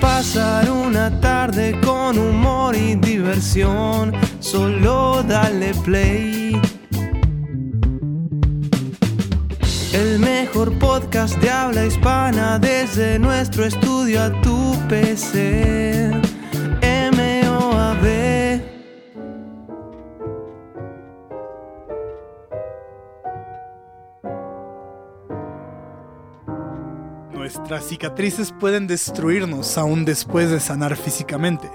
pasar 0.00 0.70
una 0.70 1.20
tarde 1.20 1.78
con 1.84 2.18
humor 2.18 2.74
y 2.74 2.94
diversión, 2.94 4.12
solo 4.40 5.22
dale 5.22 5.72
play. 5.84 6.60
El 9.92 10.18
mejor 10.18 10.78
podcast 10.78 11.36
de 11.38 11.50
habla 11.50 11.84
hispana 11.84 12.58
desde 12.58 13.18
nuestro 13.18 13.64
estudio 13.64 14.22
a 14.22 14.40
tu 14.40 14.76
PC. 14.88 16.29
Nuestras 27.70 27.88
cicatrices 27.88 28.52
pueden 28.58 28.88
destruirnos 28.88 29.78
aún 29.78 30.04
después 30.04 30.50
de 30.50 30.58
sanar 30.58 30.96
físicamente, 30.96 31.70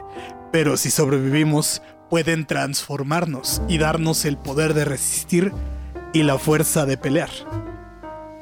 pero 0.52 0.76
si 0.76 0.92
sobrevivimos, 0.92 1.82
pueden 2.10 2.46
transformarnos 2.46 3.62
y 3.70 3.78
darnos 3.78 4.26
el 4.26 4.38
poder 4.38 4.74
de 4.74 4.84
resistir 4.84 5.54
y 6.12 6.24
la 6.24 6.38
fuerza 6.38 6.86
de 6.86 6.98
pelear. 6.98 7.30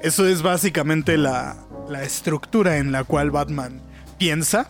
Eso 0.02 0.28
es 0.28 0.42
básicamente 0.42 1.16
la, 1.16 1.56
la 1.88 2.02
estructura 2.02 2.78
en 2.78 2.92
la 2.92 3.04
cual 3.04 3.30
Batman 3.30 3.84
piensa. 4.18 4.68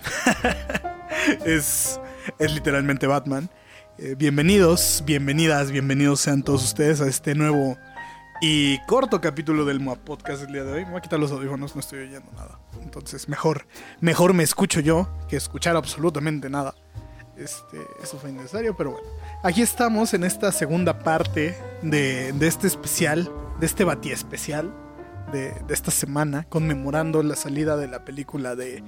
es, 1.45 2.01
es 2.37 2.53
literalmente 2.53 3.07
Batman. 3.07 3.49
Eh, 3.97 4.15
bienvenidos, 4.17 5.03
bienvenidas, 5.05 5.71
bienvenidos 5.71 6.19
sean 6.19 6.43
todos 6.43 6.61
ustedes 6.65 6.99
a 6.99 7.07
este 7.07 7.33
nuevo 7.33 7.77
y 8.41 8.79
corto 8.85 9.21
capítulo 9.21 9.65
del 9.65 9.79
MOA 9.79 9.95
Podcast 9.95 10.43
el 10.43 10.53
día 10.53 10.63
de 10.63 10.71
hoy. 10.73 10.85
Me 10.85 10.91
voy 10.91 10.97
a 10.99 11.01
quitar 11.01 11.19
los 11.19 11.31
audífonos, 11.31 11.75
no 11.75 11.79
estoy 11.79 11.99
oyendo 11.99 12.31
nada. 12.33 12.59
Entonces, 12.81 13.29
mejor, 13.29 13.65
mejor 14.01 14.33
me 14.33 14.43
escucho 14.43 14.79
yo 14.79 15.07
que 15.27 15.37
escuchar 15.37 15.75
absolutamente 15.75 16.49
nada. 16.49 16.75
Este, 17.37 17.77
eso 18.01 18.17
fue 18.17 18.29
innecesario, 18.29 18.75
pero 18.75 18.91
bueno. 18.91 19.07
Aquí 19.43 19.61
estamos 19.61 20.13
en 20.13 20.23
esta 20.23 20.51
segunda 20.51 20.99
parte 20.99 21.57
de, 21.81 22.31
de 22.33 22.47
este 22.47 22.67
especial, 22.67 23.31
de 23.59 23.65
este 23.65 23.83
batí 23.83 24.11
especial 24.11 24.73
de, 25.31 25.53
de, 25.67 25.73
esta 25.73 25.91
semana, 25.91 26.45
conmemorando 26.49 27.23
la 27.23 27.35
salida 27.35 27.77
de 27.77 27.87
la 27.87 28.05
película 28.05 28.55
de 28.55 28.83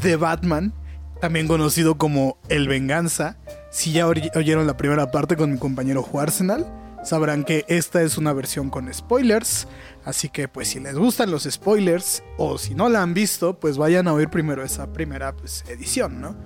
The 0.00 0.16
Batman, 0.16 0.72
también 1.20 1.48
conocido 1.48 1.98
como 1.98 2.38
El 2.48 2.68
Venganza. 2.68 3.36
Si 3.70 3.92
ya 3.92 4.06
oyeron 4.06 4.66
la 4.66 4.76
primera 4.76 5.10
parte 5.10 5.36
con 5.36 5.52
mi 5.52 5.58
compañero 5.58 6.02
Juarsenal, 6.02 6.66
sabrán 7.04 7.44
que 7.44 7.64
esta 7.68 8.02
es 8.02 8.18
una 8.18 8.32
versión 8.32 8.70
con 8.70 8.92
spoilers. 8.92 9.66
Así 10.04 10.28
que 10.28 10.48
pues 10.48 10.68
si 10.68 10.80
les 10.80 10.94
gustan 10.94 11.30
los 11.30 11.44
spoilers 11.44 12.22
o 12.36 12.58
si 12.58 12.74
no 12.74 12.88
la 12.88 13.02
han 13.02 13.14
visto, 13.14 13.58
pues 13.58 13.76
vayan 13.76 14.08
a 14.08 14.12
oír 14.12 14.28
primero 14.28 14.64
esa 14.64 14.92
primera 14.92 15.34
pues, 15.34 15.64
edición, 15.68 16.20
¿no? 16.20 16.36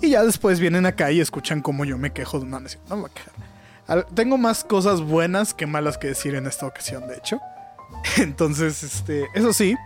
Y 0.00 0.10
ya 0.10 0.24
después 0.24 0.58
vienen 0.58 0.86
acá 0.86 1.12
y 1.12 1.20
escuchan 1.20 1.60
cómo 1.60 1.84
yo 1.84 1.96
me 1.98 2.12
quejo 2.12 2.40
de 2.40 2.46
una 2.46 2.58
nación. 2.58 2.82
No 2.88 2.96
me 2.96 3.08
quejar. 3.10 4.06
Tengo 4.14 4.38
más 4.38 4.64
cosas 4.64 5.00
buenas 5.00 5.54
que 5.54 5.66
malas 5.66 5.98
que 5.98 6.08
decir 6.08 6.34
en 6.34 6.46
esta 6.46 6.66
ocasión, 6.66 7.06
de 7.06 7.16
hecho. 7.16 7.40
Entonces, 8.16 8.82
este, 8.82 9.26
eso 9.34 9.52
sí, 9.52 9.76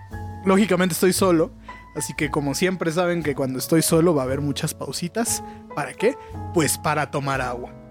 lógicamente 0.45 0.95
estoy 0.95 1.13
solo. 1.13 1.51
Así 1.95 2.15
que 2.15 2.31
como 2.31 2.55
siempre 2.55 2.93
saben 2.93 3.23
que 3.23 3.35
cuando 3.35 3.59
estoy 3.59 3.83
solo 3.83 4.15
va 4.15 4.23
a 4.23 4.25
haber 4.25 4.41
muchas 4.41 4.75
pausitas. 4.75 5.43
¿Para 5.75 5.93
qué? 5.93 6.15
Pues 6.55 6.79
para 6.79 7.11
tomar 7.11 7.41
agua 7.41 7.86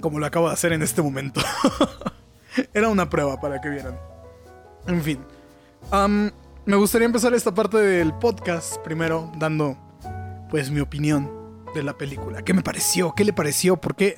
como 0.00 0.18
lo 0.18 0.26
acabo 0.26 0.48
de 0.48 0.54
hacer 0.54 0.72
en 0.72 0.82
este 0.82 1.02
momento. 1.02 1.40
Era 2.74 2.88
una 2.88 3.08
prueba 3.08 3.40
para 3.40 3.60
que 3.60 3.68
vieran. 3.68 3.98
En 4.86 5.02
fin. 5.02 5.24
Me 6.66 6.76
gustaría 6.76 7.06
empezar 7.06 7.34
esta 7.34 7.54
parte 7.54 7.78
del 7.78 8.12
podcast 8.14 8.76
primero 8.78 9.32
dando 9.38 9.76
pues 10.50 10.70
mi 10.70 10.80
opinión 10.80 11.64
de 11.74 11.82
la 11.82 11.96
película. 11.96 12.42
¿Qué 12.42 12.54
me 12.54 12.62
pareció? 12.62 13.14
¿Qué 13.14 13.24
le 13.24 13.32
pareció? 13.32 13.76
¿Por 13.76 13.94
qué, 13.94 14.16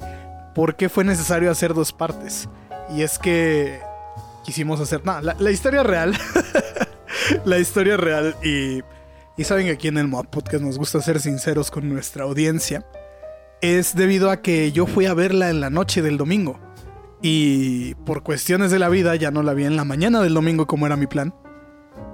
¿Por 0.55 0.77
qué 0.77 0.89
fue 0.89 1.05
necesario 1.05 1.51
hacer 1.51 1.75
dos 1.75 1.93
partes? 1.93 2.49
Y 2.91 3.03
es 3.03 3.19
que 3.19 3.81
quisimos 4.45 4.81
hacer... 4.81 5.05
Nada, 5.05 5.23
la, 5.23 5.37
la, 5.39 5.51
historia 5.51 5.83
real. 5.83 6.17
la 7.45 7.59
historia 7.59 7.97
real 7.97 8.37
y... 8.43 8.81
Y 9.35 9.45
saben 9.45 9.65
que 9.65 9.73
aquí 9.73 9.89
en 9.89 9.97
el 9.97 10.09
Mod 10.09 10.27
Podcast 10.27 10.63
nos 10.63 10.77
gusta 10.77 11.01
ser 11.01 11.19
sinceros 11.19 11.71
con 11.71 11.89
nuestra 11.89 12.25
audiencia 12.25 12.85
es 13.63 13.95
debido 13.95 14.31
a 14.31 14.43
que 14.43 14.73
yo 14.73 14.87
fui 14.87 15.07
a 15.07 15.15
verla 15.15 15.49
en 15.49 15.61
la 15.61 15.71
noche 15.71 16.03
del 16.03 16.19
domingo. 16.19 16.59
Y 17.23 17.95
por 18.05 18.25
cuestiones 18.25 18.73
de 18.73 18.81
la 18.81 18.89
vida 18.89 19.15
ya 19.15 19.31
no 19.31 19.43
la 19.45 19.55
vi 19.55 19.65
en 19.65 19.77
la 19.77 19.85
mañana 19.85 20.21
del 20.21 20.35
domingo 20.35 20.67
como 20.67 20.85
era 20.85 20.97
mi 20.97 21.07
plan. 21.07 21.33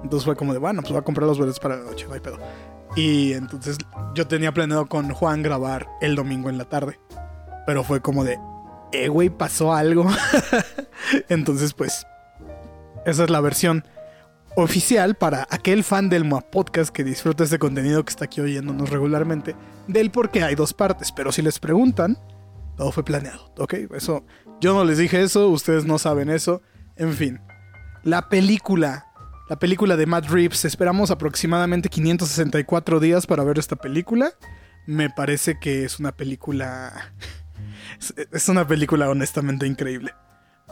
Entonces 0.03 0.23
fue 0.23 0.35
como 0.35 0.53
de, 0.53 0.59
bueno, 0.59 0.81
pues 0.81 0.91
voy 0.91 0.99
a 0.99 1.03
comprar 1.03 1.27
los 1.27 1.39
boletos 1.39 1.59
para 1.59 1.77
la 1.77 1.83
noche, 1.83 2.05
no 2.07 2.13
hay 2.13 2.19
pedo. 2.19 2.37
Y 2.95 3.33
entonces 3.33 3.77
yo 4.13 4.27
tenía 4.27 4.53
planeado 4.53 4.85
con 4.85 5.09
Juan 5.09 5.41
grabar 5.41 5.87
el 6.01 6.15
domingo 6.15 6.49
en 6.49 6.59
la 6.59 6.65
tarde. 6.65 6.99
Pero 7.65 7.83
fue 7.83 7.99
como 7.99 8.23
de, 8.23 8.37
eh, 8.91 9.09
güey, 9.09 9.29
pasó 9.29 9.73
algo. 9.73 10.05
entonces 11.29 11.73
pues, 11.73 12.05
esa 13.07 13.23
es 13.23 13.29
la 13.31 13.41
versión 13.41 13.83
oficial 14.55 15.15
para 15.15 15.47
aquel 15.49 15.83
fan 15.83 16.09
del 16.09 16.25
Moa 16.25 16.41
Podcast 16.41 16.89
que 16.93 17.03
disfruta 17.03 17.43
este 17.43 17.59
contenido 17.59 18.03
que 18.03 18.09
está 18.09 18.25
aquí 18.25 18.41
oyéndonos 18.41 18.89
regularmente, 18.89 19.55
del 19.87 20.11
por 20.11 20.31
qué 20.31 20.43
hay 20.43 20.55
dos 20.55 20.73
partes. 20.73 21.11
Pero 21.11 21.31
si 21.31 21.41
les 21.41 21.59
preguntan, 21.59 22.17
todo 22.77 22.91
fue 22.91 23.03
planeado, 23.03 23.53
¿ok? 23.57 23.73
Eso, 23.95 24.25
yo 24.61 24.73
no 24.73 24.83
les 24.83 24.97
dije 24.97 25.21
eso, 25.21 25.49
ustedes 25.49 25.85
no 25.85 25.99
saben 25.99 26.29
eso. 26.29 26.61
En 26.95 27.13
fin, 27.13 27.39
la 28.03 28.29
película, 28.29 29.05
la 29.49 29.59
película 29.59 29.97
de 29.97 30.05
Matt 30.05 30.29
Reeves, 30.29 30.65
esperamos 30.65 31.11
aproximadamente 31.11 31.89
564 31.89 32.99
días 32.99 33.27
para 33.27 33.43
ver 33.43 33.59
esta 33.59 33.75
película. 33.75 34.31
Me 34.85 35.09
parece 35.09 35.59
que 35.59 35.83
es 35.85 35.99
una 35.99 36.11
película... 36.11 37.13
Es 38.31 38.47
una 38.47 38.65
película 38.65 39.09
honestamente 39.09 39.67
increíble. 39.67 40.13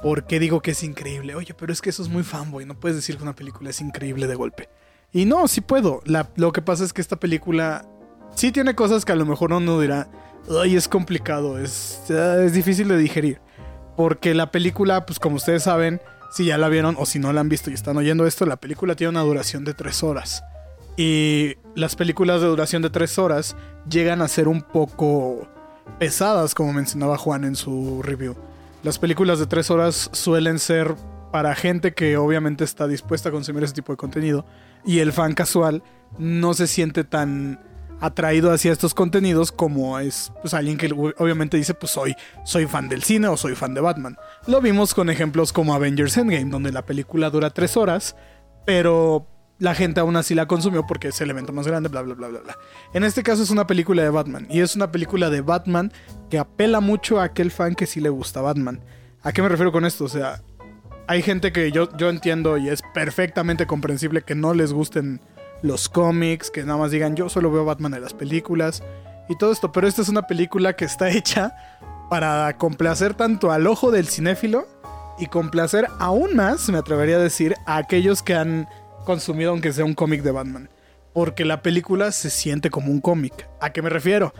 ¿Por 0.01 0.25
qué 0.25 0.39
digo 0.39 0.61
que 0.61 0.71
es 0.71 0.83
increíble? 0.83 1.35
Oye, 1.35 1.53
pero 1.53 1.73
es 1.73 1.81
que 1.81 1.89
eso 1.89 2.03
es 2.03 2.09
muy 2.09 2.23
fanboy, 2.23 2.65
no 2.65 2.79
puedes 2.79 2.95
decir 2.95 3.17
que 3.17 3.23
una 3.23 3.35
película 3.35 3.69
es 3.69 3.81
increíble 3.81 4.27
de 4.27 4.35
golpe. 4.35 4.69
Y 5.11 5.25
no, 5.25 5.47
sí 5.47 5.61
puedo. 5.61 6.01
Lo 6.35 6.51
que 6.51 6.61
pasa 6.61 6.83
es 6.83 6.93
que 6.93 7.01
esta 7.01 7.15
película 7.15 7.87
sí 8.35 8.51
tiene 8.51 8.75
cosas 8.75 9.05
que 9.05 9.13
a 9.13 9.15
lo 9.15 9.25
mejor 9.25 9.53
uno 9.53 9.79
dirá, 9.79 10.09
ay, 10.61 10.75
es 10.75 10.87
complicado, 10.87 11.57
es, 11.59 12.09
es 12.09 12.53
difícil 12.53 12.87
de 12.87 12.97
digerir. 12.97 13.41
Porque 13.95 14.35
la 14.35 14.51
película, 14.51 15.05
pues 15.05 15.19
como 15.19 15.37
ustedes 15.37 15.63
saben, 15.63 16.01
si 16.31 16.45
ya 16.45 16.57
la 16.57 16.69
vieron 16.69 16.95
o 16.99 17.05
si 17.05 17.19
no 17.19 17.33
la 17.33 17.41
han 17.41 17.49
visto 17.49 17.71
y 17.71 17.73
están 17.73 17.97
oyendo 17.97 18.27
esto, 18.27 18.45
la 18.45 18.57
película 18.57 18.95
tiene 18.95 19.09
una 19.09 19.21
duración 19.21 19.63
de 19.63 19.73
tres 19.73 20.03
horas. 20.03 20.43
Y 20.97 21.55
las 21.75 21.95
películas 21.95 22.41
de 22.41 22.47
duración 22.47 22.81
de 22.81 22.89
tres 22.89 23.17
horas 23.17 23.55
llegan 23.89 24.21
a 24.21 24.27
ser 24.27 24.47
un 24.47 24.61
poco 24.61 25.47
pesadas, 25.99 26.53
como 26.53 26.73
mencionaba 26.73 27.17
Juan 27.17 27.43
en 27.43 27.55
su 27.55 28.01
review. 28.03 28.35
Las 28.83 28.99
películas 28.99 29.39
de 29.39 29.47
tres 29.47 29.71
horas 29.71 30.09
suelen 30.13 30.59
ser 30.59 30.95
para 31.31 31.55
gente 31.55 31.93
que 31.93 32.17
obviamente 32.17 32.63
está 32.63 32.87
dispuesta 32.87 33.29
a 33.29 33.31
consumir 33.31 33.63
ese 33.63 33.73
tipo 33.73 33.91
de 33.91 33.97
contenido 33.97 34.45
y 34.85 34.99
el 34.99 35.11
fan 35.11 35.33
casual 35.33 35.83
no 36.17 36.53
se 36.53 36.67
siente 36.67 37.03
tan 37.03 37.59
atraído 37.99 38.51
hacia 38.51 38.71
estos 38.71 38.93
contenidos 38.93 39.51
como 39.51 39.99
es 39.99 40.31
pues, 40.41 40.53
alguien 40.53 40.77
que 40.77 40.91
obviamente 41.17 41.57
dice 41.57 41.73
pues 41.73 41.91
soy, 41.91 42.15
soy 42.45 42.67
fan 42.67 42.87
del 42.87 43.03
cine 43.03 43.27
o 43.27 43.37
soy 43.37 43.55
fan 43.55 43.73
de 43.73 43.81
Batman. 43.81 44.17
Lo 44.45 44.61
vimos 44.61 44.93
con 44.93 45.09
ejemplos 45.09 45.51
como 45.51 45.73
Avengers 45.73 46.15
Endgame 46.15 46.51
donde 46.51 46.71
la 46.71 46.85
película 46.85 47.29
dura 47.29 47.49
tres 47.49 47.75
horas 47.75 48.15
pero 48.65 49.27
la 49.59 49.73
gente 49.73 49.99
aún 49.99 50.15
así 50.15 50.35
la 50.35 50.47
consumió 50.47 50.85
porque 50.85 51.07
es 51.09 51.21
el 51.21 51.29
evento 51.29 51.51
más 51.51 51.67
grande, 51.67 51.89
bla, 51.89 52.01
bla, 52.01 52.13
bla, 52.13 52.27
bla, 52.27 52.39
bla. 52.41 52.57
En 52.93 53.03
este 53.03 53.23
caso 53.23 53.41
es 53.43 53.49
una 53.49 53.65
película 53.65 54.03
de 54.03 54.09
Batman. 54.09 54.47
Y 54.49 54.59
es 54.59 54.75
una 54.75 54.91
película 54.91 55.29
de 55.29 55.41
Batman 55.41 55.91
que 56.29 56.37
apela 56.37 56.79
mucho 56.79 57.19
a 57.19 57.23
aquel 57.23 57.51
fan 57.51 57.75
que 57.75 57.87
sí 57.87 57.99
le 57.99 58.09
gusta 58.09 58.41
Batman. 58.41 58.81
¿A 59.23 59.31
qué 59.31 59.41
me 59.41 59.49
refiero 59.49 59.71
con 59.71 59.85
esto? 59.85 60.05
O 60.05 60.09
sea, 60.09 60.43
hay 61.07 61.21
gente 61.21 61.51
que 61.51 61.71
yo, 61.71 61.89
yo 61.97 62.09
entiendo 62.09 62.57
y 62.57 62.69
es 62.69 62.81
perfectamente 62.93 63.65
comprensible 63.65 64.21
que 64.21 64.35
no 64.35 64.53
les 64.53 64.73
gusten 64.73 65.21
los 65.63 65.89
cómics, 65.89 66.51
que 66.51 66.63
nada 66.63 66.77
más 66.77 66.91
digan 66.91 67.15
yo 67.15 67.29
solo 67.29 67.51
veo 67.51 67.65
Batman 67.65 67.95
en 67.95 68.01
las 68.01 68.13
películas 68.13 68.83
y 69.27 69.37
todo 69.37 69.51
esto. 69.51 69.71
Pero 69.71 69.87
esta 69.87 70.03
es 70.03 70.09
una 70.09 70.27
película 70.27 70.73
que 70.73 70.85
está 70.85 71.09
hecha 71.09 71.55
para 72.09 72.57
complacer 72.57 73.15
tanto 73.15 73.51
al 73.51 73.65
ojo 73.65 73.91
del 73.91 74.07
cinéfilo 74.07 74.67
y 75.17 75.25
complacer 75.27 75.87
aún 75.99 76.35
más, 76.35 76.69
me 76.69 76.77
atrevería 76.77 77.15
a 77.15 77.19
decir, 77.19 77.55
a 77.65 77.77
aquellos 77.77 78.21
que 78.21 78.35
han 78.35 78.67
consumido 79.07 79.51
aunque 79.51 79.71
sea 79.71 79.85
un 79.85 79.93
cómic 79.93 80.21
de 80.21 80.31
Batman. 80.31 80.69
porque 81.13 81.45
la 81.45 81.63
película 81.63 82.11
se 82.11 82.29
siente 82.29 82.69
como 82.69 82.91
un 82.91 83.01
cómic. 83.01 83.49
¿A 83.59 83.71
qué 83.71 83.81
me 83.81 83.89
refiero? 83.89 84.33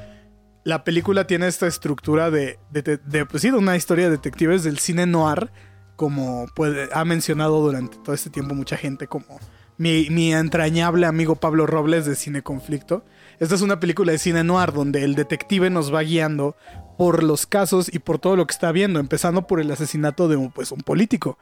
La 0.63 0.83
película 0.83 1.25
tiene 1.25 1.47
esta 1.47 1.65
estructura 1.65 2.29
de, 2.29 2.59
de, 2.69 3.25
pues 3.25 3.41
sí, 3.41 3.49
una 3.49 3.75
historia 3.75 4.05
de 4.05 4.11
detectives 4.11 4.63
del 4.63 4.77
cine 4.77 5.07
noir, 5.07 5.49
como 5.95 6.45
puede, 6.53 6.89
ha 6.93 7.03
mencionado 7.03 7.61
durante 7.61 7.97
todo 8.03 8.13
este 8.13 8.29
tiempo 8.29 8.53
mucha 8.53 8.77
gente, 8.77 9.07
como 9.07 9.39
mi, 9.77 10.09
mi 10.11 10.33
entrañable 10.33 11.07
amigo 11.07 11.37
Pablo 11.37 11.65
Robles 11.65 12.05
de 12.05 12.15
Cine 12.15 12.43
Conflicto. 12.43 13.05
Esta 13.39 13.55
es 13.55 13.61
una 13.61 13.79
película 13.79 14.11
de 14.11 14.19
cine 14.19 14.43
noir 14.43 14.71
donde 14.71 15.03
el 15.03 15.15
detective 15.15 15.71
nos 15.71 15.91
va 15.91 16.03
guiando 16.03 16.57
por 16.97 17.23
los 17.23 17.47
casos 17.47 17.91
y 17.91 17.99
por 17.99 18.19
todo 18.19 18.35
lo 18.35 18.45
que 18.45 18.53
está 18.53 18.71
viendo, 18.71 18.99
empezando 18.99 19.47
por 19.47 19.61
el 19.61 19.71
asesinato 19.71 20.27
de 20.27 20.35
un, 20.35 20.51
pues, 20.51 20.71
un 20.71 20.81
político. 20.81 21.39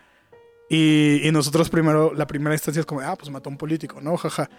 Y, 0.69 1.21
nosotros 1.31 1.69
primero, 1.69 2.13
la 2.13 2.27
primera 2.27 2.55
instancia 2.55 2.79
es 2.79 2.85
como, 2.85 3.01
ah, 3.01 3.15
pues 3.15 3.29
mató 3.29 3.49
a 3.49 3.51
un 3.51 3.57
político, 3.57 4.01
¿no? 4.01 4.17
Jaja. 4.17 4.49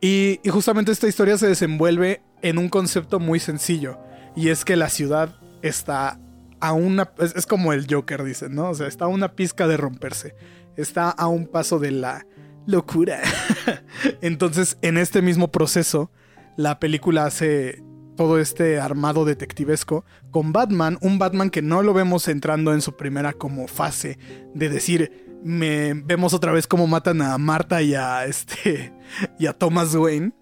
Y, 0.00 0.40
y, 0.42 0.50
justamente 0.50 0.92
esta 0.92 1.08
historia 1.08 1.38
se 1.38 1.48
desenvuelve 1.48 2.22
en 2.42 2.58
un 2.58 2.68
concepto 2.68 3.18
muy 3.18 3.40
sencillo. 3.40 3.98
Y 4.34 4.50
es 4.50 4.64
que 4.64 4.76
la 4.76 4.88
ciudad 4.88 5.36
está 5.62 6.20
a 6.60 6.72
una... 6.72 7.10
Es, 7.18 7.34
es 7.34 7.46
como 7.46 7.72
el 7.72 7.86
Joker, 7.90 8.22
dicen, 8.22 8.54
¿no? 8.54 8.70
O 8.70 8.74
sea, 8.74 8.86
está 8.86 9.06
a 9.06 9.08
una 9.08 9.32
pizca 9.32 9.66
de 9.66 9.78
romperse. 9.78 10.34
Está 10.76 11.10
a 11.10 11.26
un 11.28 11.46
paso 11.46 11.78
de 11.78 11.90
la 11.90 12.26
locura. 12.66 13.22
Entonces, 14.20 14.76
en 14.82 14.98
este 14.98 15.22
mismo 15.22 15.50
proceso, 15.50 16.10
la 16.56 16.78
película 16.78 17.24
hace 17.24 17.82
todo 18.16 18.40
este 18.40 18.80
armado 18.80 19.24
detectivesco 19.24 20.04
con 20.30 20.52
Batman, 20.52 20.98
un 21.02 21.18
Batman 21.18 21.50
que 21.50 21.62
no 21.62 21.82
lo 21.82 21.94
vemos 21.94 22.28
entrando 22.28 22.72
en 22.72 22.80
su 22.80 22.96
primera 22.96 23.34
como 23.34 23.68
fase 23.68 24.18
de 24.54 24.68
decir, 24.68 25.25
me 25.46 25.94
vemos 25.94 26.34
otra 26.34 26.52
vez 26.52 26.66
cómo 26.66 26.86
matan 26.86 27.22
a 27.22 27.38
Marta 27.38 27.82
y 27.82 27.94
a 27.94 28.24
este 28.24 28.92
y 29.38 29.46
a 29.46 29.52
Thomas 29.52 29.94
Wayne 29.94 30.32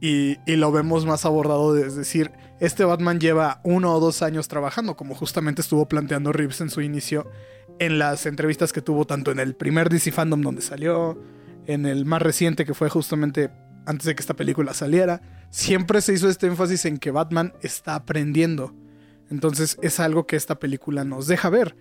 y, 0.00 0.36
y 0.46 0.56
lo 0.56 0.70
vemos 0.70 1.04
más 1.04 1.24
abordado 1.24 1.76
es 1.76 1.96
decir, 1.96 2.30
este 2.60 2.84
Batman 2.84 3.18
lleva 3.18 3.60
uno 3.64 3.94
o 3.94 4.00
dos 4.00 4.22
años 4.22 4.48
trabajando, 4.48 4.96
como 4.96 5.14
justamente 5.14 5.60
estuvo 5.60 5.88
planteando 5.88 6.32
Reeves 6.32 6.60
en 6.60 6.70
su 6.70 6.80
inicio 6.80 7.30
en 7.78 7.98
las 7.98 8.26
entrevistas 8.26 8.72
que 8.72 8.82
tuvo 8.82 9.06
tanto 9.06 9.30
en 9.30 9.38
el 9.38 9.54
primer 9.54 9.88
DC 9.88 10.12
Fandom 10.12 10.40
donde 10.40 10.62
salió, 10.62 11.20
en 11.66 11.86
el 11.86 12.04
más 12.04 12.22
reciente 12.22 12.64
que 12.64 12.74
fue 12.74 12.88
justamente 12.88 13.50
antes 13.86 14.06
de 14.06 14.14
que 14.14 14.20
esta 14.20 14.34
película 14.34 14.74
saliera, 14.74 15.20
siempre 15.50 16.00
se 16.00 16.12
hizo 16.12 16.28
este 16.28 16.46
énfasis 16.46 16.84
en 16.84 16.98
que 16.98 17.10
Batman 17.10 17.54
está 17.62 17.94
aprendiendo. 17.94 18.74
Entonces 19.30 19.78
es 19.82 20.00
algo 20.00 20.26
que 20.26 20.36
esta 20.36 20.58
película 20.58 21.04
nos 21.04 21.26
deja 21.26 21.48
ver. 21.50 21.76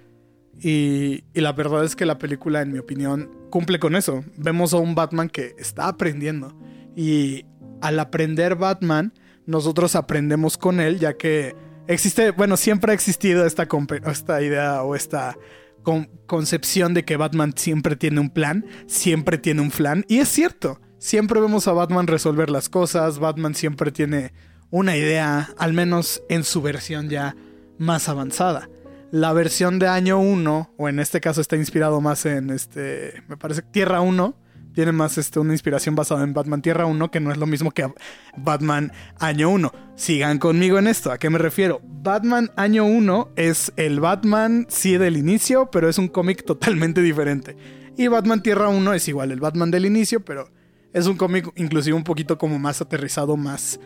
Y, 0.62 1.24
la 1.33 1.54
verdad 1.54 1.83
es 1.83 1.95
que 1.95 2.06
la 2.06 2.18
película, 2.18 2.62
en 2.62 2.71
mi 2.71 2.80
opinión, 2.80 3.30
cumple 3.50 3.80
con 3.80 3.95
eso. 3.95 4.24
Vemos 4.38 4.74
a 4.74 4.77
un 4.77 4.95
Batman 4.95 5.30
que 5.30 5.56
está 5.57 5.88
aprendiendo. 5.88 6.57
Y 6.95 7.45
al 7.81 8.00
aprender 8.00 8.56
Batman, 8.56 9.13
nosotros 9.45 9.95
aprendemos 9.95 10.57
con 10.57 10.80
él, 10.80 11.00
ya 11.00 11.15
que 11.15 11.56
existe, 11.88 12.31
bueno, 12.31 12.57
siempre 12.57 12.92
ha 12.92 12.95
existido 12.95 13.45
esta, 13.45 13.68
esta 14.06 14.42
idea 14.42 14.83
o 14.83 14.95
esta 14.95 15.38
con 15.83 16.09
concepción 16.25 16.94
de 16.94 17.06
que 17.06 17.15
Batman 17.15 17.53
siempre 17.56 17.95
tiene 17.95 18.19
un 18.19 18.30
plan, 18.30 18.65
siempre 18.88 19.38
tiene 19.38 19.62
un 19.62 19.71
plan. 19.71 20.03
Y 20.10 20.18
es 20.18 20.27
cierto, 20.27 20.81
siempre 20.98 21.39
vemos 21.39 21.65
a 21.69 21.71
Batman 21.71 22.07
resolver 22.07 22.50
las 22.50 22.68
cosas, 22.68 23.19
Batman 23.19 23.56
siempre 23.56 23.92
tiene 23.92 24.33
una 24.69 24.98
idea, 24.98 25.50
al 25.57 25.71
menos 25.71 26.24
en 26.27 26.44
su 26.44 26.62
versión 26.62 27.07
ya 27.07 27.38
más 27.77 28.10
avanzada. 28.10 28.69
La 29.12 29.31
versión 29.31 29.80
de 29.80 29.88
año 29.88 30.19
1, 30.19 30.74
o 30.75 30.89
en 30.89 31.00
este 31.00 31.21
caso 31.21 31.39
está 31.39 31.56
inspirado 31.56 32.01
más 32.01 32.25
en 32.25 32.50
este, 32.50 33.24
me 33.30 33.38
parece, 33.38 33.62
Tierra 33.62 34.01
1, 34.01 34.36
tiene 34.74 34.92
más 34.92 35.18
este, 35.18 35.39
una 35.39 35.54
inspiración 35.54 35.95
basada 35.95 36.24
en 36.25 36.33
Batman 36.33 36.62
Tierra 36.62 36.86
1, 36.86 37.09
que 37.09 37.21
no 37.21 37.31
es 37.31 37.38
lo 37.38 37.48
mismo 37.48 37.71
que 37.71 37.89
Batman 38.36 38.92
Año 39.18 39.50
1. 39.50 39.71
Sigan 39.95 40.39
conmigo 40.39 40.77
en 40.77 40.88
esto, 40.88 41.12
¿a 41.12 41.18
qué 41.18 41.30
me 41.30 41.38
refiero? 41.38 41.80
Batman 41.83 42.51
Año 42.57 42.83
1 42.83 43.30
es 43.38 43.71
el 43.77 44.01
Batman, 44.01 44.68
sí, 44.69 44.98
del 44.98 45.15
inicio, 45.15 45.71
pero 45.71 45.88
es 45.88 45.98
un 45.98 46.10
cómic 46.10 46.44
totalmente 46.45 47.01
diferente. 47.01 47.56
Y 47.95 48.07
Batman 48.10 48.44
Tierra 48.44 48.68
1 48.68 48.94
es 48.94 49.07
igual, 49.07 49.31
el 49.31 49.39
Batman 49.39 49.71
del 49.71 49.86
inicio, 49.86 50.24
pero 50.24 50.51
es 50.92 51.07
un 51.07 51.15
cómic 51.15 51.50
inclusive 51.56 51.95
un 51.95 52.03
poquito 52.03 52.38
como 52.38 52.60
más 52.60 52.81
aterrizado, 52.81 53.38
más, 53.38 53.80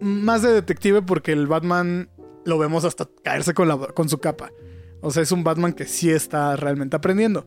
más 0.00 0.42
de 0.42 0.52
detective, 0.52 1.00
porque 1.00 1.32
el 1.32 1.46
Batman 1.46 2.10
lo 2.44 2.58
vemos 2.58 2.84
hasta 2.84 3.08
caerse 3.22 3.54
con, 3.54 3.68
la, 3.68 3.76
con 3.78 4.08
su 4.08 4.18
capa. 4.18 4.50
O 5.00 5.10
sea, 5.10 5.22
es 5.22 5.32
un 5.32 5.44
Batman 5.44 5.72
que 5.72 5.86
sí 5.86 6.10
está 6.10 6.56
realmente 6.56 6.96
aprendiendo. 6.96 7.46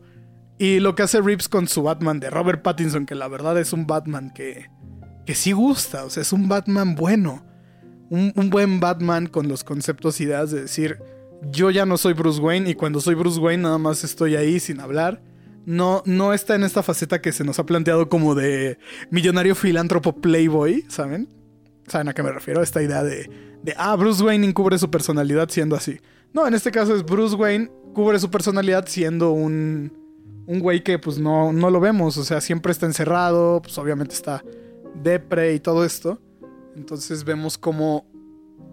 Y 0.58 0.80
lo 0.80 0.94
que 0.94 1.02
hace 1.02 1.20
Reeves 1.20 1.48
con 1.48 1.68
su 1.68 1.82
Batman 1.82 2.20
de 2.20 2.30
Robert 2.30 2.62
Pattinson, 2.62 3.06
que 3.06 3.14
la 3.14 3.28
verdad 3.28 3.58
es 3.58 3.72
un 3.72 3.86
Batman 3.86 4.32
que, 4.34 4.70
que 5.26 5.34
sí 5.34 5.52
gusta, 5.52 6.04
o 6.04 6.10
sea, 6.10 6.22
es 6.22 6.32
un 6.32 6.48
Batman 6.48 6.94
bueno. 6.94 7.44
Un, 8.08 8.32
un 8.36 8.50
buen 8.50 8.78
Batman 8.78 9.26
con 9.26 9.48
los 9.48 9.64
conceptos 9.64 10.20
y 10.20 10.24
ideas 10.24 10.50
de 10.52 10.62
decir, 10.62 10.98
yo 11.50 11.70
ya 11.70 11.86
no 11.86 11.96
soy 11.96 12.12
Bruce 12.12 12.40
Wayne 12.40 12.70
y 12.70 12.74
cuando 12.74 13.00
soy 13.00 13.14
Bruce 13.14 13.40
Wayne 13.40 13.64
nada 13.64 13.78
más 13.78 14.04
estoy 14.04 14.36
ahí 14.36 14.60
sin 14.60 14.80
hablar. 14.80 15.22
No, 15.64 16.02
no 16.06 16.32
está 16.32 16.54
en 16.54 16.62
esta 16.62 16.82
faceta 16.82 17.20
que 17.20 17.32
se 17.32 17.42
nos 17.42 17.58
ha 17.58 17.66
planteado 17.66 18.08
como 18.08 18.34
de 18.36 18.78
millonario 19.10 19.54
filántropo 19.56 20.20
playboy, 20.20 20.84
¿saben? 20.88 21.28
¿Saben 21.86 22.08
a 22.08 22.14
qué 22.14 22.22
me 22.22 22.32
refiero? 22.32 22.62
Esta 22.62 22.82
idea 22.82 23.02
de, 23.02 23.30
de, 23.62 23.74
ah, 23.76 23.94
Bruce 23.96 24.22
Wayne 24.22 24.46
encubre 24.46 24.78
su 24.78 24.90
personalidad 24.90 25.48
siendo 25.48 25.76
así. 25.76 26.00
No, 26.32 26.46
en 26.46 26.54
este 26.54 26.70
caso 26.70 26.94
es 26.94 27.04
Bruce 27.04 27.36
Wayne 27.36 27.70
cubre 27.94 28.18
su 28.18 28.30
personalidad 28.30 28.86
siendo 28.88 29.30
un, 29.30 29.90
un 30.46 30.60
güey 30.60 30.82
que 30.82 30.98
pues 30.98 31.18
no, 31.18 31.52
no 31.52 31.70
lo 31.70 31.80
vemos, 31.80 32.18
o 32.18 32.24
sea, 32.24 32.42
siempre 32.42 32.72
está 32.72 32.84
encerrado, 32.84 33.62
pues 33.62 33.78
obviamente 33.78 34.14
está 34.14 34.44
depre 35.02 35.54
y 35.54 35.60
todo 35.60 35.84
esto. 35.84 36.20
Entonces 36.76 37.24
vemos 37.24 37.56
como 37.56 38.06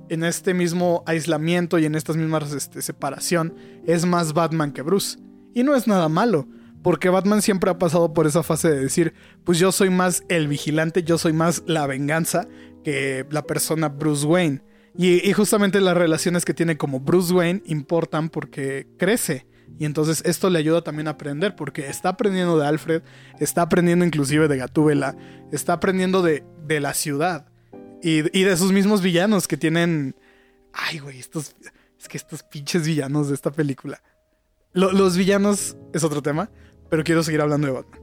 en 0.10 0.24
este 0.24 0.54
mismo 0.54 1.04
aislamiento 1.06 1.80
y 1.80 1.86
en 1.86 1.96
estas 1.96 2.18
mismas 2.18 2.52
este, 2.52 2.82
separación 2.82 3.56
es 3.86 4.06
más 4.06 4.34
Batman 4.34 4.74
que 4.74 4.82
Bruce. 4.82 5.18
Y 5.54 5.64
no 5.64 5.76
es 5.76 5.88
nada 5.88 6.10
malo, 6.10 6.48
porque 6.82 7.10
Batman 7.10 7.42
siempre 7.42 7.72
ha 7.72 7.78
pasado 7.78 8.14
por 8.14 8.28
esa 8.28 8.44
fase 8.44 8.70
de 8.70 8.82
decir, 8.82 9.14
pues 9.46 9.58
yo 9.58 9.72
soy 9.72 9.90
más 9.90 10.24
el 10.28 10.48
vigilante, 10.48 11.04
yo 11.04 11.18
soy 11.18 11.32
más 11.32 11.64
la 11.66 11.88
venganza 11.88 12.48
que 12.84 13.26
la 13.30 13.44
persona 13.44 13.90
Bruce 13.90 14.26
Wayne. 14.26 14.62
Y, 14.96 15.34
justamente 15.34 15.82
las 15.82 15.98
relaciones 15.98 16.46
que 16.46 16.54
tiene 16.54 16.78
como 16.78 17.00
Bruce 17.00 17.34
Wayne 17.34 17.64
importan 17.66 18.30
porque 18.30 18.88
crece. 18.98 19.48
Y 19.80 19.86
entonces 19.86 20.22
esto 20.26 20.52
le 20.52 20.60
ayuda 20.60 20.84
también 20.84 21.08
a 21.08 21.12
aprender, 21.12 21.56
porque 21.56 21.88
está 21.88 22.10
aprendiendo 22.10 22.60
de 22.60 22.68
Alfred, 22.68 23.02
está 23.40 23.64
aprendiendo 23.64 24.06
inclusive 24.06 24.48
de 24.48 24.58
Gatúbela, 24.58 25.18
está 25.52 25.74
aprendiendo 25.74 26.22
de, 26.22 26.44
de 26.68 26.80
la 26.80 26.94
ciudad 26.94 27.48
y, 28.04 28.22
de 28.22 28.58
sus 28.58 28.72
mismos 28.72 29.02
villanos 29.02 29.48
que 29.48 29.58
tienen... 29.58 30.16
Ay, 30.74 31.00
güey, 31.00 31.20
estos... 31.20 31.56
Es 32.00 32.10
que 32.10 32.18
estos 32.18 32.44
pinches 32.44 32.86
villanos 32.86 33.30
de 33.30 33.36
esta 33.36 33.50
película. 33.50 34.04
Lo, 34.74 34.92
los 34.92 35.16
villanos 35.16 35.78
es 35.94 36.04
otro 36.04 36.22
tema, 36.22 36.52
pero 36.90 37.06
quiero 37.06 37.24
seguir 37.24 37.40
hablando 37.40 37.68
de 37.68 37.74
Batman. 37.74 38.02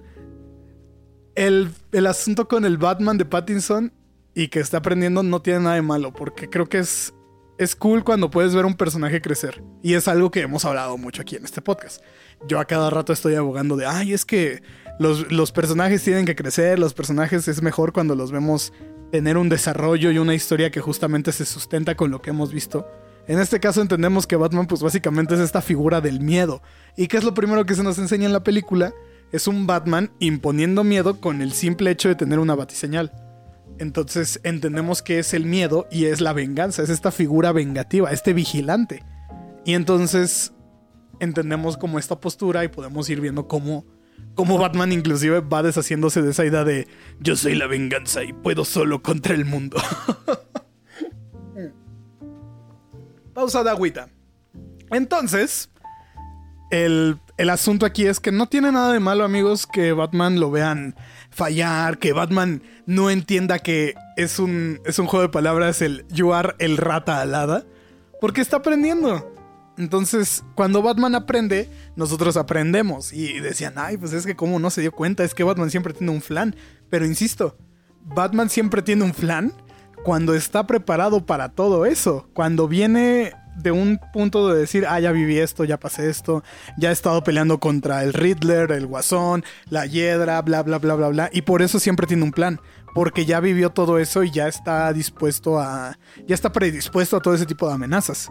El, 1.35 1.71
el 1.93 2.07
asunto 2.07 2.49
con 2.49 2.65
el 2.65 2.79
Batman 2.79 3.19
de 3.19 3.27
Pattinson 3.27 3.93
y 4.35 4.49
que 4.49 4.61
está 4.61 4.79
aprendiendo 4.79 5.23
no 5.23 5.43
tiene 5.43 5.61
nada 5.61 5.75
de 5.75 5.83
malo, 5.83 6.13
porque 6.13 6.49
creo 6.49 6.69
que 6.69 6.79
es 6.79 7.15
es 7.61 7.77
cool 7.77 8.05
cuando 8.05 8.31
puedes 8.31 8.55
ver 8.55 8.65
un 8.65 8.73
personaje 8.73 9.21
crecer. 9.21 9.63
Y 9.83 9.93
es 9.93 10.09
algo 10.09 10.31
que 10.31 10.41
hemos 10.41 10.65
hablado 10.65 10.97
mucho 10.97 11.21
aquí 11.21 11.37
en 11.37 11.45
este 11.45 11.61
podcast. 11.61 12.03
Yo 12.49 12.59
a 12.59 12.65
cada 12.65 12.89
rato 12.89 13.13
estoy 13.13 13.35
abogando 13.35 13.77
de, 13.77 13.85
ay, 13.85 14.15
es 14.15 14.25
que 14.25 14.63
los, 14.99 15.31
los, 15.31 15.53
personajes 15.53 16.03
tienen 16.03 16.25
que 16.25 16.35
crecer, 16.35 16.79
los 16.79 16.95
personajes 16.95 17.47
es 17.49 17.61
mejor 17.61 17.93
cuando 17.93 18.15
los 18.15 18.33
vemos 18.33 18.73
tener 19.13 19.37
un 19.37 19.51
desarrollo 19.51 20.11
y 20.11 20.17
una 20.17 20.35
historia 20.35 20.71
que 20.71 20.81
justamente 20.81 21.33
se 21.33 21.45
sustenta 21.45 21.97
con 21.97 22.11
lo 22.11 22.23
que 22.23 22.31
hemos 22.31 22.51
visto. 22.51 22.89
En 23.27 23.39
este 23.39 23.61
caso 23.61 23.83
entendemos 23.83 24.27
que 24.27 24.37
Batman 24.37 24.67
pues 24.67 24.81
básicamente 24.81 25.35
es 25.35 25.41
esta 25.41 25.61
figura 25.61 26.01
del 26.01 26.21
miedo. 26.21 26.63
¿Y 26.97 27.09
qué 27.09 27.19
es 27.19 27.25
lo 27.25 27.35
primero 27.35 27.67
que 27.67 27.75
se 27.75 27.83
nos 27.83 27.99
enseña 27.99 28.25
en 28.25 28.33
la 28.33 28.43
película? 28.43 28.95
Es 29.33 29.47
un 29.47 29.67
Batman 29.67 30.11
imponiendo 30.19 30.83
miedo 30.83 31.21
con 31.21 31.43
el 31.43 31.53
simple 31.53 31.91
hecho 31.91 32.09
de 32.09 32.15
tener 32.15 32.39
una 32.39 32.55
batiseñal. 32.55 33.13
Entonces 33.81 34.39
entendemos 34.43 35.01
que 35.01 35.19
es 35.19 35.33
el 35.33 35.47
miedo 35.47 35.89
y 35.91 36.05
es 36.05 36.21
la 36.21 36.35
venganza, 36.35 36.83
es 36.83 36.91
esta 36.91 37.11
figura 37.11 37.51
vengativa, 37.51 38.11
este 38.11 38.35
vigilante. 38.35 39.03
Y 39.65 39.73
entonces 39.73 40.53
entendemos 41.19 41.79
como 41.79 41.99
esta 41.99 42.21
postura 42.21 42.63
y 42.63 42.69
podemos 42.69 43.09
ir 43.09 43.23
viendo 43.23 43.49
cómo, 43.49 43.87
cómo 44.35 44.59
Batman 44.59 44.93
inclusive 44.93 45.41
va 45.41 45.63
deshaciéndose 45.63 46.21
de 46.21 46.33
esa 46.33 46.45
idea 46.45 46.63
de 46.63 46.89
yo 47.21 47.37
soy 47.37 47.55
la 47.55 47.67
venganza 47.67 48.23
y 48.23 48.35
puedo 48.35 48.67
solo 48.67 49.03
contra 49.03 49.35
el 49.35 49.47
mundo. 49.47 49.79
Pausa 53.33 53.65
de 53.65 53.71
agüita. 53.71 54.11
Entonces, 54.91 55.71
el, 56.71 57.19
el 57.39 57.49
asunto 57.49 57.87
aquí 57.87 58.05
es 58.05 58.21
que 58.21 58.31
no 58.31 58.47
tiene 58.47 58.73
nada 58.73 58.93
de 58.93 59.01
malo 59.01 59.25
amigos 59.25 59.67
que 59.67 59.95
Batman 59.95 60.39
lo 60.39 60.51
vean 60.51 60.97
fallar, 61.31 61.99
que 61.99 62.13
Batman 62.13 62.63
no 62.87 63.11
entienda 63.11 63.59
que 63.59 63.95
es 64.17 64.39
un, 64.39 64.81
es 64.85 64.99
un 64.99 65.07
juego 65.07 65.23
de 65.23 65.29
palabras 65.29 65.81
el 65.83 66.07
you 66.09 66.33
are 66.33 66.55
el 66.59 66.77
rata 66.77 67.21
alada, 67.21 67.65
porque 68.21 68.41
está 68.41 68.59
aprendiendo. 68.59 69.35
Entonces, 69.79 70.45
cuando 70.57 70.83
Batman 70.83 71.15
aprende, 71.15 71.71
nosotros 71.97 72.37
aprendemos. 72.37 73.15
Y 73.15 73.41
decían, 73.41 73.75
ay, 73.77 73.97
pues 73.97 74.13
es 74.13 74.27
que 74.27 74.37
como 74.37 74.59
no 74.59 74.69
se 74.69 74.83
dio 74.83 74.93
cuenta, 74.93 75.25
es 75.25 75.35
que 75.35 75.43
Batman 75.43 75.71
siempre 75.71 75.95
tiene 75.95 76.13
un 76.13 76.21
flan. 76.21 76.55
Pero 76.91 77.07
insisto, 77.07 77.57
Batman 78.05 78.51
siempre 78.51 78.83
tiene 78.83 79.05
un 79.05 79.13
plan 79.13 79.55
cuando 80.05 80.35
está 80.35 80.67
preparado 80.67 81.25
para 81.25 81.51
todo 81.51 81.87
eso. 81.87 82.29
Cuando 82.35 82.69
viene 82.69 83.33
de 83.63 83.71
un 83.71 84.01
punto 84.13 84.49
de 84.49 84.61
decir, 84.61 84.87
ah, 84.89 85.01
ya 85.01 85.13
viví 85.13 85.39
esto, 85.39 85.65
ya 85.65 85.79
pasé 85.79 86.09
esto, 86.09 86.43
ya 86.77 86.91
he 86.91 86.93
estado 86.93 87.23
peleando 87.23 87.59
contra 87.59 88.03
el 88.03 88.13
Riddler, 88.13 88.73
el 88.73 88.87
Guasón, 88.87 89.45
la 89.69 89.87
Hiedra, 89.87 90.41
bla, 90.43 90.63
bla, 90.63 90.79
bla, 90.79 90.95
bla, 90.95 91.09
bla. 91.09 91.31
Y 91.33 91.43
por 91.43 91.63
eso 91.63 91.79
siempre 91.79 92.07
tiene 92.07 92.23
un 92.23 92.33
plan. 92.33 92.61
Porque 92.93 93.25
ya 93.25 93.39
vivió 93.39 93.71
todo 93.71 93.99
eso 93.99 94.25
y 94.25 94.33
ya 94.33 94.49
está 94.49 94.93
dispuesto 94.93 95.61
a. 95.61 95.97
Ya 96.27 96.35
está 96.35 96.53
predispuesto 96.53 97.17
a 97.17 97.21
todo 97.21 97.35
ese 97.35 97.47
tipo 97.47 97.69
de 97.69 97.75
amenazas. 97.75 98.29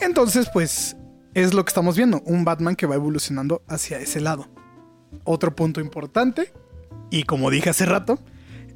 Entonces, 0.00 0.48
pues, 0.52 0.96
es 1.34 1.52
lo 1.52 1.64
que 1.64 1.68
estamos 1.68 1.94
viendo. 1.94 2.22
Un 2.24 2.44
Batman 2.44 2.76
que 2.76 2.86
va 2.86 2.94
evolucionando 2.94 3.62
hacia 3.68 3.98
ese 3.98 4.20
lado. 4.20 4.48
Otro 5.24 5.54
punto 5.54 5.80
importante, 5.80 6.52
y 7.10 7.24
como 7.24 7.50
dije 7.50 7.70
hace 7.70 7.86
rato, 7.86 8.18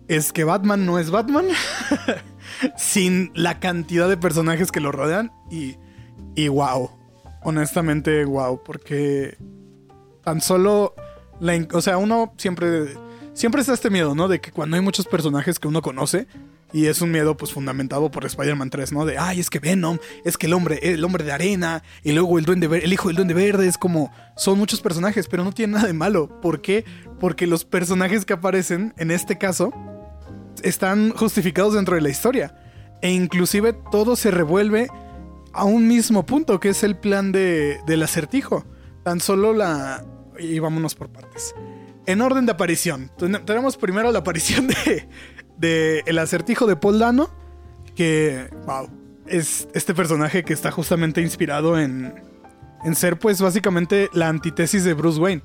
es 0.09 0.33
que 0.33 0.45
Batman 0.45 0.87
no 0.87 0.99
es 0.99 1.11
Batman 1.11 1.47
sin 2.77 3.31
la 3.35 3.61
cantidad 3.61 4.09
de 4.09 4.17
personajes 4.17 4.73
que 4.73 4.81
lo 4.81 4.91
rodean 4.91 5.33
y, 5.51 5.77
y 6.35 6.49
wow, 6.49 6.91
honestamente 7.43 8.25
wow, 8.25 8.63
porque 8.65 9.37
tan 10.25 10.41
solo, 10.41 10.95
o 11.73 11.81
sea, 11.81 11.99
uno 11.99 12.33
siempre, 12.37 12.95
siempre 13.35 13.61
está 13.61 13.75
este 13.75 13.91
miedo, 13.91 14.15
¿no? 14.15 14.29
De 14.29 14.41
que 14.41 14.51
cuando 14.51 14.77
hay 14.77 14.83
muchos 14.83 15.07
personajes 15.07 15.59
que 15.59 15.69
uno 15.69 15.83
conoce, 15.83 16.27
y 16.73 16.87
es 16.87 17.01
un 17.01 17.11
miedo 17.11 17.35
pues 17.37 17.53
fundamentado 17.53 18.11
por 18.11 18.27
Spider-Man 18.27 18.69
3, 18.69 18.93
¿no? 18.93 19.07
De, 19.07 19.17
ay, 19.17 19.41
es 19.41 19.49
que 19.49 19.59
Venom, 19.59 19.99
es 20.25 20.37
que 20.37 20.47
el 20.47 20.53
hombre, 20.53 20.81
el 20.83 21.03
hombre 21.03 21.25
de 21.25 21.33
arena, 21.33 21.83
y 22.03 22.13
luego 22.13 22.39
el 22.39 22.45
duende 22.45 22.67
el 22.67 22.93
hijo 22.93 23.09
del 23.09 23.17
duende 23.17 23.35
verde, 23.35 23.67
es 23.67 23.79
como, 23.79 24.13
son 24.37 24.59
muchos 24.59 24.81
personajes, 24.81 25.29
pero 25.29 25.45
no 25.45 25.53
tiene 25.53 25.75
nada 25.75 25.87
de 25.87 25.95
malo. 25.95 26.41
¿Por 26.43 26.61
qué? 26.61 26.85
Porque 27.21 27.47
los 27.47 27.65
personajes 27.65 28.27
que 28.27 28.35
aparecen, 28.35 28.93
en 28.99 29.11
este 29.11 29.39
caso, 29.39 29.73
están 30.65 31.11
justificados 31.11 31.75
dentro 31.75 31.95
de 31.95 32.01
la 32.01 32.09
historia. 32.09 32.55
E 33.01 33.11
inclusive 33.11 33.75
todo 33.91 34.17
se 34.17 34.31
revuelve 34.31 34.89
a 35.53 35.65
un 35.65 35.87
mismo 35.87 36.27
punto, 36.27 36.61
que 36.61 36.71
es 36.71 36.83
el 36.83 36.97
plan 36.97 37.33
de, 37.33 37.79
del 37.87 38.03
acertijo. 38.03 38.65
Tan 39.05 39.21
solo 39.21 39.53
la... 39.53 40.05
Y 40.39 40.59
vámonos 40.59 40.95
por 40.95 41.11
partes. 41.11 41.55
En 42.07 42.21
orden 42.21 42.47
de 42.47 42.53
aparición. 42.53 43.11
Tenemos 43.45 43.77
primero 43.77 44.13
la 44.13 44.21
aparición 44.21 44.69
de, 44.69 45.09
de 45.57 46.03
el 46.07 46.19
acertijo 46.19 46.67
de 46.67 46.77
Paul 46.77 46.99
Dano. 46.99 47.31
Que, 47.95 48.49
wow, 48.67 48.89
es 49.27 49.69
este 49.75 49.95
personaje 49.95 50.45
que 50.45 50.53
está 50.53 50.71
justamente 50.71 51.21
inspirado 51.21 51.79
en, 51.79 52.15
en 52.85 52.95
ser 52.95 53.19
pues 53.19 53.41
básicamente 53.41 54.09
la 54.13 54.29
antítesis 54.29 54.85
de 54.85 54.95
Bruce 54.95 55.21
Wayne. 55.21 55.43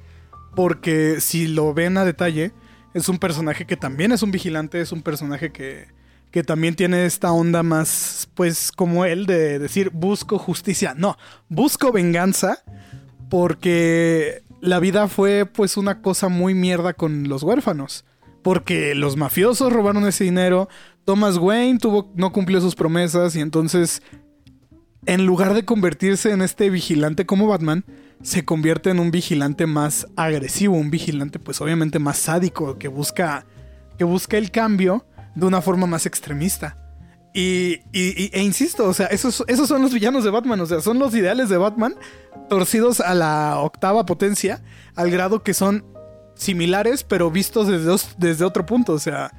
Porque 0.56 1.20
si 1.20 1.48
lo 1.48 1.74
ven 1.74 1.98
a 1.98 2.06
detalle, 2.06 2.54
es 2.94 3.10
un 3.10 3.18
personaje 3.18 3.66
que 3.66 3.78
también 3.78 4.12
es 4.12 4.24
un 4.24 4.32
vigilante, 4.32 4.82
es 4.82 4.92
un 4.92 5.02
personaje 5.02 5.52
que, 5.52 5.88
que 6.32 6.44
también 6.44 6.76
tiene 6.76 7.06
esta 7.06 7.32
onda 7.32 7.64
más, 7.64 8.30
pues, 8.34 8.72
como 8.72 9.06
él, 9.06 9.26
de 9.26 9.60
decir, 9.60 9.90
busco 9.92 10.38
justicia. 10.38 10.94
No, 10.96 11.18
busco 11.50 11.92
venganza 11.92 12.64
porque 13.30 14.44
la 14.62 14.80
vida 14.80 15.08
fue, 15.08 15.46
pues, 15.46 15.78
una 15.78 16.02
cosa 16.02 16.30
muy 16.30 16.54
mierda 16.54 16.94
con 16.94 17.30
los 17.30 17.44
huérfanos. 17.44 18.06
Porque 18.42 18.94
los 18.94 19.16
mafiosos 19.16 19.72
robaron 19.72 20.06
ese 20.06 20.26
dinero, 20.26 20.68
Thomas 21.06 21.38
Wayne 21.38 21.80
tuvo, 21.80 22.12
no 22.16 22.32
cumplió 22.32 22.60
sus 22.62 22.76
promesas 22.76 23.36
y 23.36 23.40
entonces, 23.40 24.02
en 25.06 25.26
lugar 25.26 25.54
de 25.54 25.66
convertirse 25.66 26.32
en 26.32 26.42
este 26.42 26.70
vigilante 26.70 27.26
como 27.26 27.48
Batman, 27.48 27.86
se 28.24 28.46
convierte 28.46 28.90
en 28.90 29.00
un 29.00 29.12
vigilante 29.12 29.68
más 29.68 30.08
agresivo, 30.16 30.76
un 30.76 30.90
vigilante 30.90 31.40
pues 31.40 31.62
obviamente 31.62 32.00
más 32.00 32.18
sádico, 32.18 32.80
que 32.80 32.88
busca, 32.88 33.46
que 33.98 34.06
busca 34.06 34.38
el 34.38 34.50
cambio 34.50 35.06
de 35.36 35.46
una 35.46 35.62
forma 35.62 35.86
más 35.86 36.06
extremista. 36.06 36.78
Y, 37.36 37.80
e 37.92 38.42
insisto, 38.42 38.88
o 38.88 38.94
sea, 38.94 39.08
esos, 39.08 39.44
esos 39.48 39.68
son 39.68 39.82
los 39.82 39.94
villanos 39.94 40.24
de 40.24 40.30
Batman, 40.30 40.62
o 40.62 40.66
sea, 40.66 40.82
son 40.82 41.00
los 41.00 41.16
ideales 41.16 41.50
de 41.50 41.58
Batman 41.58 41.96
torcidos 42.48 43.00
a 43.00 43.16
la 43.16 43.60
octava 43.60 44.06
potencia, 44.06 44.62
al 44.96 45.10
grado 45.10 45.44
que 45.44 45.54
son 45.54 45.84
similares, 46.36 47.04
pero 47.04 47.32
vistos 47.32 47.68
desde, 47.68 47.96
desde 48.18 48.46
otro 48.46 48.66
punto, 48.66 48.94
o 48.94 49.00
sea, 49.00 49.32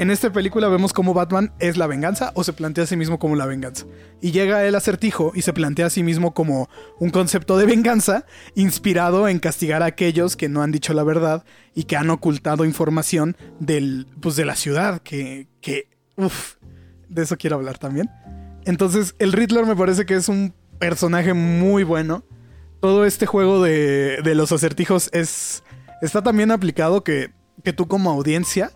en 0.00 0.10
esta 0.10 0.32
película 0.32 0.68
vemos 0.68 0.94
cómo 0.94 1.12
Batman 1.12 1.52
es 1.58 1.76
la 1.76 1.86
venganza 1.86 2.32
o 2.34 2.42
se 2.42 2.54
plantea 2.54 2.84
a 2.84 2.86
sí 2.86 2.96
mismo 2.96 3.18
como 3.18 3.36
la 3.36 3.44
venganza. 3.44 3.84
Y 4.22 4.30
llega 4.30 4.64
el 4.64 4.74
acertijo 4.74 5.32
y 5.34 5.42
se 5.42 5.52
plantea 5.52 5.86
a 5.86 5.90
sí 5.90 6.02
mismo 6.02 6.32
como 6.32 6.70
un 6.98 7.10
concepto 7.10 7.58
de 7.58 7.66
venganza 7.66 8.24
inspirado 8.54 9.28
en 9.28 9.38
castigar 9.40 9.82
a 9.82 9.86
aquellos 9.86 10.38
que 10.38 10.48
no 10.48 10.62
han 10.62 10.72
dicho 10.72 10.94
la 10.94 11.02
verdad 11.04 11.44
y 11.74 11.84
que 11.84 11.98
han 11.98 12.08
ocultado 12.08 12.64
información 12.64 13.36
del, 13.58 14.06
pues, 14.22 14.36
de 14.36 14.46
la 14.46 14.56
ciudad, 14.56 15.02
que, 15.02 15.48
que, 15.60 15.90
uff, 16.16 16.54
de 17.10 17.22
eso 17.24 17.36
quiero 17.36 17.56
hablar 17.56 17.76
también. 17.76 18.08
Entonces, 18.64 19.14
el 19.18 19.32
Riddler 19.32 19.66
me 19.66 19.76
parece 19.76 20.06
que 20.06 20.14
es 20.14 20.30
un 20.30 20.54
personaje 20.78 21.34
muy 21.34 21.82
bueno. 21.84 22.24
Todo 22.80 23.04
este 23.04 23.26
juego 23.26 23.62
de, 23.62 24.22
de 24.24 24.34
los 24.34 24.50
acertijos 24.50 25.10
es, 25.12 25.62
está 26.00 26.22
también 26.22 26.52
aplicado 26.52 27.04
que, 27.04 27.32
que 27.62 27.74
tú 27.74 27.86
como 27.86 28.10
audiencia 28.10 28.72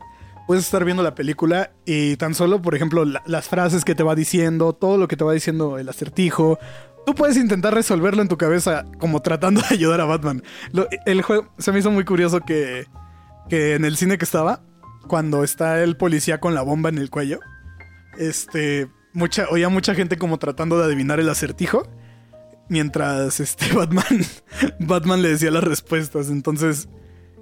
puedes 0.47 0.65
estar 0.65 0.85
viendo 0.85 1.03
la 1.03 1.15
película 1.15 1.73
y 1.85 2.17
tan 2.17 2.35
solo, 2.35 2.61
por 2.61 2.75
ejemplo, 2.75 3.05
las 3.05 3.49
frases 3.49 3.85
que 3.85 3.95
te 3.95 4.03
va 4.03 4.15
diciendo, 4.15 4.73
todo 4.73 4.99
lo 4.99 5.09
que 5.09 5.17
te 5.17 5.25
va 5.25 5.33
diciendo 5.33 5.79
el 5.79 5.89
acertijo, 5.89 6.59
tú 7.07 7.15
puedes 7.15 7.37
intentar 7.37 7.75
resolverlo 7.75 8.23
en 8.23 8.29
tu 8.29 8.37
cabeza 8.37 8.85
como 8.99 9.23
tratando 9.23 9.61
de 9.63 9.75
ayudar 9.75 10.01
a 10.01 10.05
Batman. 10.05 10.43
el 11.07 11.23
juego 11.23 11.53
se 11.59 11.73
me 11.73 11.79
hizo 11.79 11.91
muy 11.91 12.05
curioso 12.05 12.41
que, 12.41 12.87
que 13.49 13.75
en 13.75 13.85
el 13.85 13.97
cine 13.97 14.19
que 14.19 14.25
estaba, 14.25 14.63
cuando 15.07 15.45
está 15.45 15.83
el 15.83 15.97
policía 15.97 16.41
con 16.41 16.55
la 16.55 16.63
bomba 16.63 16.89
en 16.89 16.99
el 16.99 17.11
cuello, 17.11 17.41
este, 18.19 18.89
mucha, 19.13 19.47
oía 19.51 19.69
mucha 19.69 19.95
gente 19.95 20.19
como 20.19 20.39
tratando 20.39 20.79
de 20.79 20.85
adivinar 20.85 21.21
el 21.21 21.29
acertijo. 21.29 21.89
Mientras 22.69 23.41
este 23.41 23.73
Batman, 23.75 24.25
Batman 24.81 25.23
le 25.23 25.31
decía 25.31 25.51
las 25.51 25.65
respuestas. 25.65 26.29
Entonces, 26.29 26.89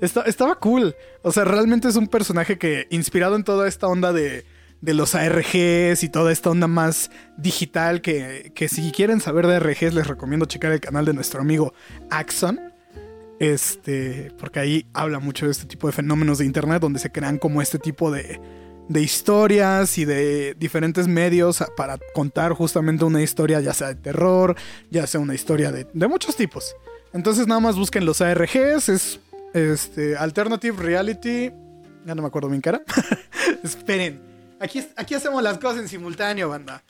estaba 0.02 0.56
cool. 0.56 0.94
O 1.22 1.32
sea, 1.32 1.44
realmente 1.44 1.88
es 1.88 1.96
un 1.96 2.08
personaje 2.08 2.58
que, 2.58 2.86
inspirado 2.90 3.36
en 3.36 3.44
toda 3.44 3.68
esta 3.68 3.86
onda 3.86 4.12
de, 4.12 4.44
de 4.80 4.94
los 4.94 5.14
ARGs 5.14 6.02
y 6.02 6.08
toda 6.08 6.32
esta 6.32 6.50
onda 6.50 6.66
más 6.66 7.10
digital, 7.36 8.02
que, 8.02 8.52
que, 8.54 8.68
si 8.68 8.90
quieren 8.92 9.20
saber 9.20 9.46
de 9.46 9.56
ARGs, 9.56 9.94
les 9.94 10.06
recomiendo 10.06 10.46
checar 10.46 10.72
el 10.72 10.80
canal 10.80 11.04
de 11.04 11.14
nuestro 11.14 11.40
amigo 11.40 11.72
Axon. 12.10 12.60
Este, 13.38 14.30
porque 14.38 14.60
ahí 14.60 14.86
habla 14.92 15.18
mucho 15.18 15.46
de 15.46 15.52
este 15.52 15.66
tipo 15.66 15.88
de 15.88 15.92
fenómenos 15.92 16.38
de 16.38 16.44
internet 16.44 16.80
donde 16.80 17.00
se 17.00 17.10
crean 17.10 17.38
como 17.38 17.60
este 17.60 17.78
tipo 17.78 18.12
de, 18.12 18.40
de 18.88 19.02
historias 19.02 19.98
y 19.98 20.04
de 20.04 20.54
diferentes 20.54 21.08
medios 21.08 21.64
para 21.76 21.98
contar 22.14 22.52
justamente 22.52 23.04
una 23.04 23.20
historia, 23.20 23.60
ya 23.60 23.72
sea 23.72 23.88
de 23.88 23.94
terror, 23.96 24.54
ya 24.90 25.06
sea 25.06 25.20
una 25.20 25.34
historia 25.34 25.72
de, 25.72 25.88
de 25.92 26.08
muchos 26.08 26.36
tipos. 26.36 26.76
Entonces 27.12 27.46
nada 27.46 27.60
más 27.60 27.76
busquen 27.76 28.04
los 28.04 28.20
ARGs, 28.20 28.88
es 28.88 29.20
este, 29.54 30.16
Alternative 30.16 30.76
Reality. 30.82 31.50
Ya 32.04 32.14
no 32.14 32.22
me 32.22 32.28
acuerdo 32.28 32.48
bien 32.48 32.60
cara. 32.60 32.82
Esperen. 33.62 34.20
Aquí, 34.60 34.86
aquí 34.96 35.14
hacemos 35.14 35.42
las 35.42 35.58
cosas 35.58 35.80
en 35.80 35.88
simultáneo, 35.88 36.48
banda. 36.48 36.82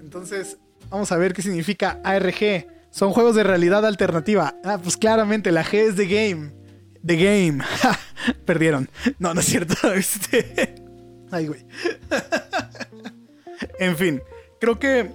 Entonces, 0.00 0.58
vamos 0.90 1.12
a 1.12 1.16
ver 1.16 1.32
qué 1.32 1.42
significa 1.42 2.00
ARG. 2.02 2.66
Son 2.90 3.12
juegos 3.12 3.34
de 3.34 3.42
realidad 3.42 3.86
alternativa. 3.86 4.54
Ah, 4.64 4.78
pues 4.82 4.96
claramente, 4.96 5.50
la 5.52 5.64
G 5.64 5.88
es 5.88 5.96
The 5.96 6.06
Game. 6.06 6.52
The 7.04 7.16
Game. 7.16 7.64
Perdieron. 8.44 8.88
No, 9.18 9.34
no 9.34 9.40
es 9.40 9.46
cierto. 9.46 9.74
Este. 9.94 10.74
Ay, 11.30 11.46
güey. 11.46 11.64
en 13.78 13.96
fin, 13.96 14.22
creo 14.60 14.78
que 14.78 15.10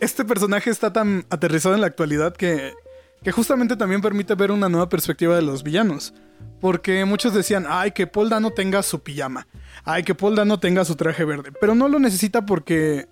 este 0.00 0.24
personaje 0.24 0.68
está 0.68 0.92
tan 0.92 1.24
aterrizado 1.30 1.74
en 1.74 1.80
la 1.80 1.86
actualidad 1.86 2.36
que, 2.36 2.74
que 3.22 3.32
justamente 3.32 3.76
también 3.76 4.02
permite 4.02 4.34
ver 4.34 4.50
una 4.50 4.68
nueva 4.68 4.88
perspectiva 4.88 5.34
de 5.34 5.42
los 5.42 5.62
villanos. 5.62 6.12
Porque 6.60 7.04
muchos 7.04 7.34
decían, 7.34 7.66
ay, 7.68 7.92
que 7.92 8.06
Paul 8.06 8.30
Dano 8.30 8.50
tenga 8.50 8.82
su 8.82 9.02
pijama. 9.02 9.46
Ay, 9.84 10.02
que 10.02 10.14
Paul 10.14 10.34
Dano 10.34 10.58
tenga 10.58 10.84
su 10.84 10.96
traje 10.96 11.24
verde. 11.24 11.52
Pero 11.60 11.74
no 11.74 11.88
lo 11.88 11.98
necesita 11.98 12.46
porque 12.46 13.08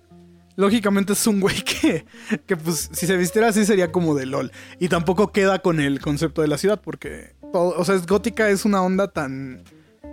lógicamente 0.55 1.13
es 1.13 1.27
un 1.27 1.39
güey 1.39 1.61
que, 1.63 2.05
que 2.45 2.57
pues 2.57 2.89
si 2.91 3.05
se 3.07 3.17
vistiera 3.17 3.49
así 3.49 3.65
sería 3.65 3.91
como 3.91 4.15
de 4.15 4.25
LOL. 4.25 4.51
Y 4.79 4.89
tampoco 4.89 5.31
queda 5.31 5.59
con 5.59 5.79
el 5.79 5.99
concepto 6.01 6.41
de 6.41 6.47
la 6.47 6.57
ciudad 6.57 6.81
porque, 6.83 7.35
o 7.53 7.85
sea, 7.85 7.95
es 7.95 8.05
gótica 8.05 8.49
es 8.49 8.65
una 8.65 8.81
onda 8.81 9.09
tan, 9.09 9.63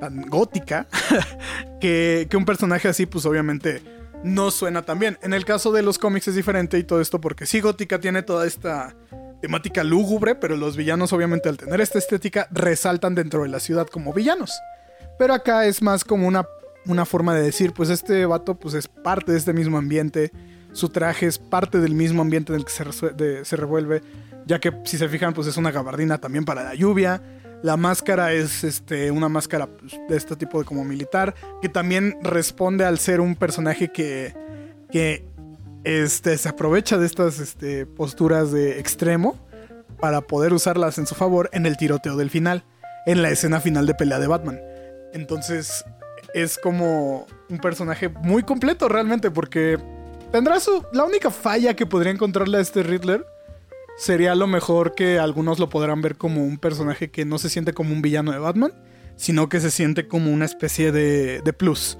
tan 0.00 0.22
gótica 0.22 0.88
que, 1.80 2.26
que 2.28 2.36
un 2.36 2.44
personaje 2.44 2.88
así 2.88 3.06
pues 3.06 3.24
obviamente 3.24 3.82
no 4.24 4.50
suena 4.50 4.82
tan 4.82 4.98
bien. 4.98 5.18
En 5.22 5.32
el 5.32 5.44
caso 5.44 5.72
de 5.72 5.82
los 5.82 5.98
cómics 5.98 6.28
es 6.28 6.34
diferente 6.34 6.78
y 6.78 6.84
todo 6.84 7.00
esto 7.00 7.20
porque 7.20 7.46
sí 7.46 7.60
gótica 7.60 8.00
tiene 8.00 8.22
toda 8.22 8.46
esta 8.46 8.94
temática 9.40 9.82
lúgubre, 9.82 10.34
pero 10.34 10.56
los 10.56 10.76
villanos 10.76 11.12
obviamente 11.12 11.48
al 11.48 11.56
tener 11.56 11.80
esta 11.80 11.98
estética 11.98 12.46
resaltan 12.52 13.14
dentro 13.14 13.42
de 13.42 13.48
la 13.48 13.60
ciudad 13.60 13.86
como 13.86 14.12
villanos. 14.12 14.52
Pero 15.18 15.34
acá 15.34 15.66
es 15.66 15.82
más 15.82 16.04
como 16.04 16.28
una, 16.28 16.46
una 16.86 17.04
forma 17.04 17.34
de 17.34 17.42
decir, 17.42 17.72
pues 17.72 17.90
este 17.90 18.24
vato 18.26 18.54
pues 18.54 18.74
es 18.74 18.88
parte 18.88 19.32
de 19.32 19.38
este 19.38 19.52
mismo 19.52 19.78
ambiente, 19.78 20.30
su 20.72 20.88
traje 20.88 21.26
es 21.26 21.38
parte 21.38 21.78
del 21.78 21.94
mismo 21.94 22.22
ambiente 22.22 22.52
en 22.52 22.60
el 22.60 22.64
que 22.64 22.72
se, 22.72 23.44
se 23.44 23.56
revuelve, 23.56 24.02
ya 24.46 24.60
que 24.60 24.72
si 24.84 24.96
se 24.96 25.08
fijan 25.08 25.34
pues 25.34 25.48
es 25.48 25.56
una 25.56 25.70
gabardina 25.70 26.18
también 26.18 26.44
para 26.44 26.62
la 26.62 26.74
lluvia, 26.74 27.20
La 27.62 27.76
máscara 27.76 28.32
es 28.32 28.64
este, 28.64 29.10
una 29.10 29.28
máscara 29.28 29.66
pues, 29.66 29.92
de 30.08 30.16
este 30.16 30.34
tipo 30.36 30.58
de 30.58 30.64
como 30.64 30.84
militar, 30.84 31.34
que 31.60 31.68
también 31.68 32.16
responde 32.22 32.84
al 32.84 32.98
ser 32.98 33.20
un 33.20 33.36
personaje 33.36 33.92
que, 33.92 34.34
que 34.90 35.24
este, 35.84 36.36
se 36.38 36.48
aprovecha 36.48 36.98
de 36.98 37.06
estas 37.06 37.38
este, 37.38 37.86
posturas 37.86 38.50
de 38.50 38.80
extremo 38.80 39.38
para 40.00 40.20
poder 40.20 40.52
usarlas 40.52 40.98
en 40.98 41.06
su 41.06 41.14
favor 41.14 41.48
en 41.52 41.66
el 41.66 41.76
tiroteo 41.76 42.16
del 42.16 42.30
final, 42.30 42.64
en 43.06 43.22
la 43.22 43.30
escena 43.30 43.60
final 43.60 43.86
de 43.86 43.94
pelea 43.94 44.18
de 44.18 44.26
Batman. 44.26 44.60
Entonces 45.12 45.84
es 46.34 46.58
como 46.58 47.26
un 47.48 47.58
personaje 47.58 48.08
muy 48.08 48.42
completo 48.42 48.88
realmente 48.88 49.30
porque 49.30 49.78
tendrá 50.32 50.58
su... 50.58 50.84
La 50.92 51.04
única 51.04 51.30
falla 51.30 51.74
que 51.74 51.86
podría 51.86 52.12
encontrarle 52.12 52.58
a 52.58 52.60
este 52.60 52.82
Riddler 52.82 53.24
sería 54.02 54.34
lo 54.34 54.48
mejor 54.48 54.96
que 54.96 55.20
algunos 55.20 55.60
lo 55.60 55.68
podrán 55.68 56.02
ver 56.02 56.16
como 56.16 56.42
un 56.42 56.58
personaje 56.58 57.12
que 57.12 57.24
no 57.24 57.38
se 57.38 57.48
siente 57.48 57.72
como 57.72 57.92
un 57.92 58.02
villano 58.02 58.32
de 58.32 58.38
Batman, 58.40 58.72
sino 59.14 59.48
que 59.48 59.60
se 59.60 59.70
siente 59.70 60.08
como 60.08 60.32
una 60.32 60.44
especie 60.44 60.90
de, 60.90 61.52
plus. 61.52 61.98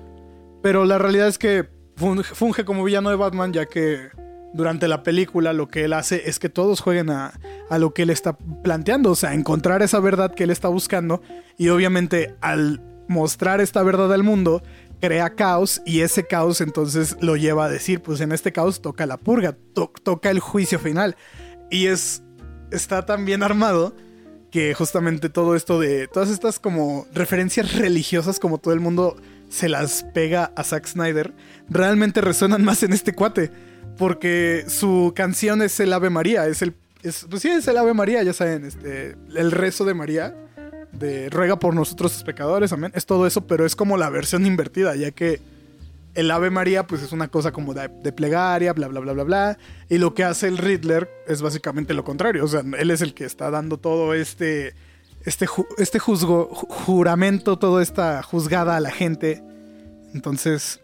Pero 0.64 0.84
la 0.84 0.98
realidad 0.98 1.28
es 1.28 1.38
que 1.38 1.68
funge 1.94 2.64
como 2.64 2.82
villano 2.82 3.10
de 3.10 3.14
Batman 3.14 3.52
ya 3.52 3.66
que 3.66 4.08
durante 4.52 4.88
la 4.88 5.04
película 5.04 5.52
lo 5.52 5.68
que 5.68 5.84
él 5.84 5.92
hace 5.92 6.28
es 6.28 6.40
que 6.40 6.48
todos 6.48 6.80
jueguen 6.80 7.08
a, 7.08 7.34
lo 7.78 7.94
que 7.94 8.02
él 8.02 8.10
está 8.10 8.36
planteando, 8.36 9.12
o 9.12 9.14
sea, 9.14 9.32
encontrar 9.32 9.80
esa 9.82 10.00
verdad 10.00 10.34
que 10.34 10.42
él 10.42 10.50
está 10.50 10.66
buscando 10.66 11.22
y 11.56 11.68
obviamente 11.68 12.34
al 12.40 12.82
mostrar 13.08 13.60
esta 13.60 13.80
verdad 13.84 14.12
al 14.12 14.24
mundo 14.24 14.60
crea 15.00 15.36
caos 15.36 15.80
y 15.86 16.00
ese 16.00 16.26
caos 16.26 16.60
entonces 16.60 17.16
lo 17.20 17.36
lleva 17.36 17.66
a 17.66 17.68
decir, 17.68 18.02
pues 18.02 18.20
en 18.20 18.32
este 18.32 18.50
caos 18.50 18.82
toca 18.82 19.06
la 19.06 19.18
purga, 19.18 19.56
toca 20.02 20.30
el 20.30 20.40
juicio 20.40 20.80
final 20.80 21.16
y 21.72 21.86
es 21.86 22.22
está 22.70 23.04
tan 23.04 23.24
bien 23.24 23.42
armado 23.42 23.96
que 24.52 24.74
justamente 24.74 25.28
todo 25.28 25.56
esto 25.56 25.80
de 25.80 26.06
todas 26.06 26.30
estas 26.30 26.60
como 26.60 27.06
referencias 27.12 27.74
religiosas 27.74 28.38
como 28.38 28.58
todo 28.58 28.74
el 28.74 28.80
mundo 28.80 29.16
se 29.48 29.68
las 29.68 30.04
pega 30.14 30.52
a 30.56 30.64
Zack 30.64 30.86
Snyder, 30.86 31.34
realmente 31.68 32.20
resuenan 32.22 32.64
más 32.64 32.82
en 32.82 32.92
este 32.92 33.14
cuate. 33.14 33.50
Porque 33.98 34.64
su 34.68 35.12
canción 35.14 35.60
es 35.60 35.78
el 35.78 35.92
Ave 35.92 36.08
María, 36.08 36.46
es 36.46 36.62
el. 36.62 36.74
Es, 37.02 37.26
pues 37.28 37.42
sí, 37.42 37.50
es 37.50 37.68
el 37.68 37.76
Ave 37.76 37.92
María, 37.92 38.22
ya 38.22 38.32
saben, 38.32 38.64
este, 38.64 39.16
el 39.34 39.50
rezo 39.50 39.84
de 39.84 39.92
María, 39.92 40.34
de 40.92 41.28
ruega 41.28 41.58
por 41.58 41.74
nosotros 41.74 42.22
pecadores, 42.24 42.72
amén. 42.72 42.92
Es 42.94 43.04
todo 43.04 43.26
eso, 43.26 43.46
pero 43.46 43.66
es 43.66 43.76
como 43.76 43.98
la 43.98 44.08
versión 44.08 44.46
invertida, 44.46 44.96
ya 44.96 45.10
que 45.10 45.40
el 46.14 46.30
Ave 46.30 46.50
María, 46.50 46.86
pues 46.86 47.02
es 47.02 47.12
una 47.12 47.28
cosa 47.28 47.52
como 47.52 47.74
de, 47.74 47.88
plegaria, 48.12 48.72
bla, 48.72 48.88
bla, 48.88 49.00
bla, 49.00 49.12
bla, 49.12 49.24
bla. 49.24 49.58
Y 49.88 49.98
lo 49.98 50.14
que 50.14 50.24
hace 50.24 50.48
el 50.48 50.58
Riddler 50.58 51.08
es 51.26 51.42
básicamente 51.42 51.94
lo 51.94 52.04
contrario. 52.04 52.44
O 52.44 52.48
sea, 52.48 52.62
él 52.78 52.90
es 52.90 53.00
el 53.00 53.14
que 53.14 53.24
está 53.24 53.50
dando 53.50 53.78
todo 53.78 54.14
este 54.14 54.74
este, 55.24 55.46
este 55.78 55.98
juzgo, 55.98 56.48
juramento, 56.52 57.58
toda 57.58 57.82
esta 57.82 58.22
juzgada 58.22 58.76
a 58.76 58.80
la 58.80 58.90
gente. 58.90 59.42
Entonces, 60.14 60.80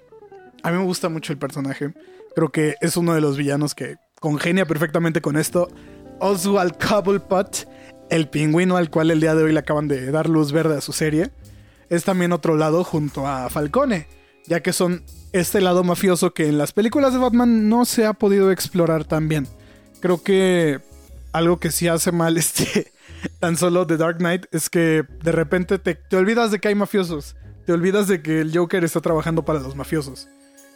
a 0.62 0.70
mí 0.70 0.78
me 0.78 0.84
gusta 0.84 1.08
mucho 1.08 1.32
el 1.32 1.38
personaje. 1.38 1.92
Creo 2.34 2.50
que 2.50 2.76
es 2.80 2.96
uno 2.96 3.14
de 3.14 3.20
los 3.20 3.36
villanos 3.36 3.74
que 3.74 3.96
congenia 4.20 4.66
perfectamente 4.66 5.20
con 5.20 5.36
esto. 5.36 5.68
Oswald 6.20 6.76
Cobblepot, 6.78 7.68
el 8.10 8.28
pingüino 8.28 8.76
al 8.76 8.90
cual 8.90 9.10
el 9.10 9.20
día 9.20 9.34
de 9.34 9.44
hoy 9.44 9.52
le 9.52 9.60
acaban 9.60 9.88
de 9.88 10.10
dar 10.10 10.28
luz 10.28 10.52
verde 10.52 10.76
a 10.76 10.80
su 10.80 10.92
serie, 10.92 11.30
es 11.90 12.04
también 12.04 12.32
otro 12.32 12.56
lado 12.56 12.84
junto 12.84 13.26
a 13.26 13.48
Falcone, 13.50 14.08
ya 14.46 14.60
que 14.60 14.72
son 14.72 15.04
este 15.32 15.60
lado 15.60 15.84
mafioso 15.84 16.32
que 16.32 16.48
en 16.48 16.58
las 16.58 16.72
películas 16.72 17.12
de 17.12 17.18
Batman 17.18 17.68
no 17.68 17.84
se 17.84 18.06
ha 18.06 18.14
podido 18.14 18.50
explorar 18.50 19.04
tan 19.04 19.28
bien. 19.28 19.46
Creo 20.00 20.22
que 20.22 20.80
algo 21.32 21.58
que 21.58 21.70
sí 21.70 21.88
hace 21.88 22.12
mal 22.12 22.36
este 22.38 22.92
tan 23.40 23.56
solo 23.56 23.86
The 23.86 23.96
Dark 23.96 24.18
Knight 24.18 24.46
es 24.52 24.70
que 24.70 25.04
de 25.22 25.32
repente 25.32 25.78
te, 25.78 25.94
te, 25.94 26.16
olvidas 26.16 26.50
de 26.50 26.60
que 26.60 26.68
hay 26.68 26.74
mafiosos. 26.74 27.36
Te 27.66 27.72
olvidas 27.72 28.08
de 28.08 28.22
que 28.22 28.40
el 28.40 28.56
Joker 28.56 28.84
está 28.84 29.00
trabajando 29.00 29.44
para 29.44 29.60
los 29.60 29.76
mafiosos. 29.76 30.28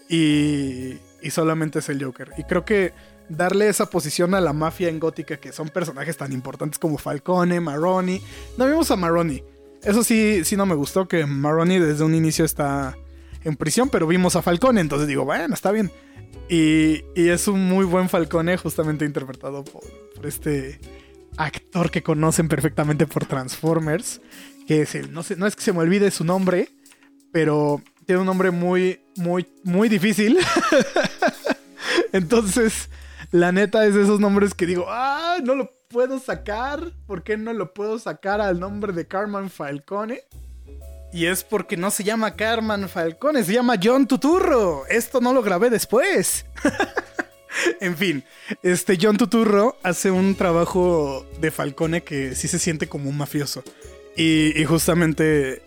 Y, 0.09 0.99
y 1.23 1.31
solamente 1.31 1.79
es 1.79 1.89
el 1.89 2.05
Joker. 2.05 2.31
Y 2.37 2.45
creo 2.45 2.65
que 2.65 2.93
darle 3.29 3.69
esa 3.69 3.89
posición 3.89 4.35
a 4.35 4.41
la 4.41 4.53
mafia 4.53 4.89
en 4.89 5.01
Gótica, 5.01 5.39
que 5.39 5.53
son 5.53 5.71
personajes 5.71 6.17
tan 6.17 6.33
importantes 6.33 6.79
como 6.79 6.99
Falcone, 6.99 7.61
Maroni. 7.61 8.21
No 8.59 8.67
vimos 8.67 8.91
a 8.91 8.97
Maroni. 8.97 9.43
Eso 9.83 10.05
sí, 10.05 10.45
sí 10.45 10.57
no 10.57 10.67
me 10.67 10.75
gustó 10.75 11.09
que 11.09 11.25
Maroni 11.25 11.79
desde 11.79 12.05
un 12.05 12.15
inicio 12.15 12.45
está 12.45 12.97
en 13.45 13.57
prisión, 13.57 13.89
pero 13.89 14.07
vimos 14.07 14.37
a 14.37 14.43
Falcone, 14.43 14.81
entonces 14.81 15.09
digo, 15.09 15.25
bueno, 15.25 15.55
está 15.55 15.71
bien. 15.73 15.91
Y, 16.49 17.05
y 17.15 17.29
es 17.29 17.49
un 17.49 17.69
muy 17.69 17.85
buen 17.85 18.09
Falcone, 18.09 18.57
justamente 18.57 19.05
interpretado 19.05 19.65
por, 19.65 19.83
este 20.27 20.81
actor 21.37 21.91
que 21.91 22.03
conocen 22.03 22.49
perfectamente 22.49 23.07
por 23.07 23.27
Transformers, 23.27 24.21
que 24.67 24.83
es 24.83 24.95
el, 24.95 25.13
no, 25.13 25.23
sé, 25.23 25.37
no 25.37 25.47
es 25.47 25.57
que 25.57 25.63
se 25.63 25.73
me 25.73 25.81
olvide 25.81 26.11
su 26.11 26.25
nombre, 26.25 26.69
pero 27.33 27.83
tiene 28.07 28.21
un 28.21 28.27
nombre 28.27 28.51
muy, 28.51 29.01
muy, 29.17 29.47
muy 29.65 29.89
difícil. 29.89 30.39
Entonces, 32.13 32.91
la 33.31 33.51
neta 33.51 33.87
es 33.87 33.95
de 33.95 34.03
esos 34.03 34.21
nombres 34.21 34.55
que 34.55 34.67
digo, 34.67 34.87
ah, 34.89 35.39
no 35.43 35.55
lo 35.55 35.73
puedo 35.89 36.19
sacar. 36.19 36.93
¿Por 37.07 37.23
qué 37.23 37.37
no 37.37 37.53
lo 37.53 37.73
puedo 37.73 37.99
sacar 37.99 38.41
al 38.41 38.61
nombre 38.61 38.93
de 38.93 39.07
Carmen 39.07 39.51
Falcone? 39.51 40.21
Y 41.13 41.27
es 41.27 41.45
porque 41.45 41.77
no 41.77 41.91
se 41.91 42.05
llama 42.05 42.35
Carmen 42.35 42.89
Falcone, 42.89 43.45
se 43.45 43.53
llama 43.53 43.75
John 43.83 44.09
Tuturro. 44.09 44.87
Esto 44.89 45.21
no 45.21 45.35
lo 45.35 45.43
grabé 45.43 45.69
después. 45.69 46.47
en 47.81 47.97
fin, 47.97 48.25
este 48.63 48.99
John 49.01 49.19
Tuturro 49.19 49.77
hace 49.83 50.11
un 50.11 50.35
trabajo 50.35 51.27
de 51.39 51.51
Falcone 51.51 52.03
que 52.03 52.35
sí 52.35 52.49
se 52.49 52.59
siente 52.59 52.89
como 52.89 53.11
un 53.11 53.19
mafioso. 53.19 53.63
Y, 54.17 54.65
justamente 54.65 55.63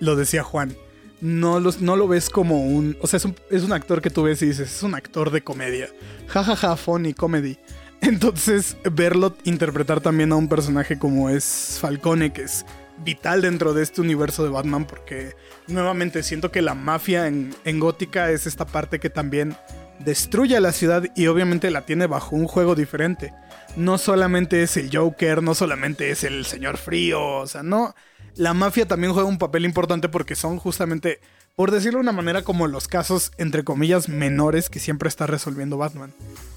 lo 0.00 0.16
decía 0.16 0.42
Juan. 0.42 0.76
No, 1.20 1.58
los, 1.58 1.80
no 1.80 1.96
lo 1.96 2.06
ves 2.08 2.28
como 2.28 2.62
un. 2.64 2.96
O 3.00 3.06
sea, 3.06 3.18
es 3.18 3.24
un, 3.24 3.36
es 3.50 3.62
un, 3.62 3.72
actor 3.72 4.00
que 4.00 4.10
tú 4.10 4.22
ves 4.22 4.40
y 4.42 4.46
dices, 4.46 4.72
es 4.72 4.82
un 4.82 4.94
actor 4.94 5.30
de 5.30 5.42
comedia. 5.42 5.88
Jajaja, 6.28 6.56
ja, 6.56 6.68
ja, 6.68 6.76
funny 6.76 7.12
comedy. 7.12 7.58
Entonces, 8.00 8.76
verlo 8.92 9.34
interpretar 9.44 10.00
también 10.00 10.30
a 10.30 10.36
un 10.36 10.48
personaje 10.48 10.98
como 10.98 11.30
es 11.30 11.78
Falcone, 11.80 12.32
que 12.32 12.42
es 12.42 12.64
vital 13.04 13.42
dentro 13.42 13.74
de 13.74 13.82
este 13.82 14.00
universo 14.00 14.44
de 14.44 14.50
Batman, 14.50 14.86
porque 14.86 15.34
nuevamente 15.66 16.22
siento 16.22 16.50
que 16.50 16.62
la 16.62 16.74
mafia 16.74 17.26
en, 17.26 17.54
Gótica 17.78 18.30
es 18.30 18.46
esta 18.46 18.66
parte 18.66 18.98
que 18.98 19.10
también 19.10 19.56
destruye 20.00 20.58
la 20.60 20.72
ciudad 20.72 21.04
y 21.16 21.26
obviamente 21.26 21.70
la 21.70 21.82
tiene 21.82 22.06
bajo 22.06 22.36
un 22.36 22.46
juego 22.46 22.74
diferente. 22.74 23.32
No 23.76 23.98
solamente 23.98 24.62
es 24.62 24.76
el 24.76 24.90
Joker, 24.94 25.42
no 25.42 25.54
solamente 25.54 26.10
es 26.10 26.24
el 26.24 26.44
señor 26.44 26.76
frío, 26.76 27.24
o 27.24 27.46
sea, 27.46 27.62
no. 27.62 27.94
La 28.36 28.54
mafia 28.54 28.86
también 28.86 29.12
juega 29.12 29.28
un 29.28 29.38
papel 29.38 29.64
importante 29.64 30.08
porque 30.08 30.36
son 30.36 30.58
justamente, 30.58 31.20
por 31.56 31.70
decirlo 31.70 31.98
de 31.98 32.02
una 32.02 32.12
manera, 32.12 32.42
como 32.42 32.68
los 32.68 32.86
casos, 32.86 33.32
entre 33.36 33.64
comillas, 33.64 34.08
menores 34.08 34.70
que 34.70 34.78
siempre 34.78 35.08
está 35.08 35.26
resolviendo 35.26 35.76
Batman. 35.76 36.12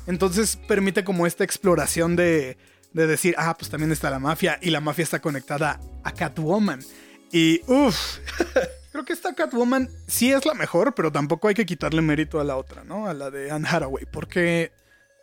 Entonces 0.06 0.58
permite 0.67 1.04
como 1.04 1.25
esta 1.25 1.43
exploración 1.43 2.15
de, 2.15 2.58
de 2.93 3.08
decir, 3.08 3.36
ah, 3.38 3.56
pues 3.58 3.69
también 3.69 3.91
está 3.91 4.10
la 4.10 4.19
mafia 4.19 4.60
y 4.62 4.69
la 4.69 4.82
mafia 4.82 5.04
está 5.04 5.19
conectada 5.19 5.80
a 6.04 6.12
Catwoman. 6.12 6.82
Y 7.32 7.62
uff, 7.67 8.17
creo 8.91 9.06
que 9.06 9.13
esta 9.13 9.34
Catwoman 9.34 9.89
sí 10.08 10.32
es 10.32 10.45
la 10.45 10.54
mejor, 10.54 10.93
pero 10.93 11.12
tampoco 11.12 11.47
hay 11.47 11.54
que 11.54 11.65
quitarle 11.65 12.01
mérito 12.01 12.39
a 12.39 12.43
la 12.43 12.58
otra, 12.58 12.84
¿no? 12.84 13.08
A 13.08 13.13
la 13.13 13.32
de 13.32 13.51
Anne 13.51 13.67
Hathaway, 13.69 14.06
porque 14.12 14.71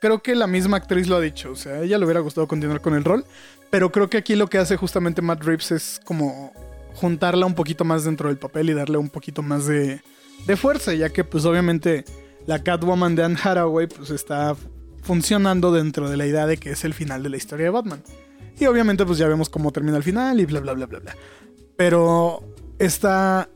creo 0.00 0.22
que 0.22 0.34
la 0.34 0.46
misma 0.46 0.78
actriz 0.78 1.08
lo 1.08 1.16
ha 1.16 1.20
dicho, 1.20 1.50
o 1.52 1.56
sea, 1.56 1.74
a 1.74 1.82
ella 1.82 1.98
le 1.98 2.04
hubiera 2.04 2.20
gustado 2.20 2.48
continuar 2.48 2.80
con 2.80 2.94
el 2.94 3.04
rol, 3.04 3.24
pero 3.70 3.92
creo 3.92 4.08
que 4.08 4.16
aquí 4.16 4.36
lo 4.36 4.48
que 4.48 4.58
hace 4.58 4.76
justamente 4.76 5.22
Matt 5.22 5.42
Reeves 5.42 5.72
es 5.72 6.00
como 6.04 6.52
juntarla 6.94 7.46
un 7.46 7.54
poquito 7.54 7.84
más 7.84 8.04
dentro 8.04 8.28
del 8.28 8.38
papel 8.38 8.70
y 8.70 8.74
darle 8.74 8.98
un 8.98 9.10
poquito 9.10 9.42
más 9.42 9.66
de, 9.66 10.00
de 10.46 10.56
fuerza, 10.56 10.94
ya 10.94 11.10
que 11.10 11.24
pues 11.24 11.44
obviamente 11.44 12.04
la 12.46 12.62
Catwoman 12.62 13.14
de 13.14 13.24
Anne 13.24 13.38
Hathaway 13.42 13.86
pues 13.86 14.10
está 14.10 14.56
funcionando 15.02 15.72
dentro 15.72 16.08
de 16.08 16.16
la 16.16 16.26
idea 16.26 16.46
de 16.46 16.56
que 16.56 16.70
es 16.70 16.84
el 16.84 16.94
final 16.94 17.22
de 17.22 17.30
la 17.30 17.36
historia 17.36 17.64
de 17.64 17.70
Batman. 17.70 18.02
Y 18.60 18.66
obviamente 18.66 19.06
pues 19.06 19.18
ya 19.18 19.28
vemos 19.28 19.48
cómo 19.48 19.72
termina 19.72 19.96
el 19.96 20.02
final 20.02 20.40
y 20.40 20.44
bla 20.44 20.60
bla 20.60 20.74
bla 20.74 20.86
bla 20.86 20.98
bla. 20.98 21.16
Pero 21.76 22.42
esta, 22.78 23.48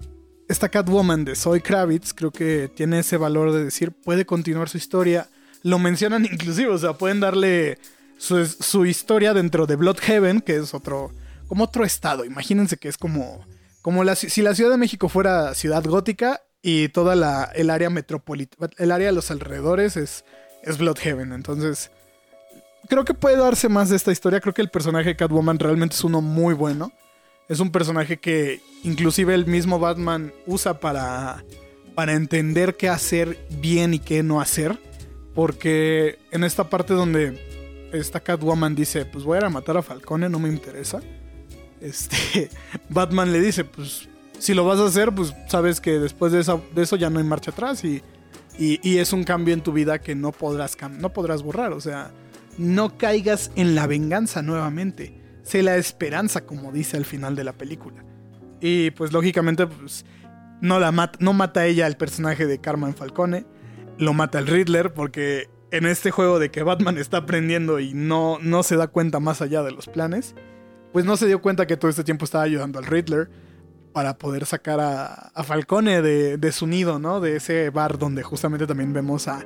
esta 0.48 0.68
Catwoman 0.68 1.24
de 1.24 1.35
Zoe 1.35 1.61
Kravitz 1.61 2.12
creo 2.14 2.31
que 2.31 2.70
tiene 2.74 3.00
ese 3.00 3.16
valor 3.16 3.52
de 3.52 3.64
decir, 3.64 3.92
puede 3.92 4.24
continuar 4.24 4.68
su 4.68 4.78
historia. 4.78 5.28
Lo 5.62 5.78
mencionan 5.78 6.24
inclusive, 6.33 6.68
o 6.68 6.78
sea, 6.78 6.94
pueden 6.94 7.20
darle 7.20 7.78
su, 8.16 8.46
su 8.46 8.87
historia 8.87 9.35
dentro 9.35 9.66
de 9.66 9.76
Bloodhaven, 9.76 10.40
que 10.40 10.57
es 10.57 10.74
otro, 10.74 11.11
como 11.48 11.64
otro 11.64 11.85
estado. 11.85 12.24
Imagínense 12.24 12.76
que 12.76 12.88
es 12.88 12.96
como, 12.96 13.44
como 13.83 14.05
la, 14.05 14.14
si 14.14 14.42
la 14.42 14.55
Ciudad 14.55 14.70
de 14.70 14.76
México 14.76 15.09
fuera 15.09 15.55
ciudad 15.55 15.85
gótica 15.85 16.42
y 16.62 16.88
toda 16.90 17.16
la, 17.16 17.50
el 17.57 17.70
área 17.70 17.90
metropolitana, 17.90 18.70
el 18.78 18.92
área 18.92 19.09
de 19.09 19.12
los 19.12 19.33
alrededores 19.33 19.96
es, 19.96 20.24
es 20.62 20.79
Bloodhaven. 20.79 21.33
Entonces, 21.33 21.90
creo 22.88 23.05
que 23.05 23.14
puede 23.14 23.37
darse 23.37 23.68
más 23.68 23.88
de 23.88 23.96
esta 23.96 24.12
historia. 24.12 24.40
Creo 24.40 24.55
que 24.55 24.62
el 24.62 24.70
personaje 24.70 25.11
de 25.11 25.16
Catwoman 25.16 25.59
realmente 25.59 25.94
es 25.94 26.05
uno 26.05 26.20
muy 26.20 26.55
bueno. 26.55 26.92
Es 27.48 27.61
un 27.61 27.70
personaje 27.70 28.18
que 28.18 28.61
inclusive 28.83 29.35
el 29.35 29.46
mismo 29.46 29.79
Batman 29.79 30.33
usa 30.46 30.81
para, 30.81 31.44
para 31.94 32.14
entender 32.14 32.77
qué 32.77 32.88
hacer 32.88 33.38
bien 33.51 33.94
y 33.94 33.98
qué 33.98 34.22
no 34.22 34.40
hacer. 34.40 34.79
Porque 35.35 36.18
en 36.31 36.44
esta 36.44 36.68
parte 36.68 36.94
donde 36.94 37.88
esta 37.92 38.20
Catwoman 38.20 38.75
dice, 38.75 39.05
pues 39.05 39.25
voy 39.25 39.37
a 39.37 39.40
ir 39.40 39.44
a 39.46 39.51
matar 39.51 39.77
a 39.77 39.83
Falcone, 39.83 40.29
no 40.29 40.38
me 40.38 40.48
interesa. 40.48 41.01
este, 41.81 42.51
Batman 42.88 43.33
le 43.33 43.40
dice, 43.40 43.64
pues 43.64 44.09
si 44.38 44.55
lo 44.55 44.64
vas 44.64 44.79
a 44.81 44.87
hacer, 44.87 45.12
pues 45.12 45.35
sabes 45.48 45.81
que 45.81 45.98
después 45.98 46.33
de 46.33 46.40
eso, 46.40 46.64
de 46.75 46.83
eso 46.83 46.96
ya 46.96 47.11
no 47.11 47.18
hay 47.18 47.25
marcha 47.25 47.51
atrás 47.51 47.85
y, 48.59 48.99
es 48.99 49.12
un 49.12 49.25
cambio 49.25 49.55
en 49.55 49.62
tu 49.62 49.73
vida 49.73 50.01
que 50.01 50.15
no 50.15 50.33
podrás, 50.33 50.77
no 50.99 51.12
podrás 51.12 51.43
borrar. 51.43 51.73
O 51.73 51.81
sea, 51.81 52.12
no 52.59 52.97
caigas 52.99 53.51
en 53.57 53.75
la 53.75 53.87
venganza 53.87 54.43
nuevamente. 54.43 55.21
Sé 55.43 55.62
la 55.62 55.77
esperanza, 55.77 56.45
como 56.47 56.71
dice 56.71 56.97
al 56.97 57.05
final 57.05 57.35
de 57.35 57.45
la 57.45 57.53
película. 57.53 58.05
Y 58.61 58.91
pues 58.93 59.12
lógicamente, 59.12 59.67
pues, 59.67 60.05
no, 60.61 60.79
la 60.79 61.11
no 61.19 61.33
mata 61.33 61.67
ella 61.67 61.87
al 61.87 61.97
personaje 61.97 62.47
de 62.47 62.61
Carmen 62.61 62.95
Falcone, 62.95 63.45
lo 63.99 64.15
mata 64.15 64.38
el 64.38 64.47
Riddler 64.47 64.93
porque 64.93 65.51
en 65.73 65.87
este 65.87 66.11
juego 66.11 66.38
de 66.38 66.51
que 66.51 66.62
Batman 66.62 66.99
está 66.99 67.19
aprendiendo 67.19 67.81
y 67.81 67.95
no, 67.95 68.38
no 68.41 68.62
se 68.62 68.77
da 68.77 68.87
cuenta 68.87 69.19
más 69.19 69.43
allá 69.43 69.62
de 69.62 69.73
los 69.73 69.88
planes, 69.88 70.35
pues 70.93 71.05
no 71.05 71.17
se 71.17 71.27
dio 71.27 71.43
cuenta 71.43 71.67
que 71.67 71.77
todo 71.77 71.91
este 71.91 72.05
tiempo 72.05 72.25
estaba 72.25 72.45
ayudando 72.45 72.79
al 72.79 72.87
Riddler 72.87 73.31
para 73.92 74.18
poder 74.18 74.46
sacar 74.46 74.81
a, 74.81 75.42
Falcone 75.44 76.02
de, 76.02 76.52
su 76.52 76.66
nido, 76.66 76.98
¿no? 76.98 77.20
De 77.20 77.37
ese 77.37 77.70
bar 77.70 77.98
donde 77.98 78.22
justamente 78.22 78.66
también 78.66 78.92
vemos 78.92 79.28
a, 79.28 79.44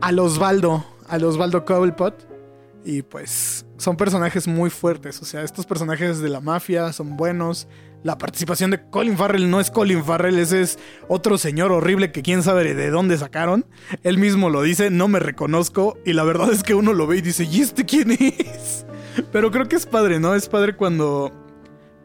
a, 0.00 0.10
Osvaldo, 0.10 0.84
a 1.08 1.16
Osvaldo 1.16 1.64
Cobblepot. 1.64 2.36
Y 2.84 3.02
pues 3.02 3.66
son 3.78 3.96
personajes 3.96 4.46
muy 4.46 4.70
fuertes, 4.70 5.20
o 5.20 5.24
sea, 5.24 5.42
estos 5.42 5.66
personajes 5.66 6.20
de 6.20 6.28
la 6.28 6.40
mafia 6.40 6.92
son 6.92 7.16
buenos. 7.16 7.66
La 8.04 8.16
participación 8.16 8.70
de 8.70 8.88
Colin 8.90 9.16
Farrell 9.16 9.50
no 9.50 9.58
es 9.58 9.72
Colin 9.72 10.04
Farrell, 10.04 10.38
ese 10.38 10.62
es 10.62 10.78
otro 11.08 11.36
señor 11.36 11.72
horrible 11.72 12.12
que 12.12 12.22
quién 12.22 12.44
sabe 12.44 12.74
de 12.74 12.90
dónde 12.90 13.18
sacaron. 13.18 13.66
Él 14.04 14.18
mismo 14.18 14.50
lo 14.50 14.62
dice, 14.62 14.90
no 14.90 15.08
me 15.08 15.18
reconozco. 15.18 15.98
Y 16.04 16.12
la 16.12 16.22
verdad 16.22 16.52
es 16.52 16.62
que 16.62 16.74
uno 16.74 16.92
lo 16.92 17.08
ve 17.08 17.16
y 17.16 17.22
dice, 17.22 17.42
¿y 17.42 17.62
este 17.62 17.84
quién 17.84 18.12
es? 18.12 18.86
Pero 19.32 19.50
creo 19.50 19.66
que 19.68 19.74
es 19.74 19.86
padre, 19.86 20.20
¿no? 20.20 20.36
Es 20.36 20.48
padre 20.48 20.76
cuando 20.76 21.32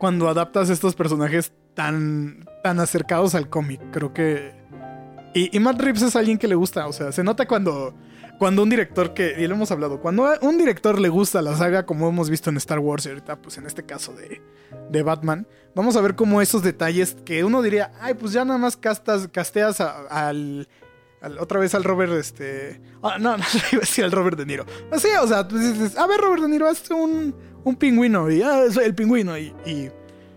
cuando 0.02 0.28
adaptas 0.30 0.72
estos 0.72 0.96
personajes 0.96 1.54
tan, 1.76 2.44
tan 2.64 2.80
acercados 2.80 3.36
al 3.36 3.50
cómic. 3.50 3.80
Creo 3.92 4.16
que. 4.16 4.52
Y, 5.36 5.60
Matt 5.60 5.80
Reeves 5.80 6.02
es 6.02 6.16
alguien 6.16 6.40
que 6.40 6.48
le 6.48 6.56
gusta. 6.56 6.88
O 6.88 6.92
sea, 6.92 7.12
se 7.12 7.24
nota 7.24 7.48
cuando. 7.48 7.94
Cuando 8.40 8.64
un 8.64 8.70
director 8.72 9.14
que. 9.14 9.36
Y 9.38 9.46
lo 9.46 9.54
hemos 9.54 9.70
hablado. 9.70 10.02
Cuando 10.02 10.26
a 10.26 10.40
un 10.42 10.58
director 10.58 11.00
le 11.00 11.10
gusta 11.10 11.44
la 11.44 11.56
saga, 11.56 11.86
como 11.86 12.10
hemos 12.10 12.32
visto 12.32 12.50
en 12.50 12.58
Star 12.58 12.80
Wars, 12.80 13.06
y 13.06 13.10
ahorita, 13.10 13.44
pues 13.44 13.60
en 13.60 13.68
este 13.68 13.86
caso 13.86 14.14
de, 14.14 14.42
de 14.90 15.04
Batman. 15.04 15.46
Vamos 15.76 15.96
a 15.96 16.02
ver 16.02 16.16
cómo 16.16 16.42
esos 16.42 16.64
detalles 16.64 17.16
que 17.24 17.44
uno 17.44 17.62
diría, 17.62 17.92
ay, 18.02 18.16
pues 18.16 18.34
ya 18.34 18.44
nada 18.44 18.58
más 18.58 18.78
castas, 18.78 19.28
casteas 19.28 19.82
al, 19.82 20.68
otra 21.40 21.60
vez 21.60 21.76
al 21.76 21.84
Robert, 21.84 22.14
este. 22.14 22.82
Ah, 23.04 23.18
no, 23.20 23.38
no, 23.38 23.44
iba 23.72 23.78
a 23.78 23.82
decir 23.82 24.04
al 24.04 24.12
Robert 24.12 24.36
De 24.36 24.48
Niro. 24.48 24.66
Pues 24.90 25.04
sí, 25.04 25.10
o 25.22 25.28
sea, 25.28 25.48
tú 25.48 25.60
dices, 25.60 25.96
a 25.96 26.08
ver, 26.08 26.20
Robert 26.20 26.42
De 26.42 26.50
Niro, 26.50 26.68
hazte 26.68 26.96
un, 26.96 27.36
un 27.64 27.76
pingüino 27.76 28.30
y 28.30 28.42
ah, 28.42 28.66
soy 28.72 28.86
el 28.86 28.96
pingüino 28.96 29.38
y, 29.38 29.54
y, 29.66 29.90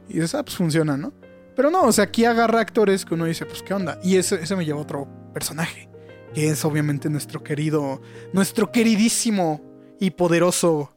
y 0.08 0.14
dices, 0.14 0.34
ah, 0.34 0.42
pues 0.42 0.56
funciona, 0.56 0.96
¿no? 0.96 1.12
Pero 1.56 1.70
no, 1.70 1.82
o 1.82 1.92
sea, 1.92 2.04
aquí 2.04 2.24
agarra 2.24 2.60
actores 2.60 3.04
que 3.04 3.14
uno 3.14 3.26
dice, 3.26 3.46
pues 3.46 3.62
qué 3.62 3.74
onda. 3.74 3.98
Y 4.02 4.16
ese, 4.16 4.37
ese 4.37 4.56
me 4.56 4.64
lleva 4.64 4.80
a 4.80 4.82
otro 4.82 5.08
personaje, 5.32 5.88
que 6.34 6.48
es 6.48 6.64
obviamente 6.64 7.08
nuestro 7.08 7.42
querido, 7.42 8.00
nuestro 8.32 8.72
queridísimo 8.72 9.60
y 10.00 10.10
poderoso 10.10 10.94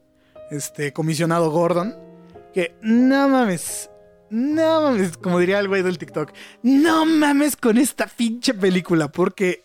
este, 0.49 0.93
comisionado 0.93 1.51
Gordon, 1.51 1.95
que 2.53 2.75
no 2.81 3.29
mames, 3.29 3.91
no 4.29 4.81
mames, 4.81 5.17
como 5.17 5.39
diría 5.39 5.59
el 5.59 5.67
güey 5.67 5.83
del 5.83 5.97
TikTok, 5.97 6.31
no 6.63 7.05
mames 7.05 7.55
con 7.55 7.77
esta 7.77 8.07
pinche 8.07 8.53
película, 8.53 9.09
porque 9.09 9.63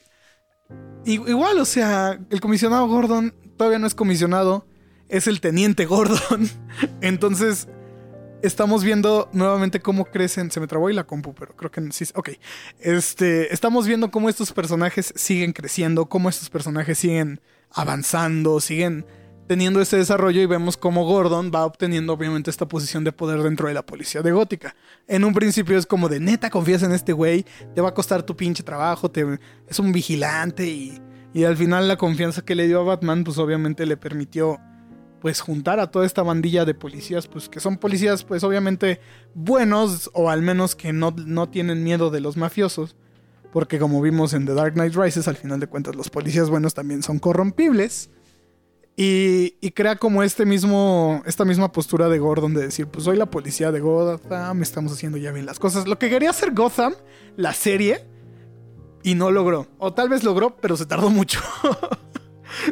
igual, 1.05 1.59
o 1.59 1.65
sea, 1.65 2.19
el 2.31 2.41
comisionado 2.41 2.87
Gordon 2.87 3.35
todavía 3.57 3.79
no 3.79 3.87
es 3.87 3.95
comisionado, 3.95 4.67
es 5.13 5.27
el 5.27 5.41
teniente 5.41 5.85
Gordon. 5.85 6.49
Entonces, 7.03 7.69
estamos 8.43 8.83
viendo 8.83 9.29
nuevamente 9.33 9.81
cómo 9.81 10.07
crecen. 10.07 10.51
Se 10.51 10.59
me 10.59 10.67
trabó 10.67 10.89
y 10.89 10.95
la 10.95 11.05
compu, 11.05 11.35
pero 11.35 11.55
creo 11.55 11.71
que 11.71 11.93
sí. 11.93 12.07
Ok. 12.15 12.31
Este, 12.81 13.53
estamos 13.53 13.87
viendo 13.87 14.11
cómo 14.11 14.31
estos 14.31 14.53
personajes 14.53 15.13
siguen 15.15 15.53
creciendo, 15.53 16.07
cómo 16.07 16.31
estos 16.31 16.49
personajes 16.49 16.99
siguen 16.99 17.43
avanzando, 17.71 18.59
siguen 18.61 19.05
teniendo 19.47 19.83
ese 19.83 19.99
desarrollo 19.99 20.41
y 20.41 20.47
vemos 20.47 20.79
cómo 20.79 21.05
Gordon 21.05 21.51
va 21.55 21.67
obteniendo 21.67 22.15
obviamente 22.15 22.51
esta 22.51 22.67
posición 22.67 23.05
de 23.05 23.13
poder 23.13 23.43
dentro 23.43 23.69
de 23.69 23.75
la 23.75 23.85
policía 23.85 24.23
de 24.23 24.33
Gótica. 24.33 24.75
En 25.07 25.25
un 25.25 25.35
principio 25.35 25.77
es 25.77 25.85
como 25.85 26.09
de 26.09 26.21
neta 26.21 26.49
confías 26.49 26.83
en 26.85 26.93
este 26.93 27.13
güey, 27.13 27.45
te 27.75 27.83
va 27.83 27.91
a 27.91 27.95
costar 27.95 28.23
tu 28.23 28.35
pinche 28.35 28.63
trabajo, 28.63 29.11
te, 29.11 29.39
es 29.69 29.79
un 29.79 29.93
vigilante 29.93 30.67
y, 30.67 30.99
y 31.35 31.45
al 31.45 31.59
final 31.59 31.87
la 31.87 31.99
confianza 31.99 32.43
que 32.43 32.55
le 32.55 32.67
dio 32.67 32.81
a 32.81 32.85
Batman 32.85 33.25
pues 33.25 33.37
obviamente 33.37 33.85
le 33.85 33.99
permitió 33.99 34.59
pues 35.23 35.41
juntar 35.41 35.79
a 35.79 35.93
toda 35.93 36.05
esta 36.05 36.25
bandilla 36.25 36.65
de 36.65 36.75
policías, 36.75 37.29
pues 37.29 37.49
que 37.49 37.61
son 37.61 37.77
policías 37.77 38.25
pues 38.25 38.43
obviamente 38.43 39.01
buenos 39.35 40.11
o 40.15 40.29
al 40.29 40.43
menos 40.43 40.75
que 40.75 40.93
no, 40.93 41.15
no 41.17 41.49
tienen 41.49 41.85
miedo 41.85 42.11
de 42.11 42.21
los 42.21 42.37
mafiosos. 42.37 42.97
Porque 43.53 43.79
como 43.79 44.03
vimos 44.03 44.35
en 44.35 44.47
The 44.47 44.55
Dark 44.55 44.75
Knight 44.75 44.97
Rises, 44.97 45.29
al 45.29 45.37
final 45.37 45.61
de 45.61 45.69
cuentas 45.69 45.95
los 45.95 46.11
policías 46.11 46.51
buenos 46.51 46.75
también 46.75 47.05
son 47.05 47.21
corrompibles. 47.21 48.11
Y, 48.97 49.55
y, 49.61 49.71
crea 49.71 49.97
como 49.97 50.23
este 50.23 50.45
mismo, 50.45 51.23
esta 51.25 51.45
misma 51.45 51.73
postura 51.73 52.09
de 52.09 52.19
Gordon 52.19 52.53
de 52.53 52.63
decir, 52.63 52.89
pues 52.89 53.05
soy 53.05 53.17
la 53.17 53.27
policía 53.27 53.73
de 53.73 53.81
Gotham, 53.81 54.61
estamos 54.61 54.93
haciendo 54.93 55.19
ya 55.19 55.31
bien 55.31 55.47
las 55.47 55.59
cosas. 55.59 55.87
Lo 55.87 55.99
que 55.99 56.11
quería 56.11 56.31
hacer 56.31 56.53
Gotham, 56.53 56.95
la 57.37 57.55
serie, 57.55 58.05
y 59.03 59.15
no 59.15 59.31
logró. 59.31 59.69
O 59.79 59.95
tal 59.95 60.09
vez 60.09 60.25
logró, 60.25 60.57
pero 60.57 60.77
se 60.77 60.85
tardó 60.85 61.11
mucho. 61.11 61.41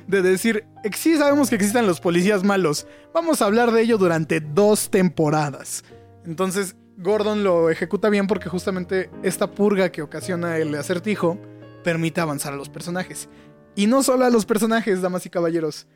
de 0.06 0.22
decir, 0.22 0.64
sí 0.94 1.16
sabemos 1.16 1.48
que 1.48 1.56
existen 1.56 1.86
los 1.86 2.00
policías 2.00 2.44
malos, 2.44 2.86
vamos 3.14 3.42
a 3.42 3.46
hablar 3.46 3.72
de 3.72 3.82
ello 3.82 3.98
durante 3.98 4.40
dos 4.40 4.90
temporadas. 4.90 5.84
Entonces, 6.24 6.76
Gordon 6.98 7.44
lo 7.44 7.70
ejecuta 7.70 8.10
bien 8.10 8.26
porque 8.26 8.48
justamente 8.48 9.10
esta 9.22 9.50
purga 9.50 9.90
que 9.90 10.02
ocasiona 10.02 10.58
el 10.58 10.74
acertijo 10.74 11.38
permite 11.82 12.20
avanzar 12.20 12.52
a 12.52 12.56
los 12.56 12.68
personajes. 12.68 13.28
Y 13.74 13.86
no 13.86 14.02
solo 14.02 14.24
a 14.24 14.30
los 14.30 14.44
personajes, 14.44 15.00
damas 15.00 15.24
y 15.24 15.30
caballeros, 15.30 15.86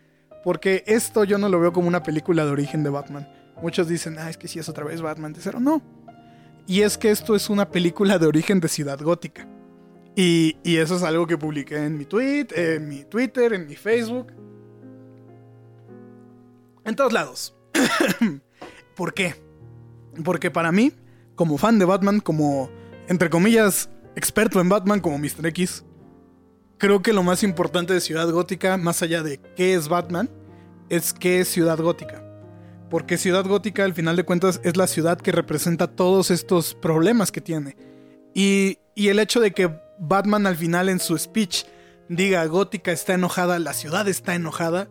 porque 0.42 0.84
esto 0.86 1.24
yo 1.24 1.38
no 1.38 1.48
lo 1.48 1.60
veo 1.60 1.72
como 1.72 1.88
una 1.88 2.02
película 2.02 2.44
de 2.44 2.52
origen 2.52 2.82
de 2.82 2.90
Batman. 2.90 3.28
Muchos 3.60 3.88
dicen, 3.88 4.16
ah, 4.18 4.30
es 4.30 4.36
que 4.36 4.48
sí 4.48 4.58
es 4.58 4.68
otra 4.68 4.84
vez 4.84 5.00
Batman 5.00 5.32
de 5.32 5.40
cero. 5.40 5.58
No. 5.60 5.82
Y 6.66 6.82
es 6.82 6.96
que 6.96 7.10
esto 7.10 7.34
es 7.34 7.50
una 7.50 7.70
película 7.70 8.18
de 8.18 8.26
origen 8.26 8.60
de 8.60 8.68
Ciudad 8.68 8.98
Gótica. 9.00 9.46
Y, 10.16 10.56
eso 10.64 10.96
es 10.96 11.02
algo 11.02 11.26
que 11.26 11.36
publiqué 11.36 11.76
en 11.76 11.98
mi 11.98 12.04
tweet, 12.04 12.48
en 12.54 12.88
mi 12.88 13.04
Twitter, 13.04 13.52
en 13.52 13.66
mi 13.66 13.74
Facebook. 13.74 14.32
En 16.84 16.94
todos 16.94 17.12
lados. 17.12 17.54
¿Por 18.94 19.12
qué? 19.14 19.34
Porque 20.22 20.50
para 20.50 20.70
mí, 20.70 20.92
como 21.34 21.58
fan 21.58 21.78
de 21.78 21.84
Batman, 21.84 22.20
como, 22.20 22.70
entre 23.08 23.28
comillas, 23.28 23.90
experto 24.14 24.60
en 24.60 24.68
Batman, 24.68 25.00
como 25.00 25.18
Mr. 25.18 25.46
X, 25.46 25.84
creo 26.78 27.02
que 27.02 27.12
lo 27.12 27.24
más 27.24 27.42
importante 27.42 27.92
de 27.92 28.00
Ciudad 28.00 28.30
Gótica, 28.30 28.76
más 28.76 29.02
allá 29.02 29.22
de 29.22 29.40
qué 29.56 29.74
es 29.74 29.88
Batman, 29.88 30.30
es 30.90 31.12
qué 31.12 31.40
es 31.40 31.48
Ciudad 31.48 31.78
Gótica. 31.78 32.22
Porque 32.88 33.18
Ciudad 33.18 33.44
Gótica, 33.44 33.84
al 33.84 33.94
final 33.94 34.14
de 34.14 34.24
cuentas, 34.24 34.60
es 34.62 34.76
la 34.76 34.86
ciudad 34.86 35.20
que 35.20 35.32
representa 35.32 35.88
todos 35.88 36.30
estos 36.30 36.74
problemas 36.74 37.32
que 37.32 37.40
tiene. 37.40 37.76
Y, 38.32 38.78
y 38.94 39.08
el 39.08 39.18
hecho 39.18 39.40
de 39.40 39.52
que 39.52 39.83
Batman 39.98 40.46
al 40.46 40.56
final 40.56 40.88
en 40.88 41.00
su 41.00 41.16
speech 41.18 41.64
diga 42.08 42.44
Gótica 42.46 42.92
está 42.92 43.14
enojada, 43.14 43.58
la 43.58 43.72
ciudad 43.72 44.08
está 44.08 44.34
enojada, 44.34 44.88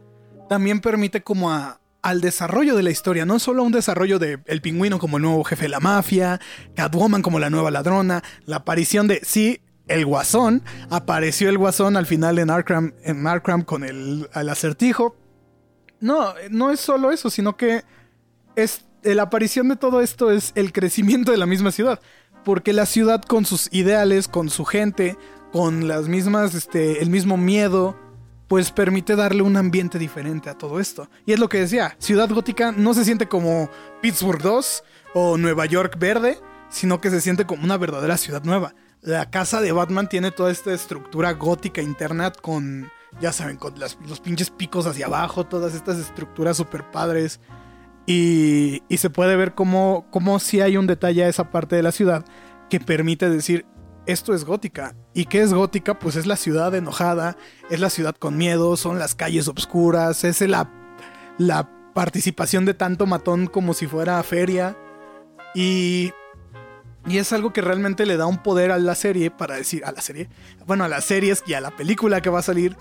también 0.49 0.79
permite 0.79 1.21
como 1.21 1.51
a, 1.51 1.79
al 2.01 2.21
desarrollo 2.21 2.75
de 2.75 2.83
la 2.83 2.91
historia, 2.91 3.25
no 3.25 3.39
solo 3.39 3.63
un 3.63 3.71
desarrollo 3.71 4.19
de 4.19 4.39
El 4.45 4.61
Pingüino 4.61 4.99
como 4.99 5.17
el 5.17 5.23
nuevo 5.23 5.43
jefe 5.43 5.63
de 5.63 5.69
la 5.69 5.79
mafia, 5.79 6.39
Catwoman 6.75 7.21
como 7.21 7.39
la 7.39 7.49
nueva 7.49 7.71
ladrona, 7.71 8.23
la 8.45 8.57
aparición 8.57 9.07
de, 9.07 9.21
sí, 9.23 9.61
el 9.87 10.05
Guasón, 10.05 10.63
apareció 10.89 11.49
el 11.49 11.57
Guasón 11.57 11.97
al 11.97 12.05
final 12.05 12.39
en 12.39 12.49
Arkham, 12.49 12.93
en 13.03 13.27
Arkham 13.27 13.63
con 13.63 13.83
el, 13.83 14.29
el 14.33 14.49
acertijo. 14.49 15.15
No, 15.99 16.33
no 16.49 16.71
es 16.71 16.79
solo 16.79 17.11
eso, 17.11 17.29
sino 17.29 17.55
que 17.55 17.83
es, 18.55 18.85
la 19.03 19.23
aparición 19.23 19.69
de 19.69 19.75
todo 19.75 20.01
esto 20.01 20.31
es 20.31 20.51
el 20.55 20.71
crecimiento 20.73 21.31
de 21.31 21.37
la 21.37 21.45
misma 21.45 21.71
ciudad 21.71 21.99
porque 22.43 22.73
la 22.73 22.86
ciudad 22.86 23.21
con 23.21 23.45
sus 23.45 23.69
ideales, 23.71 24.27
con 24.27 24.49
su 24.49 24.65
gente, 24.65 25.17
con 25.51 25.88
las 25.88 26.08
mismas, 26.08 26.56
este, 26.56 27.01
el 27.01 27.10
mismo 27.10 27.38
miedo, 27.38 27.95
pues 28.47 28.71
permite 28.71 29.15
darle 29.15 29.41
un 29.41 29.58
ambiente 29.58 29.97
diferente 29.97 30.49
a 30.49 30.58
todo 30.58 30.79
esto. 30.79 31.10
Y 31.25 31.34
es 31.34 31.39
lo 31.39 31.49
que 31.49 31.60
decía, 31.60 31.95
Ciudad 31.99 32.29
Gótica 32.29 32.71
no 32.71 32.93
se 32.93 33.06
siente 33.06 33.27
como 33.27 33.69
Pittsburgh 34.01 34.41
2 34.41 34.84
o 35.15 35.38
Nueva 35.38 35.65
York 35.65 35.97
verde, 35.97 36.39
sino 36.69 36.99
que 36.99 37.10
se 37.10 37.21
siente 37.21 37.45
como 37.45 37.63
una 37.63 37.77
verdadera 37.77 38.17
ciudad 38.17 38.43
nueva. 38.43 38.73
La 39.01 39.29
casa 39.29 39.62
de 39.62 39.71
Batman 39.71 40.08
tiene 40.08 40.32
toda 40.32 40.51
esta 40.51 40.73
estructura 40.73 41.34
gótica 41.34 41.82
interna 41.82 42.32
con, 42.32 42.89
ya 43.19 43.32
saben, 43.32 43.58
con 43.58 43.73
los 43.79 44.19
pinches 44.23 44.49
picos 44.49 44.88
hacia 44.88 45.08
abajo, 45.08 45.45
todas 45.45 45.75
estas 45.75 45.97
estructuras 45.97 46.58
super 46.58 46.89
padres. 46.89 47.39
Y, 48.05 48.83
se 48.97 49.09
puede 49.09 49.35
ver 49.35 49.53
cómo, 49.53 50.07
cómo 50.11 50.39
si 50.39 50.61
hay 50.61 50.77
un 50.77 50.87
detalle 50.87 51.23
a 51.23 51.29
esa 51.29 51.51
parte 51.51 51.75
de 51.75 51.83
la 51.83 51.91
ciudad 51.91 52.25
que 52.69 52.79
permite 52.79 53.29
decir, 53.29 53.65
esto 54.05 54.33
es 54.33 54.45
gótica. 54.45 54.95
¿Y 55.13 55.25
qué 55.25 55.41
es 55.41 55.53
gótica? 55.53 55.99
Pues 55.99 56.15
es 56.15 56.25
la 56.25 56.35
ciudad 56.35 56.73
enojada, 56.75 57.37
es 57.69 57.79
la 57.79 57.89
ciudad 57.89 58.15
con 58.15 58.37
miedo, 58.37 58.75
son 58.77 58.99
las 58.99 59.15
calles 59.15 59.47
oscuras, 59.47 60.23
es 60.23 60.41
la, 60.41 60.69
la 61.37 61.69
participación 61.93 62.65
de 62.65 62.73
tanto 62.73 63.05
matón 63.05 63.47
como 63.47 63.73
si 63.73 63.87
fuera 63.87 64.21
feria. 64.23 64.77
Y, 65.55 66.11
y 67.05 67.17
es 67.17 67.31
algo 67.31 67.53
que 67.53 67.61
realmente 67.61 68.05
le 68.05 68.17
da 68.17 68.25
un 68.25 68.41
poder 68.41 68.71
a 68.71 68.79
la 68.79 68.95
serie 68.95 69.31
para 69.31 69.55
decir, 69.55 69.85
a 69.85 69.91
la 69.91 70.01
serie, 70.01 70.29
bueno, 70.65 70.83
a 70.83 70.87
las 70.87 71.05
series 71.05 71.43
y 71.45 71.53
a 71.53 71.61
la 71.61 71.71
película 71.71 72.21
que 72.21 72.29
va 72.29 72.39
a 72.39 72.43
salir, 72.43 72.75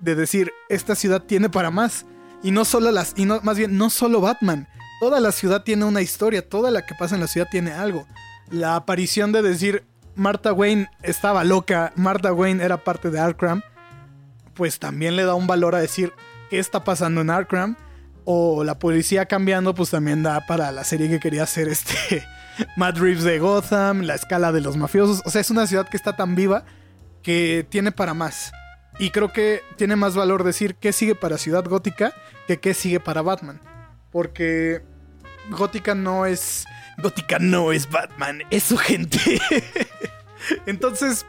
de 0.00 0.14
decir, 0.14 0.52
esta 0.68 0.94
ciudad 0.94 1.22
tiene 1.22 1.48
para 1.48 1.70
más. 1.70 2.06
Y 2.44 2.50
no 2.50 2.66
solo 2.66 2.92
las, 2.92 3.14
y 3.16 3.24
no, 3.24 3.40
más 3.42 3.56
bien, 3.56 3.76
no 3.76 3.88
solo 3.88 4.20
Batman. 4.20 4.68
Toda 5.00 5.18
la 5.18 5.32
ciudad 5.32 5.64
tiene 5.64 5.86
una 5.86 6.02
historia, 6.02 6.46
toda 6.46 6.70
la 6.70 6.84
que 6.84 6.94
pasa 6.94 7.14
en 7.14 7.22
la 7.22 7.26
ciudad 7.26 7.48
tiene 7.50 7.72
algo. 7.72 8.06
La 8.50 8.76
aparición 8.76 9.32
de 9.32 9.40
decir, 9.40 9.84
Martha 10.14 10.52
Wayne 10.52 10.90
estaba 11.02 11.42
loca, 11.42 11.92
Martha 11.96 12.32
Wayne 12.34 12.62
era 12.62 12.84
parte 12.84 13.10
de 13.10 13.18
Arkham, 13.18 13.62
pues 14.52 14.78
también 14.78 15.16
le 15.16 15.24
da 15.24 15.34
un 15.34 15.46
valor 15.46 15.74
a 15.74 15.80
decir 15.80 16.12
qué 16.50 16.58
está 16.58 16.84
pasando 16.84 17.22
en 17.22 17.30
Arkham. 17.30 17.76
O 18.26 18.64
la 18.64 18.78
policía 18.78 19.26
cambiando, 19.26 19.74
pues 19.74 19.90
también 19.90 20.22
da 20.22 20.46
para 20.46 20.72
la 20.72 20.84
serie 20.84 21.10
que 21.10 21.20
quería 21.20 21.42
hacer 21.42 21.68
este 21.68 22.24
Matt 22.76 22.96
Reeves 22.96 23.24
de 23.24 23.38
Gotham, 23.38 24.02
la 24.02 24.14
escala 24.14 24.52
de 24.52 24.60
los 24.60 24.76
mafiosos. 24.76 25.20
O 25.26 25.30
sea, 25.30 25.40
es 25.40 25.50
una 25.50 25.66
ciudad 25.66 25.88
que 25.88 25.96
está 25.96 26.16
tan 26.16 26.34
viva 26.34 26.64
que 27.22 27.66
tiene 27.68 27.92
para 27.92 28.14
más. 28.14 28.52
Y 28.98 29.10
creo 29.10 29.32
que 29.32 29.62
tiene 29.76 29.96
más 29.96 30.14
valor 30.14 30.44
decir 30.44 30.76
qué 30.76 30.92
sigue 30.92 31.14
para 31.14 31.38
Ciudad 31.38 31.64
Gótica 31.64 32.14
que 32.46 32.60
qué 32.60 32.74
sigue 32.74 33.00
para 33.00 33.22
Batman. 33.22 33.60
Porque 34.10 34.82
Gótica 35.50 35.94
no 35.94 36.26
es. 36.26 36.64
Gótica 36.98 37.38
no 37.40 37.72
es 37.72 37.90
Batman, 37.90 38.42
es 38.50 38.62
su 38.62 38.76
gente. 38.76 39.18
Entonces, 40.66 41.26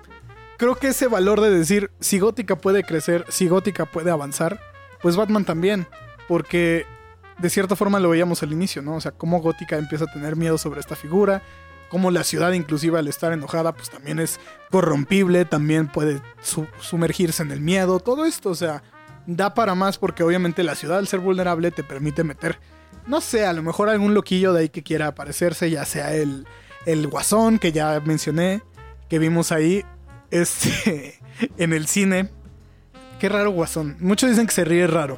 creo 0.57 0.75
que 0.75 0.89
ese 0.89 1.07
valor 1.07 1.41
de 1.41 1.49
decir 1.49 1.91
si 1.99 2.19
Gótica 2.19 2.55
puede 2.55 2.83
crecer, 2.83 3.25
si 3.29 3.47
Gótica 3.47 3.85
puede 3.85 4.11
avanzar, 4.11 4.59
pues 5.01 5.15
Batman 5.15 5.45
también. 5.45 5.87
Porque 6.27 6.85
de 7.37 7.49
cierta 7.49 7.75
forma 7.75 7.99
lo 7.99 8.09
veíamos 8.09 8.43
al 8.43 8.53
inicio, 8.53 8.81
¿no? 8.81 8.95
O 8.95 9.01
sea, 9.01 9.11
cómo 9.11 9.41
Gótica 9.41 9.77
empieza 9.77 10.05
a 10.05 10.13
tener 10.13 10.35
miedo 10.35 10.57
sobre 10.57 10.79
esta 10.79 10.95
figura, 10.95 11.41
cómo 11.89 12.11
la 12.11 12.23
ciudad 12.23 12.51
inclusive 12.53 12.99
al 12.99 13.07
estar 13.07 13.33
enojada 13.33 13.73
pues 13.73 13.89
también 13.89 14.19
es 14.19 14.39
corrompible, 14.71 15.45
también 15.45 15.87
puede 15.87 16.21
sumergirse 16.79 17.43
en 17.43 17.51
el 17.51 17.61
miedo, 17.61 17.99
todo 17.99 18.25
esto, 18.25 18.49
o 18.49 18.55
sea, 18.55 18.83
da 19.27 19.53
para 19.53 19.75
más 19.75 19.97
porque 19.97 20.23
obviamente 20.23 20.63
la 20.63 20.75
ciudad 20.75 20.97
al 20.97 21.07
ser 21.07 21.19
vulnerable 21.19 21.71
te 21.71 21.83
permite 21.83 22.23
meter, 22.23 22.59
no 23.07 23.21
sé, 23.21 23.45
a 23.45 23.53
lo 23.53 23.63
mejor 23.63 23.89
algún 23.89 24.13
loquillo 24.13 24.53
de 24.53 24.61
ahí 24.61 24.69
que 24.69 24.83
quiera 24.83 25.07
aparecerse, 25.07 25.69
ya 25.69 25.85
sea 25.85 26.13
el, 26.13 26.45
el 26.85 27.07
guasón 27.07 27.59
que 27.59 27.71
ya 27.71 27.99
mencioné, 27.99 28.61
que 29.09 29.19
vimos 29.19 29.51
ahí, 29.51 29.83
este, 30.31 31.19
en 31.57 31.73
el 31.73 31.87
cine. 31.87 32.29
Qué 33.19 33.29
raro 33.29 33.51
guasón. 33.51 33.95
Muchos 33.99 34.29
dicen 34.29 34.47
que 34.47 34.53
se 34.53 34.65
ríe 34.65 34.87
raro. 34.87 35.17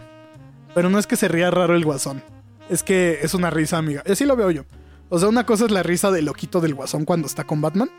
Pero 0.75 0.89
no 0.89 0.99
es 0.99 1.07
que 1.07 1.15
se 1.15 1.27
ría 1.27 1.49
raro 1.49 1.75
el 1.75 1.83
guasón. 1.83 2.23
Es 2.69 2.83
que 2.83 3.19
es 3.21 3.33
una 3.33 3.49
risa 3.49 3.77
amiga. 3.77 4.03
Así 4.07 4.25
lo 4.25 4.35
veo 4.35 4.51
yo. 4.51 4.65
O 5.09 5.19
sea, 5.19 5.29
una 5.29 5.45
cosa 5.45 5.65
es 5.65 5.71
la 5.71 5.83
risa 5.83 6.11
del 6.11 6.25
loquito 6.25 6.59
del 6.59 6.73
guasón 6.73 7.05
cuando 7.05 7.27
está 7.27 7.45
con 7.45 7.61
Batman. 7.61 7.89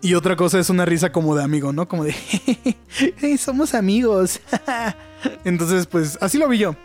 Y 0.00 0.14
otra 0.14 0.36
cosa 0.36 0.58
es 0.58 0.70
una 0.70 0.84
risa 0.84 1.10
como 1.10 1.34
de 1.34 1.42
amigo, 1.42 1.72
¿no? 1.72 1.88
Como 1.88 2.04
de, 2.04 2.14
hey, 3.16 3.36
somos 3.36 3.74
amigos. 3.74 4.40
Entonces, 5.44 5.86
pues 5.86 6.18
así 6.20 6.38
lo 6.38 6.48
vi 6.48 6.58
yo. 6.58 6.76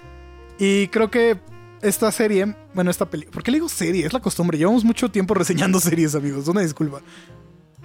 Y 0.57 0.87
creo 0.87 1.11
que 1.11 1.39
esta 1.81 2.11
serie, 2.11 2.55
bueno, 2.73 2.89
esta 2.89 3.09
película, 3.09 3.33
¿por 3.33 3.43
qué 3.43 3.51
le 3.51 3.57
digo 3.57 3.69
serie? 3.69 4.05
Es 4.05 4.13
la 4.13 4.19
costumbre. 4.19 4.57
Llevamos 4.57 4.83
mucho 4.83 5.09
tiempo 5.11 5.33
reseñando 5.33 5.79
series, 5.81 6.15
amigos. 6.15 6.47
Una 6.47 6.61
disculpa. 6.61 7.01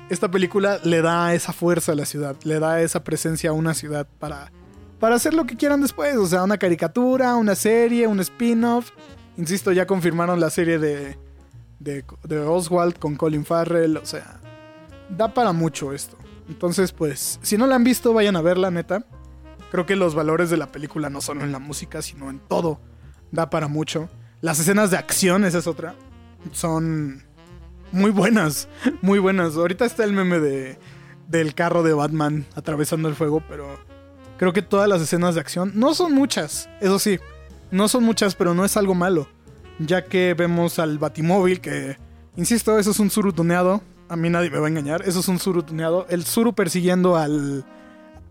Esta 0.09 0.31
película 0.31 0.81
le 0.85 1.03
da 1.03 1.35
esa 1.35 1.53
fuerza 1.53 1.93
a 1.93 1.95
la 1.95 2.07
ciudad, 2.07 2.37
le 2.45 2.59
da 2.59 2.81
esa 2.81 3.05
presencia 3.05 3.51
a 3.51 3.53
una 3.53 3.75
ciudad 3.75 4.09
para, 4.19 4.51
para 4.99 5.17
hacer 5.17 5.35
lo 5.35 5.45
que 5.45 5.57
quieran 5.57 5.83
después. 5.83 6.17
O 6.17 6.27
sea, 6.27 6.43
una 6.45 6.57
caricatura, 6.57 7.37
una 7.37 7.55
serie, 7.55 8.07
un 8.07 8.21
spin-off. 8.21 8.93
Insisto, 9.37 9.73
ya 9.73 9.87
confirmaron 9.87 10.41
la 10.41 10.49
serie 10.49 10.79
de, 10.79 11.19
de, 11.79 12.05
Oswald 12.47 12.99
con 12.99 13.17
Colin 13.17 13.45
Farrell, 13.45 13.97
o 13.97 14.07
sea, 14.07 14.41
da 15.09 15.33
para 15.33 15.53
mucho 15.53 15.93
esto. 15.93 16.17
Entonces, 16.49 16.93
pues, 16.93 17.39
si 17.43 17.57
no 17.57 17.67
la 17.67 17.77
han 17.77 17.85
visto, 17.85 18.13
vayan 18.13 18.37
a 18.37 18.43
verla, 18.43 18.71
neta. 18.71 19.05
Creo 19.71 19.87
que 19.87 19.97
los 19.97 20.15
valores 20.15 20.51
de 20.51 20.57
la 20.57 20.73
película 20.73 21.11
no 21.11 21.21
solo 21.21 21.43
en 21.45 21.53
la 21.53 21.59
música, 21.59 22.01
sino 22.01 22.31
en 22.31 22.39
todo. 22.39 22.81
Da 23.31 23.51
para 23.51 23.69
mucho. 23.69 24.09
Las 24.41 24.59
escenas 24.59 24.91
de 24.91 24.97
acción, 24.97 25.45
esa 25.45 25.59
es 25.59 25.67
otra. 25.67 25.95
Son 26.53 27.23
muy 27.93 28.11
buenas, 28.11 28.69
muy 29.03 29.19
buenas. 29.19 29.57
Ahorita 29.57 29.85
está 29.85 30.05
el 30.05 30.13
meme 30.13 30.41
de, 30.41 30.79
del 31.29 31.55
carro 31.55 31.83
de 31.83 31.93
Batman 31.93 32.47
atravesando 32.55 33.09
el 33.09 33.15
fuego, 33.15 33.43
pero 33.47 33.79
creo 34.39 34.53
que 34.55 34.63
todas 34.63 34.89
las 34.89 35.03
escenas 35.03 35.35
de 35.35 35.43
acción 35.43 35.73
no 35.75 35.95
son 35.95 36.15
muchas, 36.15 36.71
eso 36.81 36.99
sí, 36.99 37.19
no 37.71 37.89
son 37.89 38.05
muchas, 38.05 38.37
pero 38.37 38.55
no 38.55 38.65
es 38.65 38.77
algo 38.77 38.95
malo 38.95 39.29
ya 39.79 40.05
que 40.05 40.35
vemos 40.35 40.79
al 40.79 40.99
Batimóvil 40.99 41.61
que, 41.61 41.97
insisto, 42.37 42.79
eso 42.79 42.91
es 42.91 42.99
un 42.99 43.11
Zuru 43.11 43.33
tuneado. 43.33 43.83
A 44.09 44.17
mí 44.17 44.31
nadie 44.31 44.51
me 44.51 44.59
va 44.59 44.67
a 44.67 44.71
engañar, 44.71 45.03
eso 45.07 45.21
es 45.21 45.29
un 45.29 45.39
Zuru 45.39 45.63
tuneado. 45.63 46.07
El 46.09 46.25
Zuru 46.25 46.55
persiguiendo 46.55 47.17
al, 47.17 47.65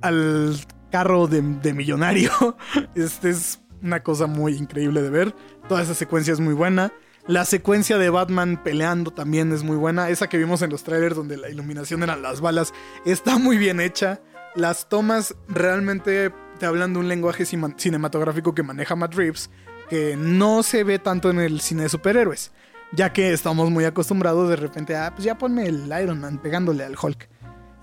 al 0.02 0.58
carro 0.92 1.28
de, 1.28 1.42
de 1.42 1.74
millonario. 1.74 2.32
Este 2.96 3.30
es 3.30 3.62
una 3.82 4.02
cosa 4.02 4.28
muy 4.28 4.54
increíble 4.56 5.02
de 5.02 5.10
ver. 5.10 5.36
Toda 5.68 5.82
esa 5.82 5.94
secuencia 5.94 6.34
es 6.34 6.40
muy 6.40 6.54
buena. 6.54 6.92
La 7.28 7.44
secuencia 7.44 7.98
de 7.98 8.10
Batman 8.10 8.62
peleando 8.64 9.12
también 9.12 9.52
es 9.52 9.64
muy 9.64 9.76
buena. 9.76 10.10
Esa 10.10 10.28
que 10.28 10.38
vimos 10.38 10.62
en 10.62 10.70
los 10.70 10.84
trailers 10.84 11.16
donde 11.16 11.38
la 11.38 11.50
iluminación 11.50 12.02
eran 12.04 12.22
las 12.22 12.42
balas 12.42 12.74
está 13.06 13.38
muy 13.38 13.58
bien 13.58 13.82
hecha. 13.82 14.22
Las 14.56 14.90
tomas 14.90 15.36
realmente 15.48 16.34
te 16.58 16.66
hablan 16.66 16.94
de 16.94 17.00
un 17.00 17.08
lenguaje 17.08 17.46
cinematográfico 17.46 18.56
que 18.56 18.64
maneja 18.64 18.96
Matt 18.96 19.14
Reeves 19.14 19.50
que 19.90 20.16
no 20.18 20.64
se 20.64 20.84
ve 20.84 21.00
tanto 21.00 21.30
en 21.30 21.40
el 21.40 21.62
cine 21.62 21.84
de 21.84 21.90
superhéroes, 21.90 22.52
ya 22.92 23.14
que 23.14 23.34
estamos 23.34 23.70
muy 23.70 23.86
acostumbrados 23.86 24.50
de 24.50 24.56
repente 24.56 24.96
a, 24.96 25.12
pues 25.14 25.24
ya 25.26 25.38
ponme 25.38 25.68
el 25.68 25.92
Iron 26.02 26.20
Man 26.20 26.40
pegándole 26.40 26.84
al 26.84 26.96
Hulk. 27.02 27.30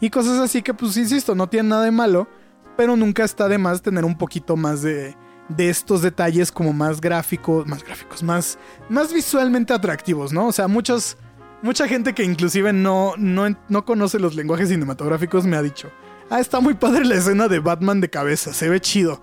Y 0.00 0.10
cosas 0.10 0.38
así 0.38 0.62
que, 0.62 0.74
pues 0.74 0.96
insisto, 0.96 1.34
no 1.34 1.48
tiene 1.48 1.70
nada 1.70 1.84
de 1.84 1.90
malo, 1.90 2.28
pero 2.76 2.96
nunca 2.96 3.24
está 3.24 3.48
de 3.48 3.58
más 3.58 3.82
tener 3.82 4.04
un 4.04 4.18
poquito 4.18 4.56
más 4.56 4.82
de, 4.82 5.16
de 5.48 5.70
estos 5.70 6.02
detalles 6.02 6.50
como 6.50 6.72
más 6.72 7.00
gráficos, 7.00 7.66
más 7.66 7.84
gráficos, 7.84 8.22
más, 8.22 8.58
más 8.88 9.12
visualmente 9.12 9.72
atractivos, 9.72 10.32
¿no? 10.32 10.46
O 10.46 10.52
sea, 10.52 10.68
muchos, 10.68 11.16
mucha 11.62 11.86
gente 11.88 12.14
que 12.14 12.24
inclusive 12.24 12.72
no, 12.72 13.14
no, 13.16 13.46
no 13.68 13.84
conoce 13.84 14.18
los 14.18 14.34
lenguajes 14.34 14.68
cinematográficos 14.68 15.46
me 15.46 15.56
ha 15.56 15.62
dicho, 15.62 15.90
ah, 16.30 16.40
está 16.40 16.60
muy 16.60 16.74
padre 16.74 17.04
la 17.04 17.16
escena 17.16 17.48
de 17.48 17.60
Batman 17.60 18.00
de 18.00 18.10
cabeza, 18.10 18.52
se 18.52 18.68
ve 18.68 18.80
chido. 18.80 19.22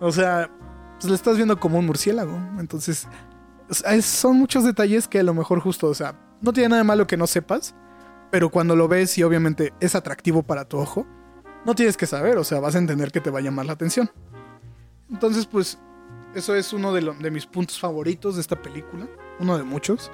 O 0.00 0.12
sea, 0.12 0.50
pues 0.98 1.10
le 1.10 1.14
estás 1.14 1.36
viendo 1.36 1.58
como 1.58 1.78
un 1.78 1.86
murciélago. 1.86 2.36
Entonces, 2.58 3.06
son 4.02 4.36
muchos 4.36 4.64
detalles 4.64 5.08
que 5.08 5.20
a 5.20 5.22
lo 5.22 5.34
mejor 5.34 5.60
justo, 5.60 5.88
o 5.88 5.94
sea, 5.94 6.18
no 6.40 6.52
tiene 6.52 6.70
nada 6.70 6.82
de 6.82 6.86
malo 6.86 7.06
que 7.06 7.16
no 7.16 7.26
sepas, 7.26 7.74
pero 8.30 8.50
cuando 8.50 8.76
lo 8.76 8.88
ves 8.88 9.16
y 9.18 9.22
obviamente 9.22 9.72
es 9.80 9.94
atractivo 9.94 10.42
para 10.42 10.66
tu 10.66 10.78
ojo, 10.78 11.06
no 11.64 11.74
tienes 11.74 11.96
que 11.96 12.06
saber, 12.06 12.38
o 12.38 12.44
sea, 12.44 12.60
vas 12.60 12.74
a 12.74 12.78
entender 12.78 13.10
que 13.10 13.20
te 13.20 13.30
va 13.30 13.40
a 13.40 13.42
llamar 13.42 13.66
la 13.66 13.72
atención. 13.72 14.10
Entonces, 15.10 15.46
pues, 15.46 15.78
eso 16.34 16.54
es 16.54 16.72
uno 16.72 16.92
de, 16.92 17.14
de 17.18 17.30
mis 17.30 17.46
puntos 17.46 17.78
favoritos 17.78 18.36
de 18.36 18.40
esta 18.40 18.60
película, 18.60 19.08
uno 19.40 19.56
de 19.56 19.64
muchos. 19.64 20.10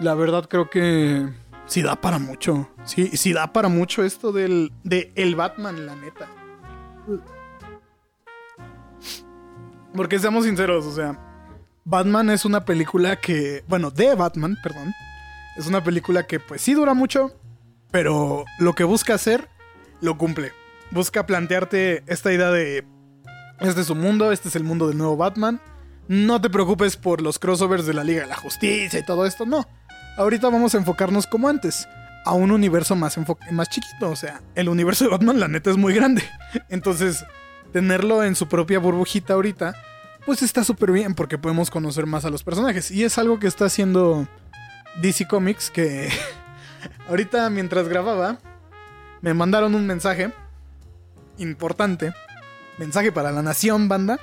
La 0.00 0.14
verdad 0.14 0.48
creo 0.48 0.68
que 0.68 1.28
sí 1.66 1.82
da 1.82 1.96
para 1.96 2.18
mucho, 2.18 2.68
sí, 2.84 3.16
sí 3.16 3.32
da 3.32 3.52
para 3.52 3.68
mucho 3.68 4.02
esto 4.02 4.32
del 4.32 4.72
de 4.82 5.12
el 5.14 5.36
Batman, 5.36 5.86
la 5.86 5.94
neta. 5.94 6.28
Porque 9.94 10.18
seamos 10.18 10.44
sinceros, 10.44 10.86
o 10.86 10.94
sea, 10.94 11.18
Batman 11.84 12.30
es 12.30 12.44
una 12.44 12.64
película 12.64 13.16
que, 13.16 13.64
bueno, 13.68 13.90
de 13.90 14.14
Batman, 14.14 14.56
perdón, 14.62 14.94
es 15.56 15.66
una 15.66 15.82
película 15.82 16.26
que 16.26 16.38
pues 16.38 16.62
sí 16.62 16.74
dura 16.74 16.94
mucho, 16.94 17.34
pero 17.90 18.44
lo 18.58 18.74
que 18.74 18.84
busca 18.84 19.14
hacer, 19.14 19.48
lo 20.00 20.16
cumple. 20.16 20.52
Busca 20.90 21.26
plantearte 21.26 22.02
esta 22.06 22.32
idea 22.32 22.50
de, 22.50 22.84
este 23.60 23.80
es 23.80 23.86
su 23.86 23.94
mundo, 23.94 24.32
este 24.32 24.48
es 24.48 24.56
el 24.56 24.64
mundo 24.64 24.88
del 24.88 24.98
nuevo 24.98 25.16
Batman. 25.16 25.60
No 26.08 26.40
te 26.40 26.50
preocupes 26.50 26.96
por 26.96 27.20
los 27.20 27.38
crossovers 27.38 27.86
de 27.86 27.94
la 27.94 28.04
Liga 28.04 28.22
de 28.22 28.28
la 28.28 28.36
Justicia 28.36 28.98
y 28.98 29.04
todo 29.04 29.26
esto, 29.26 29.46
no. 29.46 29.66
Ahorita 30.16 30.48
vamos 30.48 30.74
a 30.74 30.78
enfocarnos 30.78 31.26
como 31.26 31.48
antes, 31.48 31.88
a 32.24 32.32
un 32.32 32.50
universo 32.50 32.96
más, 32.96 33.18
más 33.52 33.68
chiquito. 33.68 34.10
O 34.10 34.16
sea, 34.16 34.42
el 34.54 34.68
universo 34.68 35.04
de 35.04 35.10
Batman 35.10 35.38
la 35.38 35.48
neta 35.48 35.70
es 35.70 35.76
muy 35.76 35.94
grande. 35.94 36.22
Entonces, 36.68 37.24
tenerlo 37.72 38.24
en 38.24 38.34
su 38.34 38.48
propia 38.48 38.78
burbujita 38.78 39.34
ahorita, 39.34 39.74
pues 40.26 40.42
está 40.42 40.64
súper 40.64 40.92
bien 40.92 41.14
porque 41.14 41.38
podemos 41.38 41.70
conocer 41.70 42.06
más 42.06 42.24
a 42.24 42.30
los 42.30 42.42
personajes. 42.42 42.90
Y 42.90 43.04
es 43.04 43.18
algo 43.18 43.38
que 43.38 43.46
está 43.46 43.66
haciendo 43.66 44.26
DC 45.00 45.26
Comics 45.28 45.70
que 45.70 46.10
ahorita 47.08 47.48
mientras 47.50 47.88
grababa 47.88 48.38
me 49.20 49.34
mandaron 49.34 49.74
un 49.74 49.86
mensaje 49.86 50.32
importante. 51.38 52.12
Mensaje 52.78 53.12
para 53.12 53.30
la 53.30 53.42
nación, 53.42 53.88
banda. 53.88 54.18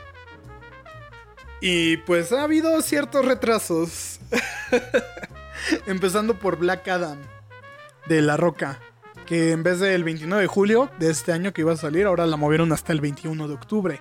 Y 1.61 1.97
pues 1.97 2.31
ha 2.31 2.43
habido 2.43 2.81
ciertos 2.81 3.25
retrasos. 3.25 4.19
Empezando 5.87 6.37
por 6.39 6.57
Black 6.57 6.87
Adam 6.87 7.17
de 8.07 8.21
La 8.21 8.37
Roca 8.37 8.79
que 9.27 9.51
en 9.51 9.61
vez 9.61 9.79
del 9.79 10.03
29 10.03 10.41
de 10.41 10.47
julio 10.47 10.89
de 10.97 11.11
este 11.11 11.31
año 11.31 11.53
que 11.53 11.61
iba 11.61 11.73
a 11.73 11.77
salir, 11.77 12.07
ahora 12.07 12.25
la 12.25 12.37
movieron 12.37 12.71
hasta 12.71 12.93
el 12.93 13.01
21 13.01 13.47
de 13.47 13.53
octubre. 13.53 13.99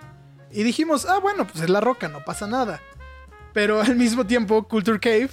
Y 0.51 0.63
dijimos, 0.63 1.05
ah, 1.05 1.19
bueno, 1.19 1.45
pues 1.45 1.63
es 1.63 1.69
la 1.69 1.81
roca, 1.81 2.07
no 2.07 2.25
pasa 2.25 2.47
nada. 2.47 2.81
Pero 3.53 3.81
al 3.83 3.95
mismo 3.95 4.25
tiempo, 4.25 4.67
Culture 4.67 4.99
Cave 4.99 5.29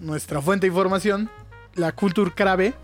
nuestra 0.00 0.40
fuente 0.40 0.66
de 0.66 0.68
información, 0.68 1.30
la 1.74 1.92
Culture 1.92 2.32
Crave, 2.34 2.74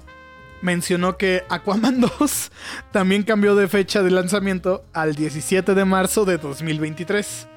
mencionó 0.62 1.16
que 1.16 1.44
Aquaman 1.48 2.00
2 2.18 2.52
también 2.92 3.22
cambió 3.22 3.54
de 3.56 3.68
fecha 3.68 4.02
de 4.02 4.10
lanzamiento 4.10 4.84
al 4.92 5.14
17 5.14 5.74
de 5.74 5.84
marzo 5.84 6.24
de 6.24 6.38
2023. 6.38 7.48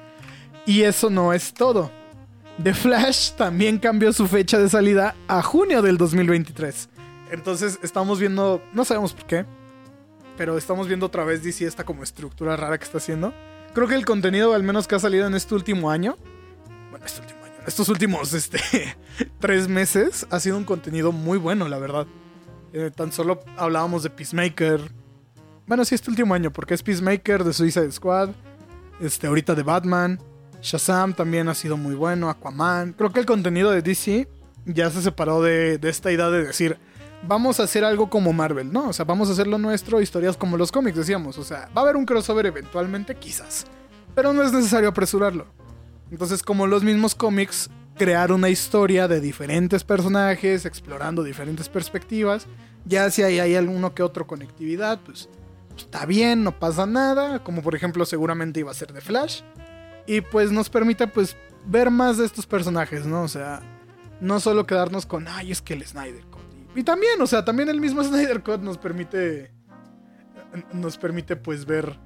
Y 0.66 0.82
eso 0.82 1.10
no 1.10 1.32
es 1.32 1.54
todo. 1.54 1.90
The 2.62 2.74
Flash 2.74 3.32
también 3.32 3.78
cambió 3.78 4.12
su 4.12 4.26
fecha 4.26 4.58
de 4.58 4.68
salida 4.68 5.14
a 5.28 5.42
junio 5.42 5.82
del 5.82 5.96
2023. 5.96 6.88
Entonces 7.30 7.78
estamos 7.82 8.18
viendo, 8.18 8.62
no 8.72 8.84
sabemos 8.84 9.12
por 9.12 9.26
qué, 9.26 9.46
pero 10.36 10.56
estamos 10.56 10.88
viendo 10.88 11.06
otra 11.06 11.24
vez 11.24 11.42
DC 11.42 11.66
esta 11.66 11.84
como 11.84 12.02
estructura 12.02 12.56
rara 12.56 12.78
que 12.78 12.84
está 12.84 12.98
haciendo. 12.98 13.32
Creo 13.74 13.86
que 13.86 13.94
el 13.94 14.04
contenido, 14.04 14.54
al 14.54 14.62
menos 14.62 14.88
que 14.88 14.94
ha 14.94 14.98
salido 14.98 15.26
en 15.26 15.34
este 15.34 15.54
último 15.54 15.90
año, 15.90 16.16
bueno, 16.90 17.06
este 17.06 17.20
último 17.20 17.44
año, 17.44 17.54
estos 17.66 17.88
últimos 17.88 18.32
este, 18.34 18.58
tres 19.38 19.68
meses, 19.68 20.26
ha 20.30 20.40
sido 20.40 20.56
un 20.56 20.64
contenido 20.64 21.12
muy 21.12 21.38
bueno, 21.38 21.68
la 21.68 21.78
verdad. 21.78 22.06
Eh, 22.72 22.90
tan 22.94 23.12
solo 23.12 23.40
hablábamos 23.56 24.02
de 24.02 24.10
Peacemaker. 24.10 24.80
Bueno, 25.66 25.84
sí, 25.84 25.94
este 25.94 26.10
último 26.10 26.34
año, 26.34 26.52
porque 26.52 26.74
es 26.74 26.82
Peacemaker 26.82 27.44
de 27.44 27.52
Suicide 27.52 27.92
Squad. 27.92 28.30
Este, 29.00 29.26
ahorita 29.26 29.54
de 29.54 29.62
Batman. 29.62 30.20
Shazam 30.62 31.14
también 31.14 31.48
ha 31.48 31.54
sido 31.54 31.76
muy 31.76 31.94
bueno. 31.94 32.28
Aquaman. 32.28 32.92
Creo 32.92 33.12
que 33.12 33.20
el 33.20 33.26
contenido 33.26 33.70
de 33.70 33.82
DC 33.82 34.28
ya 34.66 34.90
se 34.90 35.02
separó 35.02 35.42
de, 35.42 35.78
de 35.78 35.88
esta 35.88 36.12
idea 36.12 36.28
de 36.30 36.44
decir, 36.44 36.78
vamos 37.22 37.60
a 37.60 37.64
hacer 37.64 37.84
algo 37.84 38.08
como 38.08 38.32
Marvel, 38.32 38.72
¿no? 38.72 38.88
O 38.88 38.92
sea, 38.92 39.04
vamos 39.04 39.28
a 39.28 39.32
hacer 39.32 39.46
lo 39.46 39.58
nuestro, 39.58 40.00
historias 40.00 40.36
como 40.36 40.56
los 40.56 40.72
cómics, 40.72 40.96
decíamos. 40.96 41.38
O 41.38 41.44
sea, 41.44 41.68
va 41.76 41.82
a 41.82 41.84
haber 41.84 41.96
un 41.96 42.06
crossover 42.06 42.46
eventualmente, 42.46 43.14
quizás. 43.14 43.66
Pero 44.14 44.32
no 44.32 44.42
es 44.42 44.52
necesario 44.52 44.88
apresurarlo. 44.88 45.46
Entonces, 46.10 46.42
como 46.42 46.66
los 46.66 46.82
mismos 46.82 47.14
cómics, 47.14 47.70
crear 47.96 48.32
una 48.32 48.48
historia 48.48 49.08
de 49.08 49.20
diferentes 49.20 49.84
personajes, 49.84 50.64
explorando 50.64 51.22
diferentes 51.22 51.68
perspectivas. 51.68 52.46
Ya 52.84 53.10
si 53.10 53.22
hay, 53.22 53.38
hay 53.38 53.54
alguno 53.54 53.94
que 53.94 54.02
otro 54.02 54.26
conectividad, 54.26 55.00
pues, 55.04 55.28
pues 55.68 55.84
está 55.84 56.06
bien, 56.06 56.42
no 56.42 56.58
pasa 56.58 56.86
nada. 56.86 57.44
Como 57.44 57.62
por 57.62 57.74
ejemplo, 57.74 58.04
seguramente 58.06 58.60
iba 58.60 58.70
a 58.70 58.74
ser 58.74 58.92
de 58.92 59.00
Flash. 59.00 59.42
Y 60.06 60.22
pues 60.22 60.50
nos 60.50 60.70
permite, 60.70 61.06
pues, 61.06 61.36
ver 61.66 61.90
más 61.90 62.16
de 62.16 62.24
estos 62.24 62.46
personajes, 62.46 63.06
¿no? 63.06 63.22
O 63.22 63.28
sea, 63.28 63.60
no 64.20 64.40
solo 64.40 64.66
quedarnos 64.66 65.06
con, 65.06 65.28
ay, 65.28 65.52
es 65.52 65.62
que 65.62 65.74
el 65.74 65.86
Snyder 65.86 66.24
Cut. 66.24 66.49
Y 66.74 66.82
también, 66.82 67.20
o 67.20 67.26
sea, 67.26 67.44
también 67.44 67.68
el 67.68 67.80
mismo 67.80 68.02
Snyder 68.04 68.42
Cut 68.42 68.60
nos 68.60 68.78
permite. 68.78 69.52
Nos 70.72 70.96
permite, 70.96 71.36
pues, 71.36 71.64
ver. 71.64 71.98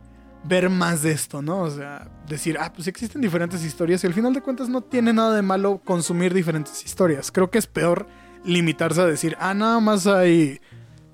Ver 0.46 0.68
más 0.68 1.03
de 1.03 1.12
esto, 1.12 1.40
¿no? 1.40 1.62
O 1.62 1.70
sea, 1.70 2.11
decir, 2.29 2.59
ah, 2.61 2.70
pues 2.70 2.87
existen 2.87 3.22
diferentes 3.22 3.64
historias 3.64 4.05
y 4.05 4.07
al 4.07 4.12
final 4.12 4.35
de 4.35 4.42
cuentas 4.42 4.68
no 4.68 4.83
tiene 4.83 5.14
nada 5.14 5.35
de 5.35 5.40
malo 5.40 5.81
consumir 5.83 6.35
diferentes 6.35 6.85
historias. 6.85 7.33
Creo 7.33 7.50
que 7.50 7.57
es 7.57 7.66
peor 7.66 8.07
limitarse 8.44 9.00
a 9.00 9.07
decir, 9.07 9.38
ah, 9.40 9.55
nada 9.55 9.81
más 9.81 10.07
hay 10.07 10.61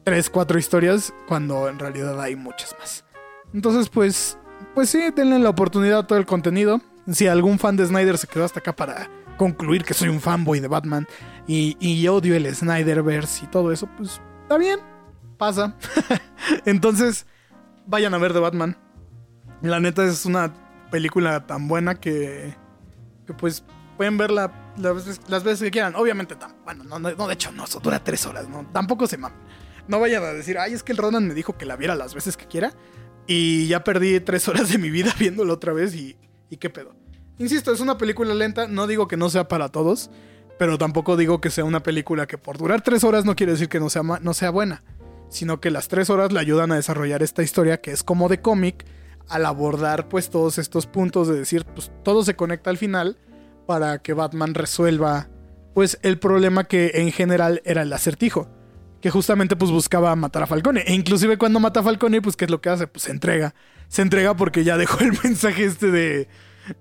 tres, 0.02 0.30
cuatro 0.30 0.58
historias 0.58 1.14
cuando 1.28 1.68
en 1.68 1.78
realidad 1.78 2.20
hay 2.20 2.34
muchas 2.34 2.74
más. 2.80 3.04
Entonces, 3.54 3.88
pues, 3.88 4.36
pues 4.74 4.90
sí, 4.90 5.00
denle 5.14 5.38
la 5.38 5.50
oportunidad 5.50 6.00
a 6.00 6.06
todo 6.08 6.18
el 6.18 6.26
contenido. 6.26 6.80
Si 7.08 7.28
algún 7.28 7.60
fan 7.60 7.76
de 7.76 7.86
Snyder 7.86 8.18
se 8.18 8.26
quedó 8.26 8.44
hasta 8.44 8.58
acá 8.58 8.74
para 8.74 9.08
concluir 9.40 9.85
que 9.85 9.94
soy 9.94 10.11
un 10.11 10.20
fanboy 10.20 10.61
de 10.61 10.68
Batman 10.68 11.09
y, 11.46 11.74
y 11.81 12.07
odio 12.09 12.37
el 12.37 12.55
Snyderverse 12.55 13.46
y 13.46 13.48
todo 13.48 13.72
eso, 13.72 13.88
pues 13.96 14.20
está 14.42 14.59
bien, 14.59 14.79
pasa. 15.38 15.79
Entonces, 16.66 17.24
vayan 17.87 18.12
a 18.12 18.18
ver 18.18 18.35
de 18.35 18.40
Batman. 18.40 18.76
La 19.62 19.81
neta 19.81 20.05
es 20.05 20.26
una 20.26 20.53
película 20.90 21.46
tan 21.46 21.68
buena 21.68 21.94
que, 21.94 22.55
pues 23.38 23.64
pueden 23.96 24.18
verla 24.18 24.53
las 24.76 25.42
veces, 25.42 25.61
que 25.61 25.70
quieran. 25.70 25.94
Obviamente, 25.96 26.37
bueno, 26.66 26.85
no, 26.85 26.98
no, 26.98 27.26
de 27.26 27.33
hecho, 27.33 27.50
no, 27.50 27.64
eso 27.64 27.81
dura 27.81 28.05
tres 28.05 28.26
horas, 28.26 28.46
¿no? 28.46 28.66
Tampoco 28.74 29.07
se 29.07 29.16
mamen. 29.16 29.38
No 29.88 30.00
vayan 30.00 30.22
a 30.22 30.35
decir, 30.35 30.59
ay, 30.59 30.74
es 30.74 30.83
que 30.83 30.92
el 30.92 30.98
Ronan 30.98 31.26
me 31.26 31.33
dijo 31.33 31.57
que 31.57 31.64
la 31.64 31.76
viera 31.76 31.94
las 31.94 32.12
veces 32.12 32.37
que 32.37 32.44
quiera. 32.44 32.74
Y 33.26 33.68
ya 33.68 33.85
perdí 33.85 34.20
tres 34.20 34.48
horas 34.48 34.68
de 34.68 34.76
mi 34.76 34.90
vida 34.90 35.14
viéndolo 35.18 35.55
otra 35.55 35.72
vez 35.72 35.94
y, 35.94 36.18
y 36.50 36.59
qué 36.59 36.68
pedo. 36.68 36.94
Insisto, 37.40 37.72
es 37.72 37.81
una 37.81 37.96
película 37.96 38.35
lenta, 38.35 38.68
no 38.68 38.87
digo 38.87 39.09
que 39.09 39.16
no 39.16 39.31
sea 39.31 39.48
para 39.48 39.70
todos, 39.70 40.11
pero 40.59 40.76
tampoco 40.76 41.16
digo 41.16 41.40
que 41.40 41.48
sea 41.48 41.64
una 41.64 41.83
película 41.83 42.26
que 42.26 42.37
por 42.37 42.59
durar 42.59 42.83
tres 42.83 43.03
horas 43.03 43.24
no 43.24 43.35
quiere 43.35 43.53
decir 43.53 43.70
que 43.70 43.81
no 43.81 43.88
sea, 43.88 44.03
no 44.03 44.35
sea 44.35 44.50
buena, 44.50 44.85
sino 45.31 45.59
que 45.59 45.70
las 45.70 45.88
tres 45.88 46.11
horas 46.11 46.33
le 46.33 46.38
ayudan 46.38 46.70
a 46.70 46.74
desarrollar 46.74 47.22
esta 47.22 47.42
historia 47.42 47.81
que 47.81 47.92
es 47.92 48.03
como 48.03 48.29
de 48.29 48.42
cómic, 48.42 48.85
al 49.26 49.46
abordar 49.46 50.07
pues 50.07 50.29
todos 50.29 50.59
estos 50.59 50.87
puntos 50.87 51.29
de 51.29 51.38
decir, 51.38 51.64
pues 51.64 51.90
todo 52.05 52.24
se 52.24 52.37
conecta 52.37 52.68
al 52.68 52.76
final 52.76 53.16
para 53.66 54.03
que 54.03 54.12
Batman 54.12 54.53
resuelva 54.53 55.31
pues 55.72 55.98
el 56.03 56.18
problema 56.18 56.64
que 56.64 56.90
en 56.96 57.11
general 57.11 57.62
era 57.64 57.81
el 57.81 57.92
acertijo, 57.94 58.50
que 59.00 59.09
justamente 59.09 59.57
pues 59.57 59.70
buscaba 59.70 60.14
matar 60.14 60.42
a 60.42 60.46
Falcone, 60.46 60.85
e 60.87 60.92
inclusive 60.92 61.38
cuando 61.38 61.59
mata 61.59 61.81
a 61.81 61.85
Falcone 61.85 62.20
pues 62.20 62.37
qué 62.37 62.44
es 62.44 62.50
lo 62.50 62.61
que 62.61 62.68
hace, 62.68 62.87
pues 62.87 63.05
se 63.05 63.12
entrega, 63.12 63.55
se 63.88 64.03
entrega 64.03 64.37
porque 64.37 64.62
ya 64.62 64.76
dejó 64.76 65.03
el 65.03 65.18
mensaje 65.24 65.64
este 65.64 65.90
de 65.90 66.29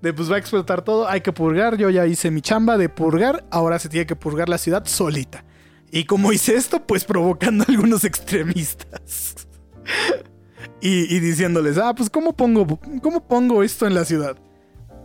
de 0.01 0.13
pues 0.13 0.31
va 0.31 0.35
a 0.35 0.39
explotar 0.39 0.83
todo, 0.83 1.07
hay 1.07 1.21
que 1.21 1.33
purgar, 1.33 1.77
yo 1.77 1.89
ya 1.89 2.05
hice 2.05 2.31
mi 2.31 2.41
chamba 2.41 2.77
de 2.77 2.89
purgar, 2.89 3.45
ahora 3.51 3.79
se 3.79 3.89
tiene 3.89 4.05
que 4.05 4.15
purgar 4.15 4.49
la 4.49 4.57
ciudad 4.57 4.85
solita. 4.85 5.45
Y 5.91 6.05
como 6.05 6.31
hice 6.31 6.55
esto, 6.55 6.85
pues 6.85 7.05
provocando 7.05 7.63
a 7.63 7.67
algunos 7.71 8.03
extremistas. 8.03 9.47
y, 10.81 11.19
diciéndoles, 11.19 11.77
ah, 11.77 11.93
pues 11.95 12.09
¿cómo 12.09 12.33
pongo, 12.33 12.79
¿cómo 13.01 13.27
pongo 13.27 13.63
esto 13.63 13.87
en 13.87 13.95
la 13.95 14.05
ciudad? 14.05 14.37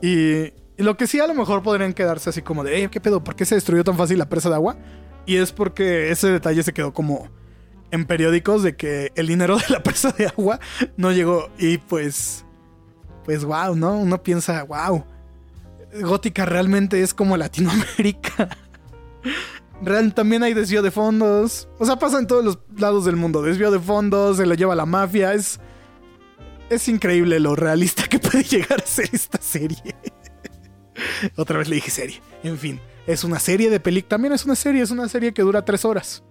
Y, 0.02 0.52
lo 0.76 0.96
que 0.96 1.06
sí 1.06 1.20
a 1.20 1.26
lo 1.28 1.34
mejor 1.34 1.62
podrían 1.62 1.92
quedarse 1.92 2.30
así 2.30 2.42
como 2.42 2.64
de, 2.64 2.82
eh, 2.82 2.88
¿qué 2.90 3.00
pedo? 3.00 3.22
¿Por 3.22 3.36
qué 3.36 3.44
se 3.44 3.54
destruyó 3.54 3.84
tan 3.84 3.96
fácil 3.96 4.18
la 4.18 4.28
presa 4.28 4.48
de 4.48 4.56
agua? 4.56 4.76
Y 5.24 5.36
es 5.36 5.52
porque 5.52 6.10
ese 6.10 6.32
detalle 6.32 6.64
se 6.64 6.72
quedó 6.72 6.92
como 6.92 7.28
en 7.92 8.06
periódicos 8.06 8.64
de 8.64 8.76
que 8.76 9.12
el 9.14 9.28
dinero 9.28 9.56
de 9.56 9.64
la 9.68 9.82
presa 9.84 10.10
de 10.10 10.26
agua 10.26 10.58
no 10.96 11.12
llegó 11.12 11.48
y 11.58 11.78
pues 11.78 12.43
pues 13.24 13.44
wow, 13.44 13.74
¿no? 13.74 13.98
Uno 13.98 14.22
piensa, 14.22 14.62
wow, 14.64 15.04
Gótica 16.02 16.44
realmente 16.44 17.02
es 17.02 17.14
como 17.14 17.36
Latinoamérica. 17.36 18.48
Real, 19.82 20.14
también 20.14 20.42
hay 20.42 20.54
desvío 20.54 20.82
de 20.82 20.90
fondos. 20.90 21.68
O 21.78 21.86
sea, 21.86 21.96
pasa 21.96 22.18
en 22.18 22.26
todos 22.26 22.44
los 22.44 22.58
lados 22.76 23.04
del 23.04 23.16
mundo. 23.16 23.42
Desvío 23.42 23.70
de 23.70 23.78
fondos, 23.78 24.38
se 24.38 24.46
lo 24.46 24.54
lleva 24.54 24.74
la 24.74 24.86
mafia. 24.86 25.34
Es, 25.34 25.60
es 26.70 26.88
increíble 26.88 27.38
lo 27.40 27.54
realista 27.54 28.06
que 28.06 28.18
puede 28.18 28.42
llegar 28.44 28.80
a 28.80 28.86
ser 28.86 29.08
esta 29.12 29.40
serie. 29.40 29.94
Otra 31.36 31.58
vez 31.58 31.68
le 31.68 31.76
dije 31.76 31.90
serie. 31.90 32.20
En 32.42 32.58
fin, 32.58 32.80
es 33.06 33.24
una 33.24 33.38
serie 33.38 33.70
de 33.70 33.80
películas. 33.80 34.10
También 34.10 34.34
es 34.34 34.44
una 34.44 34.56
serie, 34.56 34.82
es 34.82 34.90
una 34.90 35.08
serie 35.08 35.32
que 35.32 35.42
dura 35.42 35.64
tres 35.64 35.84
horas. 35.84 36.22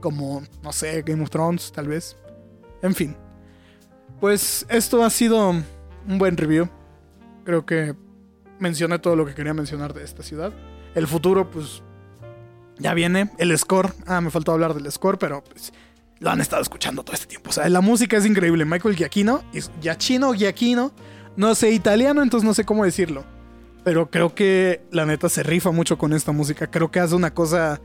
Como, 0.00 0.42
no 0.62 0.72
sé, 0.72 1.02
Game 1.02 1.22
of 1.22 1.30
Thrones, 1.30 1.70
tal 1.72 1.88
vez. 1.88 2.16
En 2.82 2.94
fin. 2.94 3.16
Pues 4.20 4.66
esto 4.68 5.04
ha 5.04 5.10
sido 5.10 5.54
un 6.08 6.18
buen 6.18 6.36
review. 6.36 6.68
Creo 7.44 7.66
que 7.66 7.94
mencioné 8.58 8.98
todo 8.98 9.16
lo 9.16 9.26
que 9.26 9.34
quería 9.34 9.54
mencionar 9.54 9.92
de 9.92 10.04
esta 10.04 10.22
ciudad. 10.22 10.52
El 10.94 11.06
futuro, 11.06 11.50
pues, 11.50 11.82
ya 12.78 12.94
viene. 12.94 13.30
El 13.38 13.56
score, 13.58 13.92
ah, 14.06 14.20
me 14.20 14.30
faltó 14.30 14.52
hablar 14.52 14.74
del 14.74 14.90
score, 14.90 15.18
pero 15.18 15.42
pues, 15.44 15.72
lo 16.20 16.30
han 16.30 16.40
estado 16.40 16.62
escuchando 16.62 17.02
todo 17.02 17.14
este 17.14 17.26
tiempo. 17.26 17.50
O 17.50 17.52
sea, 17.52 17.68
la 17.68 17.80
música 17.80 18.16
es 18.16 18.26
increíble. 18.26 18.64
Michael 18.64 18.96
Giacchino, 18.96 19.42
Giacchino, 19.80 20.32
Giacchino, 20.34 20.92
no 21.36 21.54
sé 21.54 21.72
italiano, 21.72 22.22
entonces 22.22 22.46
no 22.46 22.54
sé 22.54 22.64
cómo 22.64 22.84
decirlo. 22.84 23.24
Pero 23.84 24.10
creo 24.10 24.34
que 24.34 24.82
la 24.92 25.06
neta 25.06 25.28
se 25.28 25.42
rifa 25.42 25.72
mucho 25.72 25.98
con 25.98 26.12
esta 26.12 26.30
música. 26.30 26.70
Creo 26.70 26.92
que 26.92 27.00
hace 27.00 27.16
una 27.16 27.34
cosa 27.34 27.80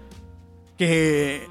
que, 0.77 1.47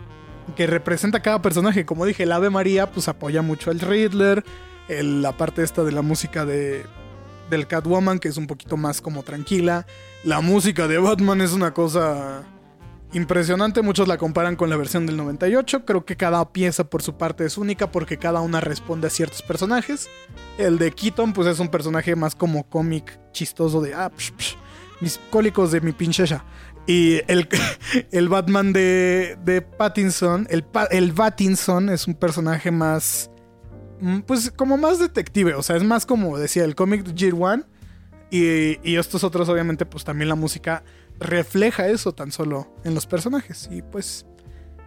que 0.54 0.68
representa 0.68 1.18
a 1.18 1.22
cada 1.22 1.42
personaje. 1.42 1.84
Como 1.84 2.06
dije, 2.06 2.22
el 2.22 2.30
Ave 2.30 2.50
María, 2.50 2.92
pues 2.92 3.08
apoya 3.08 3.42
mucho 3.42 3.72
al 3.72 3.80
Riddler 3.80 4.44
la 4.88 5.36
parte 5.36 5.62
esta 5.62 5.84
de 5.84 5.92
la 5.92 6.02
música 6.02 6.44
de, 6.44 6.84
del 7.50 7.66
Catwoman, 7.66 8.18
que 8.18 8.28
es 8.28 8.36
un 8.36 8.46
poquito 8.46 8.76
más 8.76 9.00
como 9.00 9.22
tranquila. 9.22 9.86
La 10.24 10.40
música 10.40 10.88
de 10.88 10.98
Batman 10.98 11.40
es 11.40 11.52
una 11.52 11.72
cosa 11.72 12.44
impresionante, 13.12 13.82
muchos 13.82 14.08
la 14.08 14.18
comparan 14.18 14.56
con 14.56 14.68
la 14.68 14.76
versión 14.76 15.06
del 15.06 15.16
98, 15.16 15.84
creo 15.84 16.04
que 16.04 16.16
cada 16.16 16.52
pieza 16.52 16.84
por 16.90 17.02
su 17.02 17.16
parte 17.16 17.44
es 17.44 17.56
única 17.56 17.90
porque 17.90 18.18
cada 18.18 18.40
una 18.40 18.60
responde 18.60 19.06
a 19.06 19.10
ciertos 19.10 19.42
personajes. 19.42 20.08
El 20.58 20.78
de 20.78 20.92
Keaton 20.92 21.32
pues 21.32 21.48
es 21.48 21.58
un 21.58 21.68
personaje 21.68 22.16
más 22.16 22.34
como 22.34 22.64
cómic 22.68 23.18
chistoso 23.32 23.80
de, 23.80 23.94
ah, 23.94 24.10
mis 25.00 25.18
cólicos 25.30 25.72
de 25.72 25.80
mi 25.80 25.92
pinchecha. 25.92 26.44
Y 26.86 27.20
el, 27.26 27.48
el 28.12 28.28
Batman 28.28 28.72
de, 28.72 29.38
de 29.44 29.62
Pattinson, 29.62 30.46
el, 30.50 30.64
el 30.90 31.12
Pattinson 31.12 31.88
es 31.88 32.06
un 32.06 32.14
personaje 32.14 32.70
más 32.70 33.30
pues 34.26 34.50
como 34.50 34.76
más 34.76 34.98
detective, 34.98 35.54
o 35.54 35.62
sea, 35.62 35.76
es 35.76 35.84
más 35.84 36.06
como 36.06 36.38
decía 36.38 36.64
el 36.64 36.74
cómic 36.74 37.14
Year 37.14 37.34
One. 37.38 37.64
Y, 38.28 38.80
y, 38.82 38.96
estos 38.96 39.22
otros, 39.22 39.48
obviamente, 39.48 39.86
pues 39.86 40.02
también 40.02 40.28
la 40.28 40.34
música 40.34 40.82
refleja 41.20 41.86
eso 41.86 42.12
tan 42.12 42.32
solo 42.32 42.74
en 42.82 42.94
los 42.94 43.06
personajes. 43.06 43.68
Y 43.70 43.82
pues, 43.82 44.26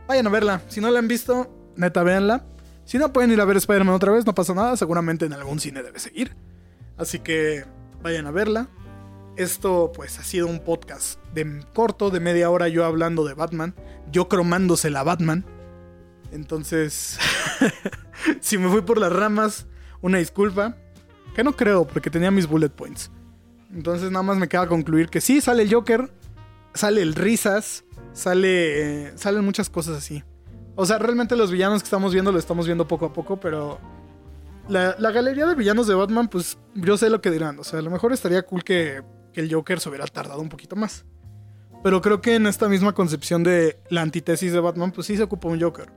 vayan 0.10 0.28
a 0.28 0.30
verla. 0.30 0.62
Si 0.68 0.82
no 0.82 0.92
la 0.92 1.00
han 1.00 1.08
visto, 1.08 1.50
neta, 1.78 2.04
véanla. 2.04 2.46
Si 2.84 2.98
no 2.98 3.14
pueden 3.14 3.32
ir 3.32 3.40
a 3.40 3.46
ver 3.46 3.56
Spider-Man 3.56 3.96
otra 3.96 4.12
vez, 4.12 4.26
no 4.26 4.36
pasa 4.36 4.54
nada. 4.54 4.76
Seguramente 4.76 5.26
en 5.26 5.34
algún 5.34 5.60
cine 5.60 5.84
debe 5.84 6.00
seguir. 6.00 6.36
Así 6.98 7.20
que 7.20 7.64
vayan 8.02 8.28
a 8.28 8.32
verla. 8.32 8.68
esto 9.38 9.92
pues 9.96 10.20
ha 10.20 10.24
sido 10.24 10.48
un 10.48 10.60
podcast 10.60 11.24
de 11.34 11.64
corto, 11.74 12.10
de 12.10 12.20
media 12.20 12.50
hora 12.50 12.68
yo 12.68 12.84
hablando 12.84 13.24
de 13.24 13.36
Batman, 13.36 13.74
yo 14.12 14.28
cromándose 14.28 14.90
la 14.90 15.04
Batman. 15.04 15.46
Entonces, 16.32 17.18
si 18.42 18.58
me 18.58 18.70
fui 18.70 18.82
por 18.82 18.98
las 18.98 19.12
ramas, 19.12 19.68
una 20.02 20.18
disculpa. 20.18 20.76
Que 21.36 21.44
no 21.44 21.56
creo, 21.56 21.86
porque 21.86 22.10
tenía 22.10 22.32
mis 22.32 22.48
bullet 22.48 22.70
points. 22.70 23.12
Entonces 23.74 24.12
nada 24.12 24.24
más 24.24 24.38
me 24.38 24.48
queda 24.48 24.68
concluir 24.68 25.10
que 25.10 25.22
sí, 25.22 25.42
sale 25.42 25.64
el 25.64 25.74
Joker, 25.74 26.12
sale 26.74 27.02
el 27.02 27.14
Risas, 27.16 27.84
sale, 28.14 29.08
eh, 29.08 29.12
salen 29.16 29.46
muchas 29.46 29.70
cosas 29.70 29.98
así. 29.98 30.24
O 30.76 30.86
sea, 30.86 30.98
realmente 30.98 31.36
los 31.36 31.52
villanos 31.52 31.82
que 31.82 31.88
estamos 31.88 32.14
viendo 32.14 32.32
lo 32.32 32.40
estamos 32.40 32.66
viendo 32.66 32.88
poco 32.88 33.06
a 33.06 33.14
poco, 33.14 33.40
pero 33.40 33.80
la, 34.70 34.94
galería 35.12 35.46
de 35.46 35.56
villanos 35.56 35.88
de 35.88 35.96
Batman, 35.96 36.30
pues 36.30 36.58
yo 36.74 36.98
sé 36.98 37.10
lo 37.10 37.22
que 37.22 37.32
dirán. 37.32 37.60
O 37.60 37.64
sea, 37.64 37.80
a 37.80 37.82
lo 37.82 37.92
mejor 37.92 38.14
estaría 38.14 38.44
cool 38.44 38.64
que, 38.64 39.04
que 39.34 39.42
el 39.42 39.54
Joker 39.54 39.80
se 39.80 39.90
hubiera 39.90 40.06
tardado 40.08 40.42
un 40.42 40.50
poquito 40.50 40.76
más. 40.76 41.06
Pero 41.84 42.02
creo 42.02 42.22
que 42.22 42.36
en 42.36 42.48
esta 42.48 42.68
misma 42.68 42.94
concepción 42.94 43.44
de 43.44 43.80
la 43.90 44.02
antítesis 44.02 44.52
de 44.52 44.60
Batman, 44.60 44.92
pues 44.92 45.08
sí 45.08 45.18
se 45.18 45.24
ocupa 45.24 45.48
un 45.48 45.62
Joker. 45.62 45.92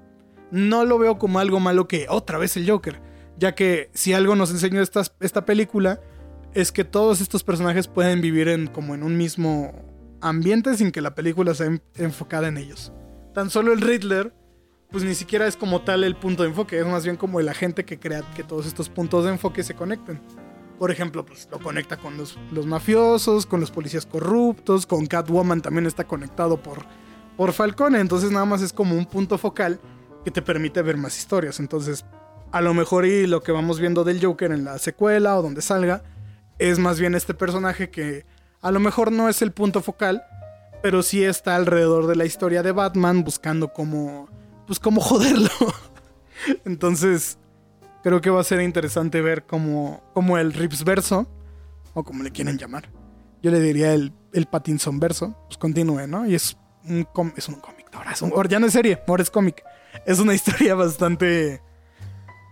No 0.53 0.84
lo 0.84 0.98
veo 0.98 1.18
como 1.18 1.40
algo 1.40 1.59
malo 1.59 1.88
que 1.88 2.07
otra 2.09 2.38
vez 2.38 2.57
el 2.57 2.70
Joker, 2.70 3.00
ya 3.38 3.55
que 3.57 3.90
si 3.94 4.12
algo 4.12 4.36
nos 4.36 4.50
enseñó 4.53 4.80
esta, 4.82 5.03
esta 5.20 5.44
película 5.44 6.00
es 6.55 6.70
que 6.70 6.84
todos 6.84 7.20
estos 7.20 7.42
personajes 7.42 7.88
pueden 7.88 8.20
vivir 8.20 8.46
en, 8.48 8.66
como 8.68 8.94
en 8.94 9.03
un 9.03 9.16
mismo 9.16 9.72
ambiente 10.20 10.76
sin 10.76 10.92
que 10.92 11.00
la 11.00 11.14
película 11.14 11.55
sea 11.55 11.66
en- 11.66 11.82
enfocada 11.96 12.48
en 12.48 12.59
ellos. 12.59 12.92
Tan 13.34 13.48
solo 13.48 13.72
el 13.72 13.80
Riddler, 13.80 14.34
pues 14.90 15.03
ni 15.05 15.14
siquiera 15.14 15.46
es 15.46 15.57
como 15.57 15.80
tal 15.80 16.05
el 16.05 16.14
punto 16.16 16.42
de 16.42 16.50
enfoque, 16.50 16.78
es 16.78 16.86
más 16.86 17.03
bien 17.05 17.16
como 17.16 17.40
el 17.40 17.48
agente 17.48 17.86
que 17.86 17.98
crea 17.98 18.22
que 18.36 18.44
todos 18.44 18.66
estos 18.66 18.90
puntos 18.90 19.24
de 19.24 19.30
enfoque 19.30 19.62
se 19.62 19.74
conecten. 19.74 20.20
Por 20.78 20.90
ejemplo, 20.90 21.24
pues 21.24 21.48
lo 21.50 21.59
conecta 21.61 21.96
con 21.96 22.18
los, 22.18 22.38
los 22.53 22.66
mafiosos, 22.66 23.46
con 23.46 23.61
los 23.61 23.70
policías 23.70 24.05
corruptos, 24.05 24.84
con 24.84 25.07
Catwoman 25.07 25.62
también 25.62 25.86
está 25.86 26.05
conectado 26.05 26.62
por, 26.62 26.80
por 27.38 27.53
Falcone, 27.55 28.00
entonces 28.00 28.30
nada 28.30 28.44
más 28.44 28.61
es 28.61 28.74
como 28.74 28.94
un 28.94 29.07
punto 29.07 29.38
focal 29.38 29.80
que 30.25 30.31
te 30.31 30.43
permite 30.43 30.83
ver 30.83 30.97
más 30.97 31.16
historias. 31.18 31.61
Entonces, 31.61 32.05
a 32.51 32.61
lo 32.61 32.75
mejor 32.75 33.07
y 33.07 33.27
lo 33.27 33.43
que 33.43 33.53
vamos 33.53 33.81
viendo 33.81 34.05
del 34.05 34.25
Joker 34.25 34.53
en 34.53 34.64
la 34.64 34.79
secuela 34.79 35.39
o 35.39 35.43
donde 35.43 35.62
salga 35.62 36.03
es 36.59 36.79
más 36.79 37.01
bien 37.01 37.14
este 37.14 37.35
personaje 37.35 37.91
que 37.91 38.25
a 38.61 38.70
lo 38.70 38.79
mejor 38.81 39.11
no 39.11 39.29
es 39.29 39.43
el 39.43 39.53
punto 39.53 39.81
focal, 39.83 40.23
pero 40.83 41.03
sí 41.03 41.25
está 41.25 41.57
alrededor 41.57 42.07
de 42.07 42.16
la 42.16 42.25
historia 42.25 42.62
de 42.62 42.73
Batman 42.73 43.25
buscando 43.25 43.73
cómo 43.73 44.29
pues 44.66 44.79
cómo 44.79 45.01
joderlo. 45.03 45.51
Entonces, 46.64 47.39
creo 48.03 48.20
que 48.20 48.31
va 48.31 48.41
a 48.41 48.45
ser 48.45 48.61
interesante 48.61 49.20
ver 49.20 49.45
cómo, 49.45 50.03
cómo 50.14 50.39
el 50.39 50.53
Rips 50.53 50.85
verso, 50.85 51.27
o 51.95 52.05
como 52.05 52.23
le 52.23 52.31
quieren 52.31 52.59
llamar, 52.59 52.91
yo 53.43 53.51
le 53.51 53.61
diría 53.61 53.93
el, 53.95 54.12
el 54.33 54.47
Pattinson 54.47 54.99
verso, 55.01 55.37
pues 55.47 55.59
continúe, 55.59 56.07
¿no? 56.07 56.27
Y 56.27 56.35
es 56.35 56.57
un, 56.85 57.07
es 57.37 57.49
un 57.49 57.57
cómic, 57.57 57.87
ahora, 57.93 58.12
es 58.12 58.23
un- 58.23 58.33
ya 58.49 58.59
no 58.59 58.66
es 58.66 58.73
serie, 58.73 59.01
ahora 59.07 59.23
es 59.23 59.31
cómic. 59.31 59.62
Es 60.07 60.18
una 60.18 60.34
historia 60.34 60.74
bastante, 60.74 61.61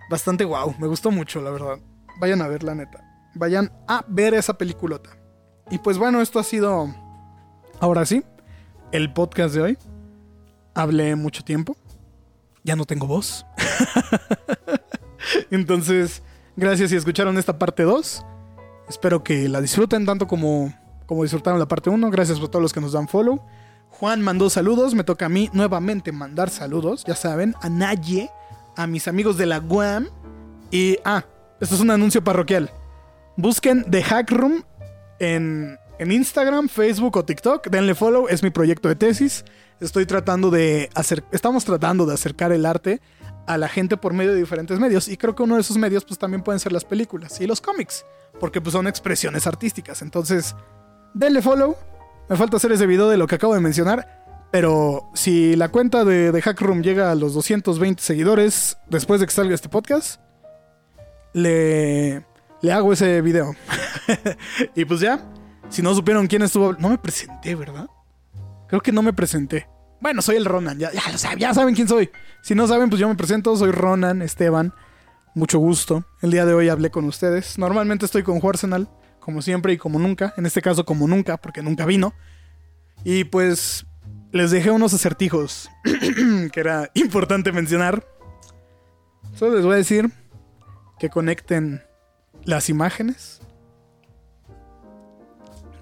bastante 0.08 0.44
wow, 0.44 0.74
me 0.78 0.86
gustó 0.86 1.10
mucho, 1.10 1.40
la 1.40 1.50
verdad. 1.50 1.78
Vayan 2.18 2.42
a 2.42 2.48
ver, 2.48 2.62
la 2.62 2.74
neta. 2.74 3.04
Vayan 3.34 3.72
a 3.86 4.04
ver 4.08 4.34
esa 4.34 4.54
peliculota. 4.54 5.10
Y 5.70 5.78
pues 5.78 5.98
bueno, 5.98 6.20
esto 6.20 6.38
ha 6.38 6.44
sido, 6.44 6.92
ahora 7.78 8.04
sí, 8.04 8.24
el 8.92 9.12
podcast 9.12 9.54
de 9.54 9.62
hoy. 9.62 9.78
Hablé 10.74 11.16
mucho 11.16 11.44
tiempo. 11.44 11.76
Ya 12.62 12.76
no 12.76 12.84
tengo 12.84 13.06
voz. 13.06 13.46
Entonces, 15.50 16.22
gracias 16.56 16.90
si 16.90 16.96
escucharon 16.96 17.38
esta 17.38 17.58
parte 17.58 17.84
2. 17.84 18.24
Espero 18.88 19.22
que 19.22 19.48
la 19.48 19.60
disfruten 19.60 20.04
tanto 20.04 20.26
como, 20.26 20.72
como 21.06 21.22
disfrutaron 21.22 21.58
la 21.58 21.68
parte 21.68 21.90
1. 21.90 22.10
Gracias 22.10 22.38
por 22.38 22.48
todos 22.48 22.62
los 22.62 22.72
que 22.72 22.80
nos 22.80 22.92
dan 22.92 23.08
follow. 23.08 23.40
Juan 24.00 24.22
mandó 24.22 24.48
saludos. 24.48 24.94
Me 24.94 25.04
toca 25.04 25.26
a 25.26 25.28
mí 25.28 25.50
nuevamente 25.52 26.10
mandar 26.10 26.48
saludos. 26.48 27.04
Ya 27.06 27.14
saben, 27.14 27.54
a 27.60 27.68
Naye, 27.68 28.30
a 28.74 28.86
mis 28.86 29.06
amigos 29.06 29.36
de 29.36 29.44
la 29.44 29.58
Guam. 29.58 30.08
Y, 30.70 30.96
ah, 31.04 31.22
esto 31.60 31.74
es 31.74 31.82
un 31.82 31.90
anuncio 31.90 32.24
parroquial. 32.24 32.70
Busquen 33.36 33.84
The 33.90 34.02
Hack 34.02 34.30
Room 34.30 34.64
en, 35.18 35.78
en 35.98 36.12
Instagram, 36.12 36.70
Facebook 36.70 37.18
o 37.18 37.24
TikTok. 37.26 37.68
Denle 37.68 37.94
follow, 37.94 38.26
es 38.28 38.42
mi 38.42 38.48
proyecto 38.48 38.88
de 38.88 38.96
tesis. 38.96 39.44
Estoy 39.80 40.06
tratando 40.06 40.50
de 40.50 40.88
hacer, 40.94 41.22
estamos 41.30 41.66
tratando 41.66 42.06
de 42.06 42.14
acercar 42.14 42.52
el 42.52 42.64
arte 42.64 43.02
a 43.46 43.58
la 43.58 43.68
gente 43.68 43.98
por 43.98 44.14
medio 44.14 44.32
de 44.32 44.38
diferentes 44.38 44.80
medios. 44.80 45.08
Y 45.08 45.18
creo 45.18 45.34
que 45.34 45.42
uno 45.42 45.56
de 45.56 45.60
esos 45.60 45.76
medios 45.76 46.06
pues 46.06 46.18
también 46.18 46.42
pueden 46.42 46.58
ser 46.58 46.72
las 46.72 46.86
películas 46.86 47.38
y 47.42 47.46
los 47.46 47.60
cómics. 47.60 48.06
Porque 48.38 48.62
pues 48.62 48.72
son 48.72 48.86
expresiones 48.86 49.46
artísticas. 49.46 50.00
Entonces, 50.00 50.56
denle 51.12 51.42
follow. 51.42 51.76
Me 52.30 52.36
falta 52.36 52.58
hacer 52.58 52.70
ese 52.70 52.86
video 52.86 53.08
de 53.08 53.16
lo 53.16 53.26
que 53.26 53.34
acabo 53.34 53.54
de 53.54 53.60
mencionar. 53.60 54.20
Pero 54.52 55.10
si 55.14 55.56
la 55.56 55.68
cuenta 55.68 56.04
de, 56.04 56.30
de 56.30 56.42
Hack 56.42 56.60
Room 56.60 56.80
llega 56.80 57.10
a 57.10 57.14
los 57.16 57.34
220 57.34 58.00
seguidores 58.00 58.78
después 58.88 59.20
de 59.20 59.26
que 59.26 59.32
salga 59.32 59.54
este 59.54 59.68
podcast, 59.68 60.20
le, 61.32 62.24
le 62.62 62.72
hago 62.72 62.92
ese 62.92 63.20
video. 63.20 63.54
y 64.76 64.84
pues 64.84 65.00
ya, 65.00 65.24
si 65.68 65.82
no 65.82 65.92
supieron 65.94 66.28
quién 66.28 66.42
estuvo, 66.42 66.72
no 66.74 66.88
me 66.88 66.98
presenté, 66.98 67.56
¿verdad? 67.56 67.88
Creo 68.68 68.80
que 68.80 68.92
no 68.92 69.02
me 69.02 69.12
presenté. 69.12 69.68
Bueno, 70.00 70.22
soy 70.22 70.36
el 70.36 70.44
Ronan, 70.44 70.78
ya, 70.78 70.90
saben, 71.16 71.38
ya 71.38 71.52
saben 71.52 71.74
quién 71.74 71.88
soy. 71.88 72.10
Si 72.42 72.54
no 72.54 72.66
saben, 72.66 72.90
pues 72.90 73.00
yo 73.00 73.08
me 73.08 73.16
presento, 73.16 73.56
soy 73.56 73.72
Ronan 73.72 74.22
Esteban. 74.22 74.72
Mucho 75.34 75.58
gusto. 75.58 76.04
El 76.22 76.30
día 76.30 76.46
de 76.46 76.54
hoy 76.54 76.68
hablé 76.68 76.90
con 76.90 77.04
ustedes. 77.06 77.58
Normalmente 77.58 78.06
estoy 78.06 78.22
con 78.22 78.40
Arsenal, 78.44 78.88
como 79.20 79.42
siempre 79.42 79.72
y 79.72 79.78
como 79.78 79.98
nunca. 79.98 80.34
En 80.36 80.46
este 80.46 80.62
caso, 80.62 80.84
como 80.84 81.06
nunca, 81.06 81.36
porque 81.36 81.62
nunca 81.62 81.86
vino. 81.86 82.14
Y 83.04 83.24
pues 83.24 83.86
les 84.32 84.50
dejé 84.50 84.70
unos 84.70 84.94
acertijos 84.94 85.70
que 86.52 86.60
era 86.60 86.90
importante 86.94 87.52
mencionar. 87.52 88.04
Solo 89.34 89.56
les 89.56 89.64
voy 89.64 89.74
a 89.74 89.78
decir 89.78 90.10
que 90.98 91.08
conecten 91.08 91.82
las 92.44 92.68
imágenes. 92.68 93.40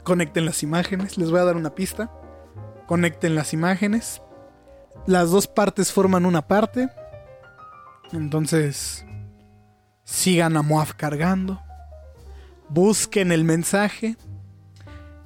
Conecten 0.05 0.45
las 0.45 0.63
imágenes. 0.63 1.19
Les 1.19 1.31
voy 1.31 1.41
a 1.41 1.45
dar 1.45 1.57
una 1.57 1.75
pista. 1.75 2.11
Conecten 2.87 3.35
las 3.35 3.53
imágenes. 3.53 4.23
Las 5.07 5.31
dos 5.31 5.47
partes 5.47 5.93
forman 5.93 6.27
una 6.27 6.47
parte. 6.47 6.89
Entonces, 8.13 9.05
sigan 10.05 10.57
a 10.57 10.63
Moaf 10.63 10.95
cargando. 10.95 11.61
Busquen 12.69 13.33
el 13.33 13.45
mensaje. 13.45 14.17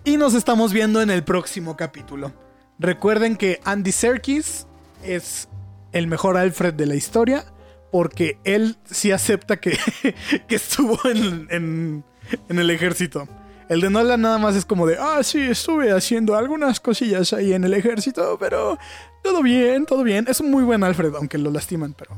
Y 0.05 0.17
nos 0.17 0.35
estamos 0.35 0.73
viendo 0.73 1.01
en 1.01 1.11
el 1.11 1.23
próximo 1.25 1.77
capítulo. 1.77 2.33
Recuerden 2.79 3.37
que 3.37 3.61
Andy 3.65 3.93
Serkis 3.93 4.67
es 5.05 5.49
el 5.93 6.07
mejor 6.07 6.37
Alfred 6.37 6.75
de 6.75 6.87
la 6.87 6.95
historia. 6.95 7.45
Porque 7.91 8.39
él 8.45 8.79
sí 8.91 9.13
acepta 9.13 9.59
que, 9.61 9.77
que 10.49 10.55
estuvo 10.55 10.99
en, 11.05 11.47
en- 11.51 12.05
el 12.59 12.71
ejército. 12.71 13.29
El 13.69 13.83
de 13.83 13.91
Nolan 13.91 14.21
nada 14.23 14.39
más 14.39 14.57
es 14.57 14.65
como 14.65 14.87
de, 14.87 14.97
ah, 14.99 15.23
sí, 15.23 15.41
estuve 15.41 15.93
haciendo 15.93 16.35
algunas 16.35 16.81
cosillas 16.81 17.33
ahí 17.35 17.53
en 17.53 17.65
el 17.65 17.75
ejército, 17.75 18.37
pero 18.41 18.79
todo 19.23 19.43
bien, 19.43 19.85
todo 19.85 20.03
bien. 20.05 20.25
Es 20.29 20.41
un 20.41 20.51
muy 20.51 20.65
buen 20.65 20.83
Alfred, 20.83 21.15
aunque 21.17 21.37
lo 21.37 21.51
lastiman, 21.51 21.93
pero, 21.93 22.17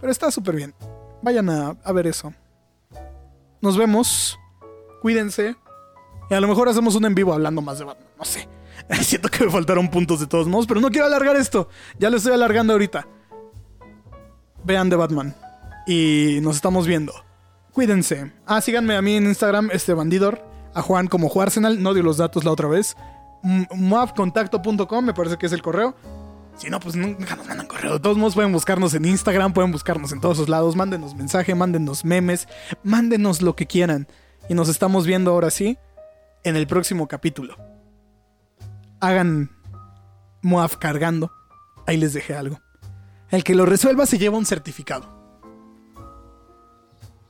pero 0.00 0.10
está 0.12 0.30
súper 0.30 0.54
bien. 0.54 0.72
Vayan 1.20 1.50
a 1.50 1.92
ver 1.92 2.06
eso. 2.06 2.32
Nos 3.60 3.76
vemos. 3.76 4.38
Cuídense. 5.02 5.56
Y 6.30 6.34
a 6.34 6.40
lo 6.40 6.48
mejor 6.48 6.68
hacemos 6.68 6.94
un 6.94 7.04
en 7.04 7.14
vivo 7.14 7.32
hablando 7.34 7.60
más 7.60 7.78
de 7.78 7.84
Batman. 7.84 8.06
No 8.18 8.24
sé. 8.24 8.48
Siento 9.02 9.28
que 9.28 9.44
me 9.44 9.50
faltaron 9.50 9.88
puntos 9.90 10.20
de 10.20 10.26
todos 10.26 10.48
modos, 10.48 10.66
pero 10.66 10.80
no 10.80 10.88
quiero 10.90 11.06
alargar 11.06 11.36
esto. 11.36 11.68
Ya 11.98 12.08
lo 12.08 12.16
estoy 12.16 12.32
alargando 12.32 12.72
ahorita. 12.72 13.06
Vean 14.64 14.88
de 14.88 14.96
Batman. 14.96 15.34
Y 15.86 16.38
nos 16.42 16.56
estamos 16.56 16.86
viendo. 16.86 17.12
Cuídense. 17.72 18.32
Ah, 18.46 18.60
síganme 18.60 18.96
a 18.96 19.02
mí 19.02 19.16
en 19.16 19.24
Instagram, 19.24 19.70
este 19.72 19.92
bandidor. 19.94 20.42
A 20.74 20.80
Juan 20.82 21.08
como 21.08 21.28
Juarsenal. 21.28 21.82
No 21.82 21.92
dio 21.94 22.02
los 22.02 22.16
datos 22.16 22.44
la 22.44 22.52
otra 22.52 22.68
vez. 22.68 22.96
M- 23.42 23.66
Muavcontacto.com, 23.74 25.04
me 25.04 25.14
parece 25.14 25.36
que 25.36 25.46
es 25.46 25.52
el 25.52 25.62
correo. 25.62 25.94
Si 26.56 26.70
no, 26.70 26.78
pues 26.80 26.94
nunca 26.94 27.34
nos 27.34 27.46
mandan 27.48 27.66
correo. 27.66 27.94
De 27.94 28.00
todos 28.00 28.16
modos, 28.18 28.34
pueden 28.34 28.52
buscarnos 28.52 28.94
en 28.94 29.04
Instagram, 29.06 29.52
pueden 29.52 29.72
buscarnos 29.72 30.12
en 30.12 30.20
todos 30.20 30.36
esos 30.38 30.48
lados. 30.48 30.76
Mándenos 30.76 31.14
mensaje, 31.14 31.54
mándenos 31.54 32.04
memes, 32.04 32.46
mándenos 32.84 33.42
lo 33.42 33.56
que 33.56 33.66
quieran. 33.66 34.06
Y 34.48 34.54
nos 34.54 34.68
estamos 34.68 35.06
viendo 35.06 35.30
ahora 35.30 35.50
sí 35.50 35.78
en 36.44 36.56
el 36.56 36.66
próximo 36.66 37.08
capítulo. 37.08 37.56
Hagan 39.00 39.50
Moaf 40.42 40.76
cargando. 40.76 41.32
Ahí 41.86 41.96
les 41.96 42.12
dejé 42.12 42.34
algo. 42.34 42.60
El 43.30 43.44
que 43.44 43.54
lo 43.54 43.66
resuelva 43.66 44.06
se 44.06 44.18
lleva 44.18 44.36
un 44.36 44.46
certificado. 44.46 45.22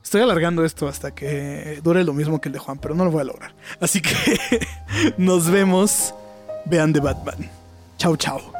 Estoy 0.03 0.21
alargando 0.21 0.65
esto 0.65 0.87
hasta 0.87 1.15
que 1.15 1.79
dure 1.81 2.03
lo 2.03 2.13
mismo 2.13 2.41
que 2.41 2.49
el 2.49 2.53
de 2.53 2.59
Juan, 2.59 2.77
pero 2.77 2.93
no 2.93 3.05
lo 3.05 3.11
voy 3.11 3.21
a 3.21 3.25
lograr. 3.25 3.55
Así 3.79 4.01
que 4.01 4.39
nos 5.17 5.49
vemos. 5.49 6.13
Vean 6.65 6.93
de 6.93 6.99
Batman. 6.99 7.49
Chao, 7.97 8.15
chao. 8.15 8.52